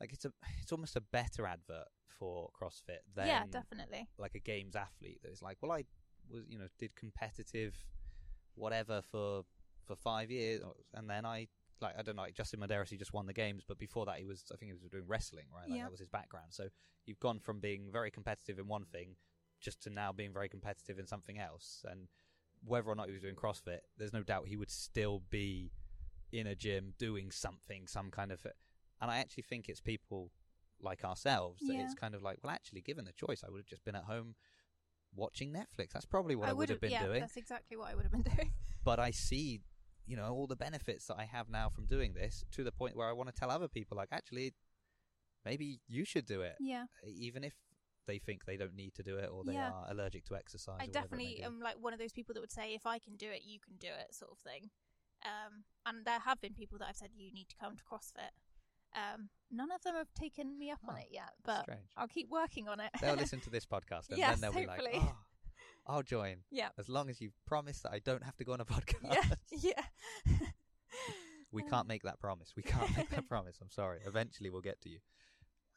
like 0.00 0.12
it's 0.12 0.24
a, 0.24 0.32
it's 0.60 0.70
almost 0.70 0.94
a 0.94 1.00
better 1.00 1.46
advert 1.46 1.88
for 2.18 2.50
CrossFit 2.60 3.02
than 3.14 3.26
yeah, 3.26 3.42
definitely. 3.50 4.08
like 4.18 4.34
a 4.36 4.38
games 4.38 4.76
athlete 4.76 5.18
that 5.22 5.32
is 5.32 5.42
like, 5.42 5.58
well, 5.60 5.72
I 5.72 5.84
was 6.30 6.44
you 6.48 6.58
know 6.58 6.66
did 6.78 6.94
competitive, 6.94 7.74
whatever 8.54 9.02
for 9.02 9.44
for 9.86 9.96
five 9.96 10.30
years, 10.30 10.62
and 10.94 11.08
then 11.08 11.24
I 11.26 11.48
like 11.80 11.98
I 11.98 12.02
don't 12.02 12.16
know, 12.16 12.22
like 12.22 12.34
Justin 12.34 12.60
Medeiros, 12.60 12.88
he 12.90 12.96
just 12.96 13.12
won 13.12 13.26
the 13.26 13.32
games, 13.32 13.64
but 13.66 13.78
before 13.78 14.06
that 14.06 14.18
he 14.18 14.24
was 14.24 14.44
I 14.52 14.56
think 14.56 14.68
he 14.70 14.72
was 14.74 14.82
doing 14.90 15.06
wrestling, 15.06 15.46
right? 15.54 15.68
Like 15.68 15.78
Yeah. 15.78 15.84
that 15.84 15.90
was 15.90 16.00
his 16.00 16.08
background. 16.08 16.48
So 16.50 16.68
you've 17.06 17.18
gone 17.20 17.40
from 17.40 17.58
being 17.60 17.90
very 17.90 18.10
competitive 18.10 18.58
in 18.58 18.68
one 18.68 18.84
thing 18.84 19.16
just 19.60 19.82
to 19.82 19.90
now 19.90 20.12
being 20.12 20.32
very 20.32 20.48
competitive 20.48 20.98
in 20.98 21.06
something 21.06 21.38
else, 21.38 21.84
and 21.90 22.08
whether 22.64 22.88
or 22.88 22.94
not 22.94 23.06
he 23.06 23.12
was 23.12 23.22
doing 23.22 23.34
CrossFit, 23.34 23.80
there's 23.98 24.12
no 24.12 24.22
doubt 24.22 24.46
he 24.46 24.56
would 24.56 24.70
still 24.70 25.22
be 25.30 25.72
in 26.30 26.46
a 26.46 26.54
gym 26.54 26.94
doing 26.98 27.30
something, 27.30 27.86
some 27.86 28.10
kind 28.10 28.30
of. 28.32 28.46
And 29.00 29.10
I 29.10 29.18
actually 29.18 29.42
think 29.42 29.68
it's 29.68 29.80
people 29.80 30.30
like 30.80 31.04
ourselves 31.04 31.60
that 31.66 31.74
Yeah. 31.74 31.82
it's 31.82 31.94
kind 31.94 32.14
of 32.14 32.22
like, 32.22 32.38
well, 32.42 32.52
actually, 32.52 32.80
given 32.82 33.04
the 33.04 33.12
choice, 33.12 33.42
I 33.44 33.50
would 33.50 33.58
have 33.58 33.66
just 33.66 33.84
been 33.84 33.96
at 33.96 34.04
home 34.04 34.34
watching 35.14 35.52
Netflix. 35.52 35.92
That's 35.92 36.06
probably 36.06 36.36
what 36.36 36.48
I, 36.48 36.52
would 36.52 36.68
have 36.68 36.80
been 36.80 36.90
yeah, 36.90 37.04
doing. 37.04 37.20
That's 37.20 37.36
exactly 37.36 37.76
what 37.76 37.90
I 37.90 37.94
would 37.94 38.04
have 38.04 38.12
been 38.12 38.22
doing. 38.36 38.52
But 38.84 38.98
I 38.98 39.10
see, 39.10 39.60
you 40.06 40.16
know, 40.16 40.32
all 40.32 40.46
the 40.46 40.56
benefits 40.56 41.06
that 41.06 41.16
I 41.18 41.24
have 41.24 41.48
now 41.48 41.68
from 41.68 41.86
doing 41.86 42.14
this 42.14 42.44
to 42.52 42.64
the 42.64 42.72
point 42.72 42.96
where 42.96 43.08
I 43.08 43.12
want 43.12 43.32
to 43.32 43.38
tell 43.38 43.50
other 43.50 43.68
people, 43.68 43.96
like, 43.96 44.08
actually, 44.12 44.54
maybe 45.44 45.80
you 45.88 46.04
should 46.04 46.26
do 46.26 46.40
it, 46.42 46.56
yeah, 46.60 46.84
even 47.04 47.44
if 47.44 47.54
they 48.06 48.18
think 48.18 48.44
they 48.44 48.56
don't 48.56 48.74
need 48.74 48.94
to 48.94 49.02
do 49.02 49.16
it 49.16 49.30
or 49.32 49.44
they 49.44 49.54
Yeah. 49.54 49.70
are 49.70 49.86
allergic 49.90 50.24
to 50.26 50.34
exercise. 50.34 50.78
I 50.80 50.84
or 50.84 50.86
whatever 50.88 51.08
definitely 51.08 51.42
am 51.42 51.60
like 51.60 51.76
one 51.80 51.92
of 51.92 51.98
those 51.98 52.12
people 52.12 52.34
that 52.34 52.40
would 52.40 52.50
say, 52.50 52.74
if 52.74 52.86
I 52.86 52.98
can 52.98 53.16
do 53.16 53.28
it, 53.30 53.42
you 53.44 53.60
can 53.60 53.76
do 53.76 53.88
it, 53.88 54.14
sort 54.14 54.32
of 54.32 54.38
thing. 54.38 54.70
Um, 55.24 55.64
and 55.86 56.04
there 56.04 56.18
have 56.18 56.40
been 56.40 56.54
people 56.54 56.78
that 56.78 56.88
I've 56.88 56.96
said 56.96 57.10
you 57.14 57.32
need 57.32 57.48
to 57.50 57.56
come 57.56 57.76
to 57.76 57.84
CrossFit. 57.84 58.34
Um, 58.94 59.28
none 59.50 59.70
of 59.72 59.82
them 59.82 59.94
have 59.94 60.12
taken 60.14 60.58
me 60.58 60.70
up 60.70 60.80
on 60.88 60.96
it 60.98 61.08
yet, 61.10 61.30
but 61.44 61.62
Strange. 61.62 61.88
I'll 61.96 62.08
keep 62.08 62.28
working 62.30 62.68
on 62.68 62.80
it. 62.80 62.90
They'll 63.00 63.14
listen 63.24 63.40
to 63.40 63.50
this 63.50 63.64
podcast 63.66 64.08
and 64.10 64.18
Yes, 64.18 64.40
then 64.40 64.52
they'll 64.52 64.66
hopefully. 64.68 64.90
be 64.92 64.98
like, 64.98 65.06
oh, 65.08 65.16
I'll 65.86 66.02
join. 66.02 66.36
Yeah. 66.50 66.68
As 66.78 66.88
long 66.88 67.08
as 67.10 67.20
you 67.20 67.30
promise 67.46 67.80
that 67.80 67.92
I 67.92 67.98
don't 68.00 68.22
have 68.22 68.36
to 68.36 68.44
go 68.44 68.52
on 68.52 68.60
a 68.60 68.64
podcast. 68.66 69.36
yeah, 69.50 69.82
yeah. 70.26 70.46
We 71.50 71.62
can't 71.70 71.88
make 71.88 72.02
that 72.02 72.20
promise. 72.20 72.52
We 72.56 72.62
can't 72.62 72.94
make 72.96 73.10
that 73.10 73.28
promise. 73.28 73.58
I'm 73.62 73.70
sorry. 73.70 74.00
Eventually, 74.06 74.50
we'll 74.50 74.60
get 74.60 74.80
to 74.82 74.88
you. 74.90 74.98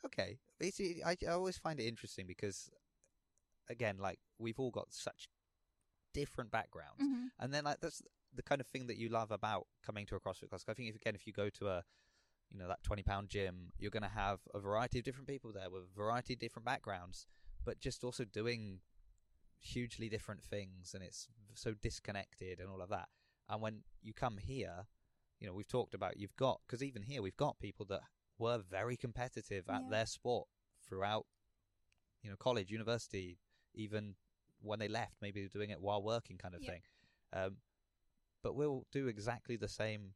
Okay. 0.05 0.39
It's, 0.59 0.79
I, 1.05 1.15
I 1.27 1.31
always 1.31 1.57
find 1.57 1.79
it 1.79 1.85
interesting 1.87 2.25
because, 2.27 2.69
again, 3.69 3.97
like 3.97 4.19
we've 4.39 4.59
all 4.59 4.71
got 4.71 4.87
such 4.91 5.27
different 6.13 6.51
backgrounds, 6.51 7.01
Mhm. 7.03 7.27
and 7.39 7.53
then 7.53 7.63
like 7.65 7.79
that's 7.81 8.01
the 8.33 8.43
kind 8.43 8.61
of 8.61 8.67
thing 8.67 8.87
that 8.87 8.97
you 8.97 9.09
love 9.09 9.31
about 9.31 9.67
coming 9.85 10.05
to 10.07 10.15
a 10.15 10.19
CrossFit 10.19 10.49
class. 10.49 10.63
I 10.67 10.73
think 10.73 10.89
if 10.89 10.95
again, 10.95 11.15
if 11.15 11.25
you 11.27 11.33
go 11.33 11.49
to 11.49 11.67
a 11.69 11.83
you 12.51 12.59
know 12.59 12.67
that 12.67 12.83
20 12.83 13.03
pound 13.03 13.29
gym 13.29 13.71
you're 13.77 13.91
going 13.91 14.03
to 14.03 14.09
have 14.09 14.39
a 14.53 14.59
variety 14.59 14.99
of 14.99 15.05
different 15.05 15.27
people 15.27 15.51
there 15.51 15.69
with 15.69 15.83
a 15.83 15.95
variety 15.99 16.33
of 16.33 16.39
different 16.39 16.65
backgrounds 16.65 17.25
but 17.65 17.79
just 17.79 18.03
also 18.03 18.23
doing 18.23 18.79
hugely 19.59 20.09
different 20.09 20.43
things 20.43 20.93
and 20.93 21.03
it's 21.03 21.27
so 21.53 21.73
disconnected 21.81 22.59
and 22.59 22.69
all 22.69 22.81
of 22.81 22.89
that 22.89 23.07
and 23.49 23.61
when 23.61 23.81
you 24.01 24.13
come 24.13 24.37
here 24.37 24.85
you 25.39 25.47
know 25.47 25.53
we've 25.53 25.67
talked 25.67 25.93
about 25.93 26.17
you've 26.17 26.35
got 26.35 26.59
because 26.65 26.83
even 26.83 27.01
here 27.01 27.21
we've 27.21 27.37
got 27.37 27.59
people 27.59 27.85
that 27.85 28.01
were 28.37 28.59
very 28.59 28.95
competitive 28.95 29.67
at 29.69 29.81
Yeah. 29.83 29.89
their 29.89 30.05
sport 30.05 30.47
throughout 30.87 31.25
you 32.21 32.29
know 32.29 32.35
college 32.37 32.69
university 32.71 33.39
even 33.73 34.15
when 34.61 34.79
they 34.79 34.87
left 34.87 35.15
maybe 35.21 35.47
doing 35.47 35.69
it 35.69 35.81
while 35.81 36.01
working 36.03 36.37
kind 36.37 36.53
of 36.55 36.61
Yeah. 36.61 36.71
thing 36.71 36.81
um, 37.33 37.57
but 38.43 38.55
we'll 38.55 38.85
do 38.91 39.07
exactly 39.07 39.55
the 39.57 39.67
same 39.67 40.13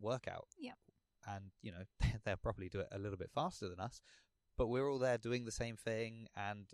workout 0.00 0.48
Yeah. 0.58 0.72
And 1.28 1.46
you 1.62 1.72
know 1.72 1.84
they'll 2.24 2.36
probably 2.36 2.68
do 2.68 2.80
it 2.80 2.88
a 2.92 2.98
little 2.98 3.18
bit 3.18 3.30
faster 3.34 3.68
than 3.68 3.80
us 3.80 4.00
but 4.56 4.68
we're 4.68 4.88
all 4.88 5.00
there 5.00 5.18
doing 5.18 5.44
the 5.44 5.50
same 5.50 5.76
thing, 5.76 6.28
and 6.36 6.66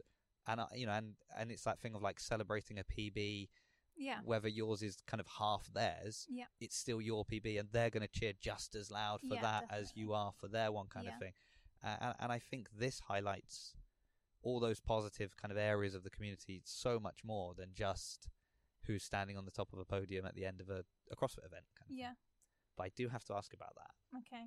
and 0.47 0.61
uh, 0.61 0.67
you 0.75 0.85
know, 0.85 0.93
and 0.93 1.15
and 1.39 1.51
it's 1.51 1.65
that 1.65 1.81
thing 1.81 1.95
of 1.95 2.03
like 2.03 2.21
celebrating 2.21 2.79
a 2.79 2.85
PB, 2.85 3.49
Yeah. 3.97 4.19
whether 4.23 4.49
yours 4.49 4.83
is 4.83 4.99
kind 5.07 5.19
of 5.19 5.27
half 5.39 5.67
theirs, 5.73 6.27
Yeah. 6.29 6.45
it's 6.61 6.77
still 6.77 7.01
your 7.01 7.25
PB, 7.25 7.59
and 7.59 7.71
they're 7.73 7.89
going 7.89 8.07
to 8.07 8.21
cheer 8.21 8.35
just 8.39 8.75
as 8.75 8.91
loud 8.91 9.21
for 9.23 9.37
Yeah, 9.37 9.41
that 9.41 9.65
as 9.71 9.93
you 9.95 10.13
are 10.13 10.33
for 10.39 10.47
their 10.47 10.71
one 10.71 10.89
kind 10.89 11.07
Yeah. 11.07 11.15
of 11.15 11.21
thing. 11.21 11.33
Uh, 11.83 11.97
and, 12.03 12.15
and 12.21 12.33
I 12.33 12.39
think 12.39 12.69
this 12.77 13.01
highlights 13.01 13.73
all 14.43 14.61
those 14.61 14.81
positive 14.81 15.35
kind 15.39 15.51
of 15.51 15.57
areas 15.57 15.95
of 15.95 16.03
the 16.03 16.11
community 16.11 16.61
so 16.67 17.01
much 17.01 17.25
more 17.25 17.55
than 17.55 17.71
just 17.73 18.29
who's 18.87 19.05
standing 19.05 19.39
on 19.39 19.47
the 19.47 19.51
top 19.51 19.73
of 19.73 19.79
a 19.79 19.87
podium 19.87 20.27
at 20.27 20.35
the 20.35 20.45
end 20.45 20.61
of 20.61 20.69
a, 20.69 20.85
a 21.11 21.17
CrossFit 21.17 21.47
event. 21.47 21.65
Kind 21.79 21.91
of 21.91 21.97
Yeah. 21.97 22.09
Thing. 22.09 22.17
But 22.81 22.87
I 22.87 22.93
do 22.97 23.09
have 23.11 23.25
to 23.25 23.35
ask 23.35 23.53
about 23.53 23.75
that. 23.77 24.19
Okay. 24.21 24.45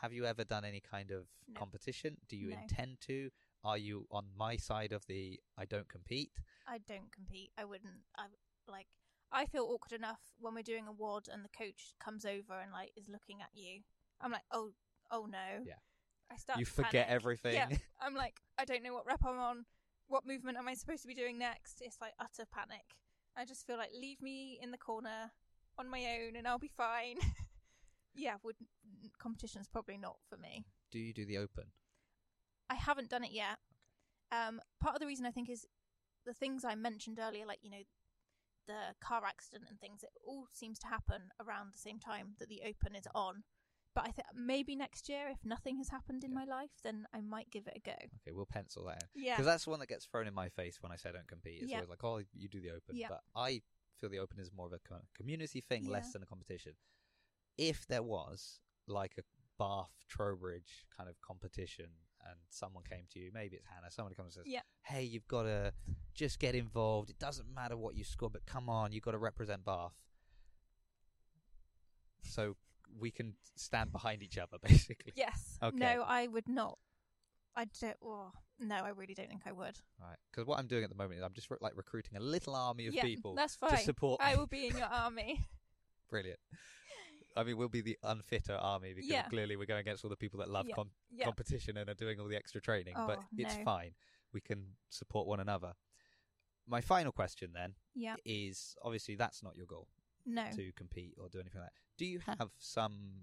Have 0.00 0.14
you 0.14 0.24
ever 0.24 0.44
done 0.44 0.64
any 0.64 0.80
kind 0.80 1.10
of 1.10 1.26
No. 1.46 1.58
competition? 1.58 2.16
Do 2.26 2.38
you 2.38 2.48
No. 2.48 2.58
intend 2.58 3.02
to? 3.02 3.30
Are 3.62 3.76
you 3.76 4.06
on 4.10 4.34
my 4.34 4.56
side 4.56 4.92
of 4.92 5.04
the 5.04 5.38
I 5.58 5.66
don't 5.66 5.88
compete? 5.90 6.32
I 6.66 6.78
don't 6.78 7.12
compete. 7.12 7.52
I 7.58 7.66
wouldn't. 7.66 8.06
I 8.16 8.28
like. 8.66 8.88
I 9.30 9.44
feel 9.44 9.64
awkward 9.64 9.92
enough 9.92 10.22
when 10.38 10.54
we're 10.54 10.62
doing 10.62 10.88
a 10.88 10.92
WOD 10.92 11.28
and 11.28 11.44
the 11.44 11.50
coach 11.50 11.94
comes 12.00 12.24
over 12.24 12.58
and 12.58 12.72
like 12.72 12.92
is 12.96 13.10
looking 13.10 13.42
at 13.42 13.50
you. 13.52 13.82
I'm 14.18 14.32
like, 14.32 14.46
oh, 14.50 14.72
oh 15.10 15.26
no. 15.26 15.64
Yeah. 15.66 15.80
I 16.30 16.36
start. 16.36 16.60
you 16.60 16.64
forget 16.64 17.08
panic. 17.08 17.10
everything. 17.10 17.54
Yeah. 17.54 17.68
I'm 18.00 18.14
like, 18.14 18.40
I 18.56 18.64
don't 18.64 18.82
know 18.82 18.94
what 18.94 19.04
rep 19.04 19.22
I'm 19.22 19.38
on. 19.38 19.66
What 20.08 20.26
movement 20.26 20.56
am 20.56 20.66
I 20.66 20.72
supposed 20.74 21.02
to 21.02 21.08
be 21.08 21.14
doing 21.14 21.36
next? 21.38 21.82
It's 21.82 22.00
like 22.00 22.14
utter 22.18 22.46
panic. 22.50 22.96
I 23.36 23.44
just 23.44 23.66
feel 23.66 23.76
like 23.76 23.90
leave 23.92 24.22
me 24.22 24.58
in 24.62 24.70
the 24.70 24.78
corner 24.78 25.30
on 25.78 25.88
my 25.88 26.04
own 26.20 26.36
and 26.36 26.46
I'll 26.46 26.58
be 26.58 26.70
fine. 26.76 27.16
yeah, 28.14 28.34
would 28.42 28.56
competition's 29.18 29.68
probably 29.68 29.98
not 29.98 30.16
for 30.28 30.36
me. 30.36 30.64
do 30.90 30.98
you 30.98 31.12
do 31.12 31.24
the 31.24 31.38
open? 31.38 31.64
I 32.70 32.74
haven't 32.74 33.08
done 33.10 33.24
it 33.24 33.32
yet. 33.32 33.58
Um, 34.30 34.60
part 34.80 34.94
of 34.94 35.00
the 35.00 35.06
reason 35.06 35.26
I 35.26 35.30
think 35.30 35.50
is 35.50 35.66
the 36.24 36.32
things 36.34 36.64
I 36.64 36.74
mentioned 36.74 37.18
earlier, 37.20 37.44
like 37.46 37.58
you 37.62 37.70
know, 37.70 37.82
the 38.66 38.94
car 39.00 39.22
accident 39.26 39.64
and 39.68 39.78
things. 39.80 40.02
It 40.02 40.10
all 40.26 40.46
seems 40.52 40.78
to 40.80 40.86
happen 40.86 41.22
around 41.44 41.72
the 41.72 41.78
same 41.78 41.98
time 41.98 42.34
that 42.38 42.48
the 42.48 42.62
Open 42.66 42.94
is 42.94 43.06
on. 43.14 43.42
But 43.94 44.04
I 44.06 44.10
think 44.12 44.26
maybe 44.34 44.74
next 44.74 45.08
year, 45.10 45.28
if 45.28 45.44
nothing 45.44 45.76
has 45.76 45.90
happened 45.90 46.24
in 46.24 46.30
Yeah. 46.30 46.36
my 46.38 46.44
life, 46.44 46.70
then 46.82 47.06
I 47.12 47.20
might 47.20 47.50
give 47.50 47.66
it 47.66 47.74
a 47.76 47.80
go. 47.80 47.92
Okay, 47.92 48.30
we'll 48.32 48.46
pencil 48.46 48.84
that 48.84 49.02
in. 49.14 49.22
Yeah, 49.24 49.34
Because 49.34 49.44
that's 49.46 49.64
the 49.64 49.70
one 49.70 49.80
that 49.80 49.88
gets 49.88 50.06
thrown 50.06 50.26
in 50.26 50.32
my 50.32 50.48
face 50.48 50.80
when 50.80 50.92
I 50.92 50.96
say 50.96 51.10
I 51.10 51.12
don't 51.12 51.28
compete. 51.28 51.60
It's 51.62 51.70
Yeah. 51.70 51.78
always 51.78 51.90
like, 51.90 52.04
oh, 52.04 52.22
you 52.32 52.48
do 52.48 52.62
the 52.62 52.70
open. 52.70 52.96
Yeah. 52.96 53.08
But 53.10 53.20
I 53.34 53.60
feel 54.02 54.10
the 54.10 54.18
open 54.18 54.40
is 54.40 54.50
more 54.52 54.66
of 54.66 54.72
a 54.72 54.80
kind 54.80 55.00
of 55.00 55.12
community 55.14 55.60
thing, 55.60 55.84
Yeah. 55.84 55.92
less 55.92 56.12
than 56.12 56.22
a 56.22 56.26
competition. 56.26 56.72
If 57.56 57.86
there 57.86 58.02
was 58.02 58.60
like 58.88 59.14
a 59.18 59.22
Bath 59.58 59.92
Trowbridge 60.08 60.84
kind 60.96 61.08
of 61.08 61.20
competition 61.20 61.86
and 62.28 62.36
someone 62.50 62.82
came 62.84 63.04
to 63.12 63.18
you, 63.20 63.30
maybe 63.32 63.56
it's 63.56 63.66
Hannah, 63.66 63.90
someone 63.90 64.12
comes 64.14 64.36
and 64.36 64.44
says, 64.44 64.52
Yeah. 64.52 64.62
hey, 64.82 65.04
you've 65.04 65.28
got 65.28 65.44
to 65.44 65.72
just 66.14 66.38
get 66.40 66.54
involved. 66.56 67.10
It 67.10 67.18
doesn't 67.18 67.48
matter 67.54 67.76
what 67.76 67.94
you 67.94 68.02
score, 68.04 68.28
but 68.30 68.44
come 68.44 68.68
on, 68.68 68.92
you've 68.92 69.04
got 69.04 69.12
to 69.12 69.18
represent 69.18 69.64
Bath. 69.64 69.94
So 72.24 72.56
we 72.98 73.10
can 73.10 73.34
stand 73.56 73.92
behind 73.92 74.22
each 74.22 74.38
other, 74.38 74.58
basically. 74.62 75.12
yes. 75.14 75.58
Okay. 75.62 75.76
No, 75.76 76.02
I 76.06 76.26
would 76.26 76.48
not. 76.48 76.78
I 77.56 77.66
don't. 77.80 77.96
Oh, 78.04 78.32
no, 78.60 78.76
I 78.76 78.90
really 78.90 79.14
don't 79.14 79.28
think 79.28 79.42
I 79.46 79.52
would. 79.52 79.78
Right. 80.00 80.16
Because 80.30 80.46
what 80.46 80.58
I'm 80.58 80.66
doing 80.66 80.84
at 80.84 80.90
the 80.90 80.96
moment 80.96 81.18
is 81.18 81.24
I'm 81.24 81.32
just 81.34 81.50
re- 81.50 81.58
like 81.60 81.76
recruiting 81.76 82.16
a 82.16 82.20
little 82.20 82.54
army 82.54 82.86
of 82.86 82.94
yeah, 82.94 83.02
people 83.02 83.34
that's 83.34 83.56
fine. 83.56 83.70
to 83.70 83.76
support 83.78 84.20
I 84.22 84.36
will 84.36 84.46
be 84.46 84.66
in 84.68 84.76
your 84.76 84.86
army. 84.86 85.44
Brilliant. 86.10 86.38
I 87.34 87.44
mean, 87.44 87.56
we'll 87.56 87.68
be 87.70 87.80
the 87.80 87.96
unfitter 88.04 88.58
army 88.62 88.92
because 88.94 89.10
Yeah. 89.10 89.22
clearly 89.28 89.56
we're 89.56 89.64
going 89.66 89.80
against 89.80 90.04
all 90.04 90.10
the 90.10 90.16
people 90.16 90.40
that 90.40 90.50
love 90.50 90.66
Yeah. 90.68 90.74
com- 90.74 90.90
competition 91.22 91.78
and 91.78 91.88
are 91.88 91.94
doing 91.94 92.20
all 92.20 92.28
the 92.28 92.36
extra 92.36 92.60
training. 92.60 92.92
but 92.94 93.18
Oh, 93.20 93.26
it's 93.38 93.56
no. 93.56 93.64
fine. 93.64 93.94
We 94.34 94.40
can 94.42 94.76
support 94.90 95.26
one 95.26 95.40
another. 95.40 95.72
My 96.66 96.80
final 96.82 97.10
question 97.10 97.52
then 97.54 97.74
yeah. 97.94 98.16
is 98.24 98.76
obviously 98.82 99.16
that's 99.16 99.42
not 99.42 99.56
your 99.56 99.66
goal 99.66 99.88
No. 100.26 100.46
to 100.52 100.72
compete 100.72 101.14
or 101.18 101.28
do 101.30 101.40
anything 101.40 101.60
like 101.62 101.70
that. 101.70 101.78
Do 101.96 102.04
you 102.04 102.20
have 102.20 102.50
some 102.58 103.22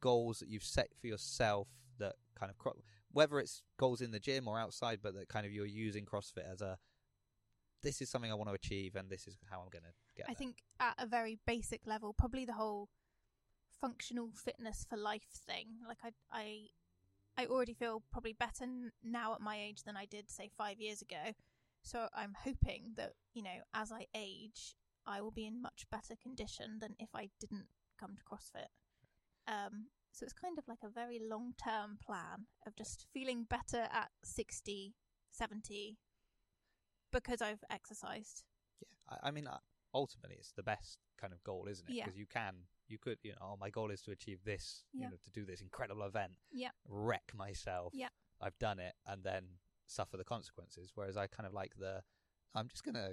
goals 0.00 0.38
that 0.40 0.48
you've 0.48 0.64
set 0.64 0.88
for 0.98 1.06
yourself 1.06 1.68
that 1.98 2.16
kind 2.34 2.50
of 2.50 2.56
cro- 2.58 2.82
whether 3.12 3.38
it's 3.38 3.62
goals 3.78 4.00
in 4.00 4.10
the 4.10 4.20
gym 4.20 4.48
or 4.48 4.58
outside, 4.58 5.00
but 5.02 5.14
that 5.14 5.28
kind 5.28 5.46
of 5.46 5.52
you're 5.52 5.66
using 5.66 6.04
CrossFit 6.04 6.50
as 6.50 6.60
a 6.60 6.78
this 7.82 8.00
is 8.00 8.08
something 8.08 8.30
I 8.30 8.34
want 8.34 8.48
to 8.48 8.54
achieve 8.54 8.94
and 8.94 9.10
this 9.10 9.26
is 9.26 9.36
how 9.50 9.60
I'm 9.60 9.68
going 9.70 9.82
to 9.82 9.92
get 10.16 10.26
I 10.26 10.32
there. 10.32 10.36
think 10.36 10.58
at 10.78 10.94
a 10.98 11.06
very 11.06 11.38
basic 11.46 11.80
level, 11.86 12.14
probably 12.16 12.44
the 12.44 12.52
whole 12.52 12.88
functional 13.80 14.30
fitness 14.34 14.86
for 14.88 14.96
life 14.96 15.26
thing. 15.46 15.66
Like 15.86 15.98
I, 16.04 16.10
I, 16.30 16.66
I 17.36 17.46
already 17.46 17.74
feel 17.74 18.02
probably 18.12 18.34
better 18.34 18.66
now 19.02 19.34
at 19.34 19.40
my 19.40 19.58
age 19.58 19.82
than 19.82 19.96
I 19.96 20.04
did 20.04 20.30
say 20.30 20.48
five 20.56 20.80
years 20.80 21.02
ago. 21.02 21.32
So 21.82 22.06
I'm 22.14 22.36
hoping 22.44 22.92
that 22.96 23.14
you 23.34 23.42
know, 23.42 23.62
as 23.74 23.90
I 23.90 24.06
age, 24.14 24.76
I 25.04 25.20
will 25.20 25.32
be 25.32 25.46
in 25.46 25.60
much 25.60 25.86
better 25.90 26.14
condition 26.22 26.78
than 26.80 26.94
if 27.00 27.08
I 27.14 27.30
didn't 27.40 27.66
come 27.98 28.14
to 28.16 28.22
CrossFit. 28.22 28.68
Um, 29.48 29.86
so 30.12 30.24
it's 30.24 30.32
kind 30.32 30.58
of 30.58 30.64
like 30.68 30.78
a 30.84 30.88
very 30.90 31.20
long 31.28 31.54
term 31.62 31.98
plan 32.04 32.46
of 32.66 32.76
just 32.76 33.06
feeling 33.12 33.44
better 33.48 33.88
at 33.92 34.10
60, 34.24 34.94
70 35.30 35.96
because 37.10 37.42
I've 37.42 37.64
exercised. 37.70 38.44
Yeah, 38.80 39.16
I, 39.22 39.28
I 39.28 39.30
mean, 39.30 39.46
uh, 39.46 39.58
ultimately, 39.94 40.36
it's 40.38 40.52
the 40.52 40.62
best 40.62 40.98
kind 41.20 41.32
of 41.32 41.42
goal, 41.44 41.66
isn't 41.70 41.88
it? 41.88 41.94
Yeah. 41.94 42.04
Because 42.04 42.18
you 42.18 42.26
can, 42.26 42.54
you 42.88 42.98
could, 42.98 43.18
you 43.22 43.32
know, 43.32 43.38
oh, 43.40 43.56
my 43.58 43.70
goal 43.70 43.90
is 43.90 44.02
to 44.02 44.10
achieve 44.10 44.40
this, 44.44 44.84
yeah. 44.92 45.04
you 45.06 45.10
know, 45.10 45.16
to 45.24 45.30
do 45.30 45.44
this 45.46 45.60
incredible 45.60 46.04
event, 46.04 46.32
Yeah. 46.52 46.70
wreck 46.88 47.32
myself. 47.34 47.92
Yeah. 47.94 48.08
I've 48.40 48.58
done 48.58 48.78
it, 48.78 48.94
and 49.06 49.22
then 49.22 49.44
suffer 49.86 50.16
the 50.16 50.24
consequences. 50.24 50.92
Whereas 50.94 51.16
I 51.16 51.26
kind 51.26 51.46
of 51.46 51.52
like 51.52 51.72
the, 51.78 52.02
I'm 52.54 52.68
just 52.68 52.84
gonna 52.84 53.10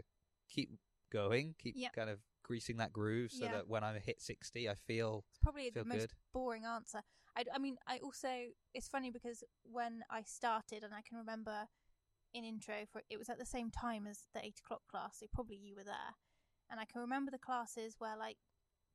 keep 0.49 0.69
going, 1.11 1.55
keep 1.59 1.75
Yeah. 1.77 1.89
kind 1.89 2.09
of 2.09 2.19
greasing 2.49 2.77
that 2.77 2.91
groove, 2.91 3.31
so 3.31 3.45
Yeah. 3.45 3.51
that 3.51 3.67
when 3.67 3.83
I 3.83 3.99
hit 3.99 4.19
sixty, 4.21 4.67
I 4.67 4.73
feel 4.73 5.23
It's 5.29 5.37
probably 5.37 5.69
feel 5.69 5.83
the 5.83 5.87
most 5.87 5.99
good. 6.01 6.13
boring 6.33 6.65
answer. 6.65 7.03
I, 7.37 7.45
I 7.53 7.59
mean, 7.59 7.77
I 7.85 7.99
also 7.99 8.29
it's 8.73 8.89
funny 8.89 9.11
because 9.11 9.43
when 9.61 10.03
I 10.09 10.23
started, 10.23 10.83
and 10.83 10.93
I 10.93 11.01
can 11.07 11.17
remember 11.19 11.67
in 12.33 12.43
intro 12.43 12.85
for 12.91 13.01
it 13.09 13.17
was 13.19 13.29
at 13.29 13.37
the 13.37 13.45
same 13.45 13.69
time 13.69 14.07
as 14.07 14.25
the 14.33 14.43
eight 14.43 14.59
o'clock 14.65 14.81
class, 14.89 15.19
so 15.19 15.27
probably 15.31 15.57
you 15.57 15.75
were 15.75 15.83
there, 15.83 16.15
and 16.71 16.79
I 16.79 16.85
can 16.85 17.01
remember 17.01 17.29
the 17.29 17.37
classes 17.37 17.95
where 17.99 18.17
like 18.17 18.37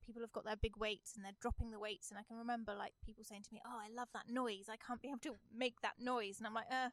people 0.04 0.20
have 0.22 0.32
got 0.32 0.44
their 0.44 0.56
big 0.56 0.76
weights 0.76 1.14
and 1.14 1.24
they're 1.24 1.40
dropping 1.40 1.70
the 1.70 1.78
weights, 1.78 2.10
and 2.10 2.18
I 2.18 2.24
can 2.24 2.36
remember 2.36 2.74
like 2.74 2.94
people 3.04 3.22
saying 3.22 3.44
to 3.44 3.54
me, 3.54 3.60
"Oh, 3.64 3.78
I 3.80 3.88
love 3.88 4.08
that 4.14 4.28
noise. 4.28 4.66
I 4.68 4.76
can't 4.76 5.00
be 5.00 5.08
able 5.08 5.20
to 5.20 5.36
make 5.56 5.80
that 5.82 6.00
noise," 6.00 6.38
and 6.38 6.46
I'm 6.48 6.54
like, 6.54 6.72
"Uh." 6.72 6.90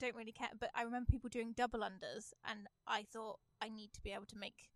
Don't 0.00 0.16
really 0.16 0.32
care, 0.32 0.50
but 0.58 0.70
I 0.74 0.82
remember 0.82 1.06
people 1.08 1.30
doing 1.30 1.52
double 1.52 1.78
unders, 1.78 2.32
and 2.44 2.66
I 2.84 3.04
thought 3.04 3.38
I 3.62 3.68
need 3.68 3.92
to 3.92 4.02
be 4.02 4.10
able 4.10 4.26
to 4.26 4.36
make 4.36 4.70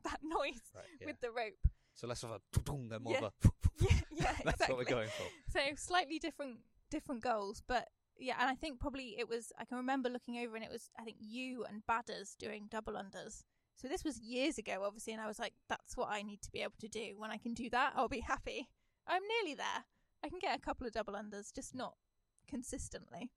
that 0.04 0.20
noise 0.22 0.60
right. 0.74 0.84
Yeah. 1.00 1.06
with 1.06 1.20
the 1.20 1.30
rope. 1.30 1.58
so 1.94 2.06
less 2.06 2.22
of 2.22 2.30
a 2.30 2.40
and 2.70 3.02
more 3.02 3.12
Yeah. 3.12 3.18
of 3.18 3.32
a. 3.44 3.50
Yeah, 3.80 3.88
yeah, 4.10 4.32
That's 4.44 4.60
exactly. 4.60 4.66
what 4.74 4.78
we're 4.78 4.90
going 4.96 5.08
for. 5.08 5.52
So 5.52 5.60
slightly 5.76 6.18
different 6.18 6.58
different 6.90 7.22
goals, 7.22 7.62
but 7.66 7.88
yeah, 8.18 8.34
and 8.40 8.48
I 8.50 8.54
think 8.56 8.80
probably 8.80 9.14
it 9.18 9.28
was 9.28 9.52
I 9.58 9.64
can 9.64 9.76
remember 9.76 10.08
looking 10.08 10.38
over 10.38 10.56
and 10.56 10.64
it 10.64 10.70
was 10.70 10.90
I 10.98 11.04
think 11.04 11.18
you 11.20 11.64
and 11.64 11.82
Badders 11.86 12.36
doing 12.36 12.66
double 12.68 12.94
unders. 12.94 13.44
So 13.76 13.86
this 13.86 14.02
was 14.02 14.18
years 14.18 14.58
ago, 14.58 14.82
obviously, 14.84 15.12
and 15.12 15.22
I 15.22 15.28
was 15.28 15.38
like, 15.38 15.52
that's 15.68 15.96
what 15.96 16.08
I 16.10 16.22
need 16.22 16.42
to 16.42 16.50
be 16.50 16.62
able 16.62 16.74
to 16.80 16.88
do. 16.88 17.14
When 17.16 17.30
I 17.30 17.36
can 17.36 17.54
do 17.54 17.70
that, 17.70 17.92
I'll 17.94 18.08
be 18.08 18.18
happy. 18.18 18.68
I'm 19.06 19.22
nearly 19.36 19.54
there. 19.54 19.84
I 20.24 20.28
can 20.28 20.40
get 20.40 20.56
a 20.56 20.60
couple 20.60 20.84
of 20.88 20.92
double 20.92 21.14
unders, 21.14 21.54
just 21.54 21.76
not 21.76 21.94
consistently. 22.48 23.30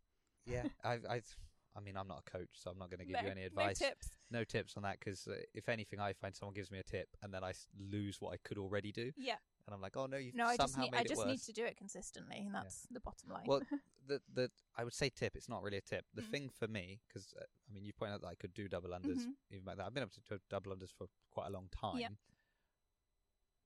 Yeah, 0.48 0.64
I, 0.84 0.94
I, 1.08 1.22
I 1.76 1.80
mean, 1.80 1.96
I'm 1.96 2.08
not 2.08 2.24
a 2.28 2.30
coach, 2.30 2.50
so 2.54 2.70
I'm 2.70 2.78
not 2.78 2.90
going 2.90 3.00
to 3.00 3.06
give 3.06 3.16
no, 3.16 3.22
you 3.22 3.30
any 3.30 3.44
advice. 3.46 3.80
No 3.80 3.88
tips. 3.88 4.10
no 4.30 4.44
tips 4.44 4.76
on 4.78 4.84
that 4.84 5.00
because 5.00 5.28
uh, 5.28 5.36
if 5.54 5.70
anything, 5.70 6.00
I 6.00 6.14
find 6.14 6.36
someone 6.36 6.54
gives 6.54 6.70
me 6.70 6.80
a 6.80 6.84
tip 6.84 7.08
and 7.24 7.34
then 7.34 7.44
I 7.44 7.54
lose 7.80 8.18
what 8.20 8.34
I 8.34 8.38
could 8.44 8.58
already 8.58 8.92
do, 8.92 9.12
Yeah. 9.18 9.36
and 9.66 9.74
I'm 9.74 9.82
like, 9.82 9.96
oh 9.96 10.06
no, 10.06 10.18
you've 10.18 10.36
No, 10.36 10.48
I 10.48 10.58
just 10.58 10.78
need 10.78 10.94
I 10.94 11.04
just 11.04 11.26
need 11.26 11.42
to 11.44 11.54
do 11.54 11.64
it 11.66 11.78
consistently, 11.78 12.38
and 12.38 12.48
Yeah. 12.54 12.62
that's 12.64 12.88
the 12.92 13.00
bottom 13.00 13.30
line. 13.30 13.46
Well, 13.48 13.62
the 14.08 14.22
the 14.34 14.52
I 14.76 14.84
would 14.84 14.94
say 14.94 15.10
tip. 15.10 15.36
It's 15.36 15.48
not 15.50 15.64
really 15.64 15.78
a 15.78 15.82
tip. 15.82 16.06
The 16.14 16.22
Mm. 16.24 16.32
thing 16.32 16.50
for 16.50 16.68
me, 16.68 17.00
because 17.08 17.34
uh, 17.40 17.44
I 17.44 17.74
mean, 17.74 17.86
you 17.86 17.94
point 17.94 18.12
out 18.12 18.22
that 18.22 18.28
I 18.28 18.36
could 18.36 18.54
do 18.54 18.68
double 18.68 18.90
unders 18.90 19.20
Mhm. 19.26 19.34
even 19.52 19.66
back 19.66 19.78
then. 19.78 19.86
I've 19.86 19.94
been 19.94 20.04
able 20.04 20.12
to 20.12 20.22
do 20.30 20.40
double 20.50 20.76
unders 20.76 20.92
for 20.98 21.08
quite 21.30 21.48
a 21.48 21.52
long 21.52 21.70
time. 21.72 21.98
Yep. 22.00 22.12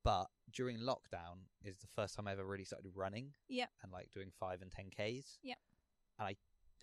But 0.04 0.28
during 0.52 0.78
lockdown 0.78 1.48
is 1.64 1.80
the 1.80 1.88
first 1.88 2.16
time 2.16 2.28
I 2.28 2.34
ever 2.34 2.46
really 2.46 2.64
started 2.66 2.92
running. 2.96 3.34
Yep. 3.50 3.70
And 3.82 3.92
like 3.92 4.12
doing 4.12 4.30
five 4.40 4.62
and 4.62 4.72
ten 4.72 4.90
k's. 4.92 5.40
Yep. 5.42 5.58
And 6.20 6.28
I, 6.28 6.36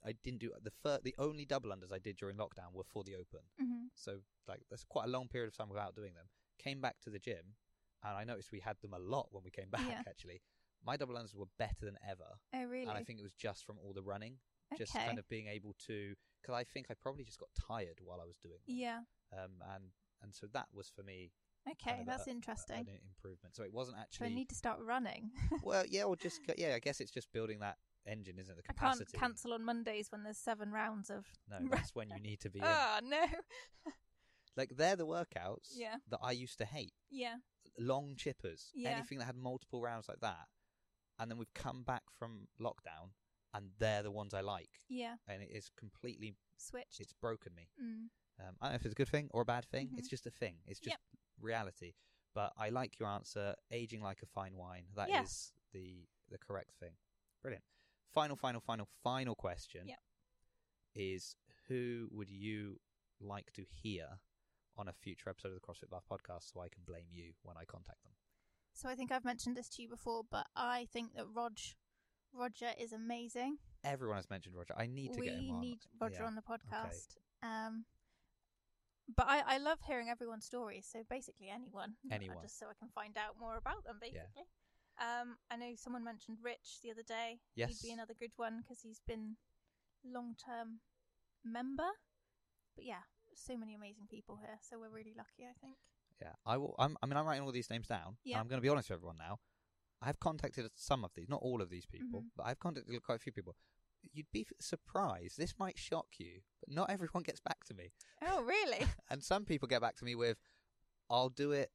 I 0.05 0.13
didn't 0.25 0.41
do 0.41 0.51
the 0.63 0.73
first, 0.83 1.05
the 1.05 1.15
only 1.19 1.45
double 1.45 1.71
unders 1.71 1.93
I 1.93 1.99
did 1.99 2.17
during 2.17 2.37
lockdown 2.37 2.73
were 2.73 2.83
for 2.85 3.05
the 3.05 3.15
open. 3.15 3.41
hmm 3.59 3.87
So 3.95 4.19
like 4.49 4.61
that's 4.71 4.85
quite 4.85 5.07
a 5.07 5.11
long 5.11 5.29
period 5.29 5.49
of 5.49 5.57
time 5.57 5.69
without 5.69 5.95
doing 5.95 6.15
them. 6.15 6.27
Came 6.59 6.81
back 6.81 7.01
to 7.03 7.11
the 7.11 7.19
gym, 7.19 7.55
and 8.05 8.17
I 8.17 8.25
noticed 8.25 8.53
we 8.53 8.61
had 8.61 8.77
them 8.83 8.95
a 8.95 8.99
lot 8.99 9.29
when 9.31 9.43
we 9.45 9.51
came 9.51 9.71
back. 9.71 9.83
Yeah. 9.89 10.03
Actually, 10.09 10.43
my 10.85 10.97
double 10.97 11.15
unders 11.15 11.35
were 11.35 11.47
better 11.59 11.85
than 11.85 11.97
ever, 12.09 12.39
Oh, 12.55 12.65
really? 12.65 12.89
and 12.89 12.99
I 12.99 13.03
think 13.05 13.19
it 13.19 13.23
was 13.23 13.33
just 13.35 13.65
from 13.65 13.79
all 13.85 13.93
the 13.93 14.03
running, 14.03 14.39
just 14.77 14.95
okay. 14.95 15.07
kind 15.07 15.19
of 15.19 15.29
being 15.29 15.47
able 15.47 15.75
to. 15.87 16.15
Because 16.41 16.55
I 16.57 16.65
think 16.65 16.87
I 16.91 16.95
probably 16.95 17.23
just 17.25 17.39
got 17.39 17.51
tired 17.55 17.99
while 18.03 18.21
I 18.21 18.25
was 18.27 18.37
doing 18.39 18.59
them. 18.67 18.75
Yeah. 18.77 19.01
Um, 19.33 19.63
and 19.75 19.85
and 20.23 20.35
so 20.35 20.47
that 20.53 20.67
was 20.75 20.89
for 20.95 21.03
me 21.05 21.31
Okay, 21.71 21.91
kind 21.91 22.01
of 22.01 22.07
that's 22.07 22.27
a- 22.27 22.31
interesting. 22.31 22.79
an 22.79 22.99
improvement. 23.07 23.55
So 23.55 23.63
it 23.63 23.73
wasn't 23.73 23.99
actually. 23.99 24.27
So 24.27 24.33
I 24.33 24.35
need 24.35 24.49
to 24.49 24.57
start 24.57 24.81
running. 24.81 25.31
well, 25.63 25.85
yeah, 25.89 26.03
or 26.05 26.17
just 26.17 26.41
yeah. 26.59 26.75
I 26.75 26.81
guess 26.81 27.01
it's 27.01 27.13
just 27.13 27.33
building 27.33 27.61
that 27.61 27.77
engine 28.07 28.39
isn't 28.39 28.57
the 28.57 28.63
capacity. 28.63 29.05
I 29.15 29.19
can't 29.19 29.31
cancel 29.33 29.53
on 29.53 29.65
Mondays 29.65 30.09
when 30.11 30.23
there's 30.25 30.39
seven 30.39 30.71
rounds 30.73 31.11
of. 31.11 31.27
No, 31.49 31.59
that's 31.71 31.95
when 31.95 32.09
you 32.11 32.21
need 32.23 32.41
to 32.41 32.51
be 32.51 32.59
in. 32.61 32.65
Oh 32.67 32.99
no! 33.03 33.25
Like 34.57 34.77
they're 34.77 34.97
the 34.97 35.07
workouts 35.07 35.71
Yeah. 35.77 35.97
that 36.11 36.19
I 36.23 36.33
used 36.33 36.59
to 36.59 36.67
hate. 36.67 36.93
Yeah, 37.11 37.37
Long 37.79 38.17
chippers, 38.17 38.67
Yeah. 38.75 38.91
anything 38.91 39.19
that 39.19 39.25
had 39.25 39.37
multiple 39.37 39.81
rounds 39.81 40.09
like 40.09 40.21
that. 40.21 40.47
And 41.19 41.31
then 41.31 41.39
we've 41.39 41.55
come 41.55 41.85
back 41.85 42.03
from 42.19 42.49
lockdown, 42.61 43.13
and 43.55 43.71
they're 43.79 44.03
the 44.03 44.11
ones 44.11 44.35
I 44.35 44.43
like, 44.43 44.69
yeah. 44.91 45.15
and 45.27 45.43
it 45.43 45.49
is 45.51 45.71
completely 45.79 46.35
Switched. 46.59 47.01
it's 47.01 47.15
broken 47.15 47.55
me. 47.55 47.69
Mm. 47.83 48.09
Um, 48.47 48.57
I 48.61 48.67
don't 48.67 48.73
know 48.73 48.77
if 48.77 48.85
it's 48.85 48.93
a 48.93 48.97
good 48.97 49.09
thing 49.09 49.29
or 49.31 49.41
a 49.43 49.45
bad 49.47 49.65
thing. 49.65 49.91
It's 49.97 50.09
just 50.09 50.27
a 50.27 50.31
thing. 50.31 50.57
It's 50.67 50.81
just 50.81 50.91
Yep. 50.95 51.01
reality. 51.41 51.95
But 52.35 52.53
I 52.59 52.71
like 52.71 52.99
your 52.99 53.09
answer. 53.09 53.55
Aging 53.71 54.03
like 54.03 54.23
a 54.23 54.27
fine 54.27 54.57
wine. 54.57 54.85
That 54.97 55.09
is 55.09 55.15
Yes. 55.15 55.53
the 55.73 56.07
the 56.31 56.39
correct 56.39 56.73
thing. 56.81 56.97
Brilliant. 57.43 57.65
Final, 58.13 58.37
final, 58.37 58.61
final, 58.61 58.89
final 59.03 59.35
question. 59.35 59.83
Yep. 59.87 59.99
Is 60.95 61.37
who 61.69 62.09
would 62.11 62.29
you 62.31 62.81
like 63.21 63.53
to 63.55 63.63
hear 63.83 64.07
on 64.77 64.89
a 64.89 64.93
future 64.93 65.31
episode 65.31 65.49
of 65.49 65.55
the 65.55 65.61
CrossFit 65.61 65.91
Bath 65.91 66.05
podcast, 66.11 66.53
so 66.53 66.61
I 66.61 66.69
can 66.69 66.83
blame 66.87 67.07
you 67.11 67.33
when 67.43 67.57
I 67.57 67.65
contact 67.65 68.03
them? 68.05 68.13
So 68.75 68.89
I 68.89 68.95
think 68.95 69.13
I've 69.13 69.25
mentioned 69.25 69.57
this 69.57 69.69
to 69.71 69.83
you 69.83 69.89
before, 69.89 70.23
but 70.31 70.47
I 70.57 70.87
think 70.93 71.15
that 71.15 71.27
Rog, 71.35 71.57
Roger 72.33 72.71
is 72.79 72.93
amazing. 72.93 73.59
Everyone 73.85 74.17
has 74.17 74.31
mentioned 74.31 74.55
Roger. 74.57 74.75
I 74.77 74.87
need 74.87 75.13
to 75.15 75.21
we 75.21 75.27
get 75.27 75.35
him 75.39 75.51
on. 75.51 75.61
We 75.61 75.67
need 75.69 75.79
Roger 76.01 76.19
Yeah. 76.21 76.27
on 76.27 76.35
the 76.35 76.43
podcast. 76.43 77.17
Um, 77.43 77.85
but 79.17 79.27
I, 79.29 79.43
I 79.47 79.59
love 79.59 79.79
hearing 79.87 80.09
everyone's 80.09 80.47
stories. 80.47 80.87
So 80.91 81.01
basically, 81.09 81.49
anyone, 81.53 81.95
uh, 82.11 82.15
Anyone. 82.15 82.39
just 82.43 82.59
so 82.59 82.67
I 82.67 82.75
can 82.79 82.89
find 82.95 83.17
out 83.19 83.35
more 83.41 83.57
about 83.57 83.85
them. 83.85 83.99
Basically, 84.01 84.47
um, 85.03 85.37
I 85.51 85.57
know 85.57 85.73
someone 85.77 86.05
mentioned 86.05 86.39
Rich 86.43 86.81
the 86.83 86.91
other 86.91 87.03
day. 87.03 87.41
Yes. 87.55 87.69
he'd 87.81 87.89
be 87.89 87.93
another 87.93 88.15
good 88.19 88.33
one 88.37 88.61
because 88.63 88.81
he's 88.83 89.01
been 89.07 89.37
long 90.05 90.35
term 90.43 90.81
member. 91.45 91.89
But 92.77 92.85
yeah, 92.85 93.03
so 93.35 93.57
many 93.57 93.75
amazing 93.75 94.07
people 94.09 94.37
here, 94.41 94.59
so 94.63 94.79
we're 94.79 94.89
really 94.91 95.15
lucky. 95.17 95.45
I 95.49 95.55
think. 95.61 95.77
Yeah, 96.21 96.33
I 96.47 96.57
will. 96.57 96.75
I'm, 96.79 96.97
I 97.03 97.07
mean, 97.07 97.17
I'm 97.17 97.27
writing 97.27 97.43
all 97.45 97.53
these 97.53 97.69
names 97.71 97.89
down. 97.89 98.17
Yeah. 98.25 98.39
I'm 98.39 98.47
going 98.47 98.59
to 98.59 98.63
be 98.63 98.69
honest 98.69 98.91
with 98.91 98.99
everyone 98.99 99.19
now. 99.19 99.39
I've 100.01 100.21
contacted 100.21 100.69
some 100.77 101.05
of 101.05 101.13
these, 101.15 101.29
not 101.29 101.41
all 101.43 101.61
of 101.63 101.69
these 101.71 101.87
people, 101.87 102.23
Mhm. 102.23 102.31
but 102.37 102.47
I've 102.47 102.59
contacted 102.59 103.03
quite 103.03 103.17
a 103.17 103.19
few 103.19 103.33
people. 103.33 103.57
You'd 104.13 104.31
be 104.33 104.47
surprised. 104.61 105.37
This 105.39 105.55
might 105.59 105.79
shock 105.79 106.07
you, 106.19 106.43
but 106.61 106.75
not 106.75 106.91
everyone 106.91 107.23
gets 107.23 107.41
back 107.41 107.65
to 107.67 107.75
me. 107.75 107.93
Oh, 108.21 108.43
really? 108.43 108.85
And 109.11 109.23
some 109.23 109.45
people 109.45 109.69
get 109.69 109.81
back 109.81 109.95
to 109.97 110.05
me 110.05 110.15
with, 110.17 110.39
"I'll 111.09 111.29
do 111.29 111.53
it 111.53 111.71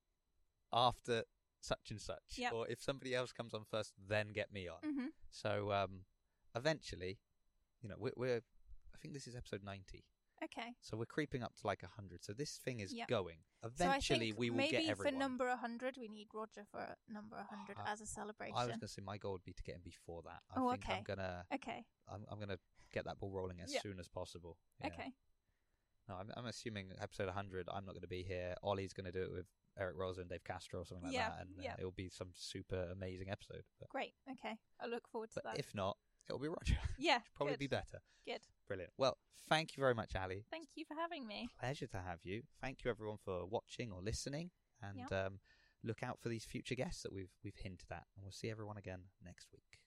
after 0.74 1.24
such 1.60 1.92
and 1.92 2.00
such," 2.02 2.38
Yep. 2.38 2.54
or 2.54 2.68
if 2.68 2.82
somebody 2.82 3.14
else 3.16 3.32
comes 3.32 3.54
on 3.54 3.64
first, 3.66 3.94
then 4.08 4.34
get 4.34 4.52
me 4.52 4.68
on. 4.68 4.80
hmm 4.84 5.08
So 5.30 5.72
um, 5.72 6.06
eventually, 6.56 7.20
you 7.82 7.90
know, 7.90 7.96
we're, 7.98 8.14
we're. 8.16 8.42
I 8.94 8.98
think 9.02 9.14
this 9.14 9.28
is 9.28 9.36
episode 9.36 9.64
ninety, 9.64 10.04
Okay. 10.44 10.74
so 10.82 10.98
we're 10.98 11.06
creeping 11.06 11.44
up 11.44 11.54
to 11.62 11.68
like 11.68 11.84
hundred. 11.84 12.24
So 12.24 12.34
this 12.34 12.58
thing 12.58 12.80
is 12.80 12.94
Yep. 12.94 13.08
going. 13.08 13.40
Eventually, 13.64 14.28
think 14.32 14.40
we 14.40 14.50
will 14.50 14.58
maybe 14.58 14.72
get 14.72 14.86
everyone. 14.90 15.14
for 15.14 15.20
number 15.20 15.48
100, 15.48 15.98
we 16.00 16.08
need 16.08 16.28
Roger 16.34 16.64
for 16.72 16.96
number 17.08 17.36
100 17.38 17.78
I- 17.78 17.92
as 17.92 18.02
a 18.02 18.06
celebration. 18.06 18.56
I 18.56 18.62
was 18.62 18.68
going 18.70 18.80
to 18.82 18.88
say 18.88 19.02
my 19.04 19.18
goal 19.18 19.34
would 19.34 19.44
be 19.44 19.54
to 19.54 19.64
get 19.64 19.76
him 19.76 19.82
before 19.84 20.22
that. 20.24 20.42
I 20.52 20.60
Oh, 20.60 20.72
think 20.72 20.88
I'm 20.88 20.94
okay. 20.94 21.04
gonna 21.04 21.46
Okay. 21.54 21.86
I'm, 22.08 22.26
I'm 22.30 22.40
gonna 22.40 22.60
get 22.94 23.06
that 23.06 23.20
ball 23.20 23.32
rolling 23.32 23.62
as 23.62 23.74
Yeah. 23.74 23.82
soon 23.82 24.00
as 24.00 24.08
possible. 24.08 24.58
Yeah. 24.82 24.88
Okay. 24.88 25.14
No, 26.08 26.16
I'm, 26.16 26.32
I'm 26.38 26.46
assuming 26.46 26.92
episode 27.02 27.26
100. 27.28 27.68
I'm 27.70 27.86
not 27.86 27.92
going 27.94 28.02
to 28.02 28.08
be 28.08 28.24
here. 28.24 28.56
Ollie's 28.64 28.94
going 28.94 29.08
to 29.08 29.12
do 29.12 29.24
it 29.24 29.32
with 29.32 29.46
Eric 29.80 29.98
Roza 29.98 30.20
and 30.20 30.30
Dave 30.30 30.44
Castro 30.44 30.82
or 30.82 30.86
something 30.86 31.06
like 31.08 31.14
Yeah, 31.14 31.30
that, 31.30 31.42
and 31.42 31.66
uh, 31.66 31.76
it 31.80 31.84
will 31.84 31.92
be 31.92 32.10
some 32.10 32.30
super 32.34 32.90
amazing 32.92 33.30
episode. 33.30 33.64
But, 33.80 33.90
Great. 33.90 34.14
Okay. 34.30 34.58
I 34.82 34.88
look 34.88 35.08
forward 35.08 35.30
to 35.32 35.42
but 35.44 35.54
that. 35.56 35.60
if 35.60 35.74
not, 35.74 35.98
it'll 36.30 36.40
be 36.40 36.48
Roger. 36.48 36.78
yeah. 36.98 37.20
Probably 37.36 37.54
good. 37.54 37.60
be 37.60 37.68
better. 37.68 38.00
Good. 38.26 38.42
Brilliant. 38.68 38.94
Well, 38.98 39.18
thank 39.50 39.78
you 39.78 39.82
very 39.82 39.96
much, 39.96 40.16
Ali. 40.16 40.46
Thank 40.52 40.70
you 40.76 40.86
for 40.86 40.96
having 40.96 41.28
me. 41.28 41.50
Pleasure 41.60 41.88
to 41.88 41.98
have 41.98 42.20
you. 42.24 42.44
Thank 42.62 42.84
you 42.84 42.92
everyone 42.92 43.18
for 43.24 43.46
watching 43.46 43.92
or 43.92 44.02
listening, 44.02 44.52
and 44.82 45.12
um, 45.12 45.40
look 45.84 46.04
out 46.04 46.20
for 46.22 46.30
these 46.30 46.46
future 46.46 46.76
guests 46.76 47.04
that 47.04 47.14
we've 47.14 47.32
we've 47.44 47.56
hinted 47.56 47.92
at, 47.92 48.06
and 48.16 48.24
we'll 48.24 48.32
see 48.32 48.50
everyone 48.50 48.78
again 48.78 49.02
next 49.24 49.48
week. 49.54 49.80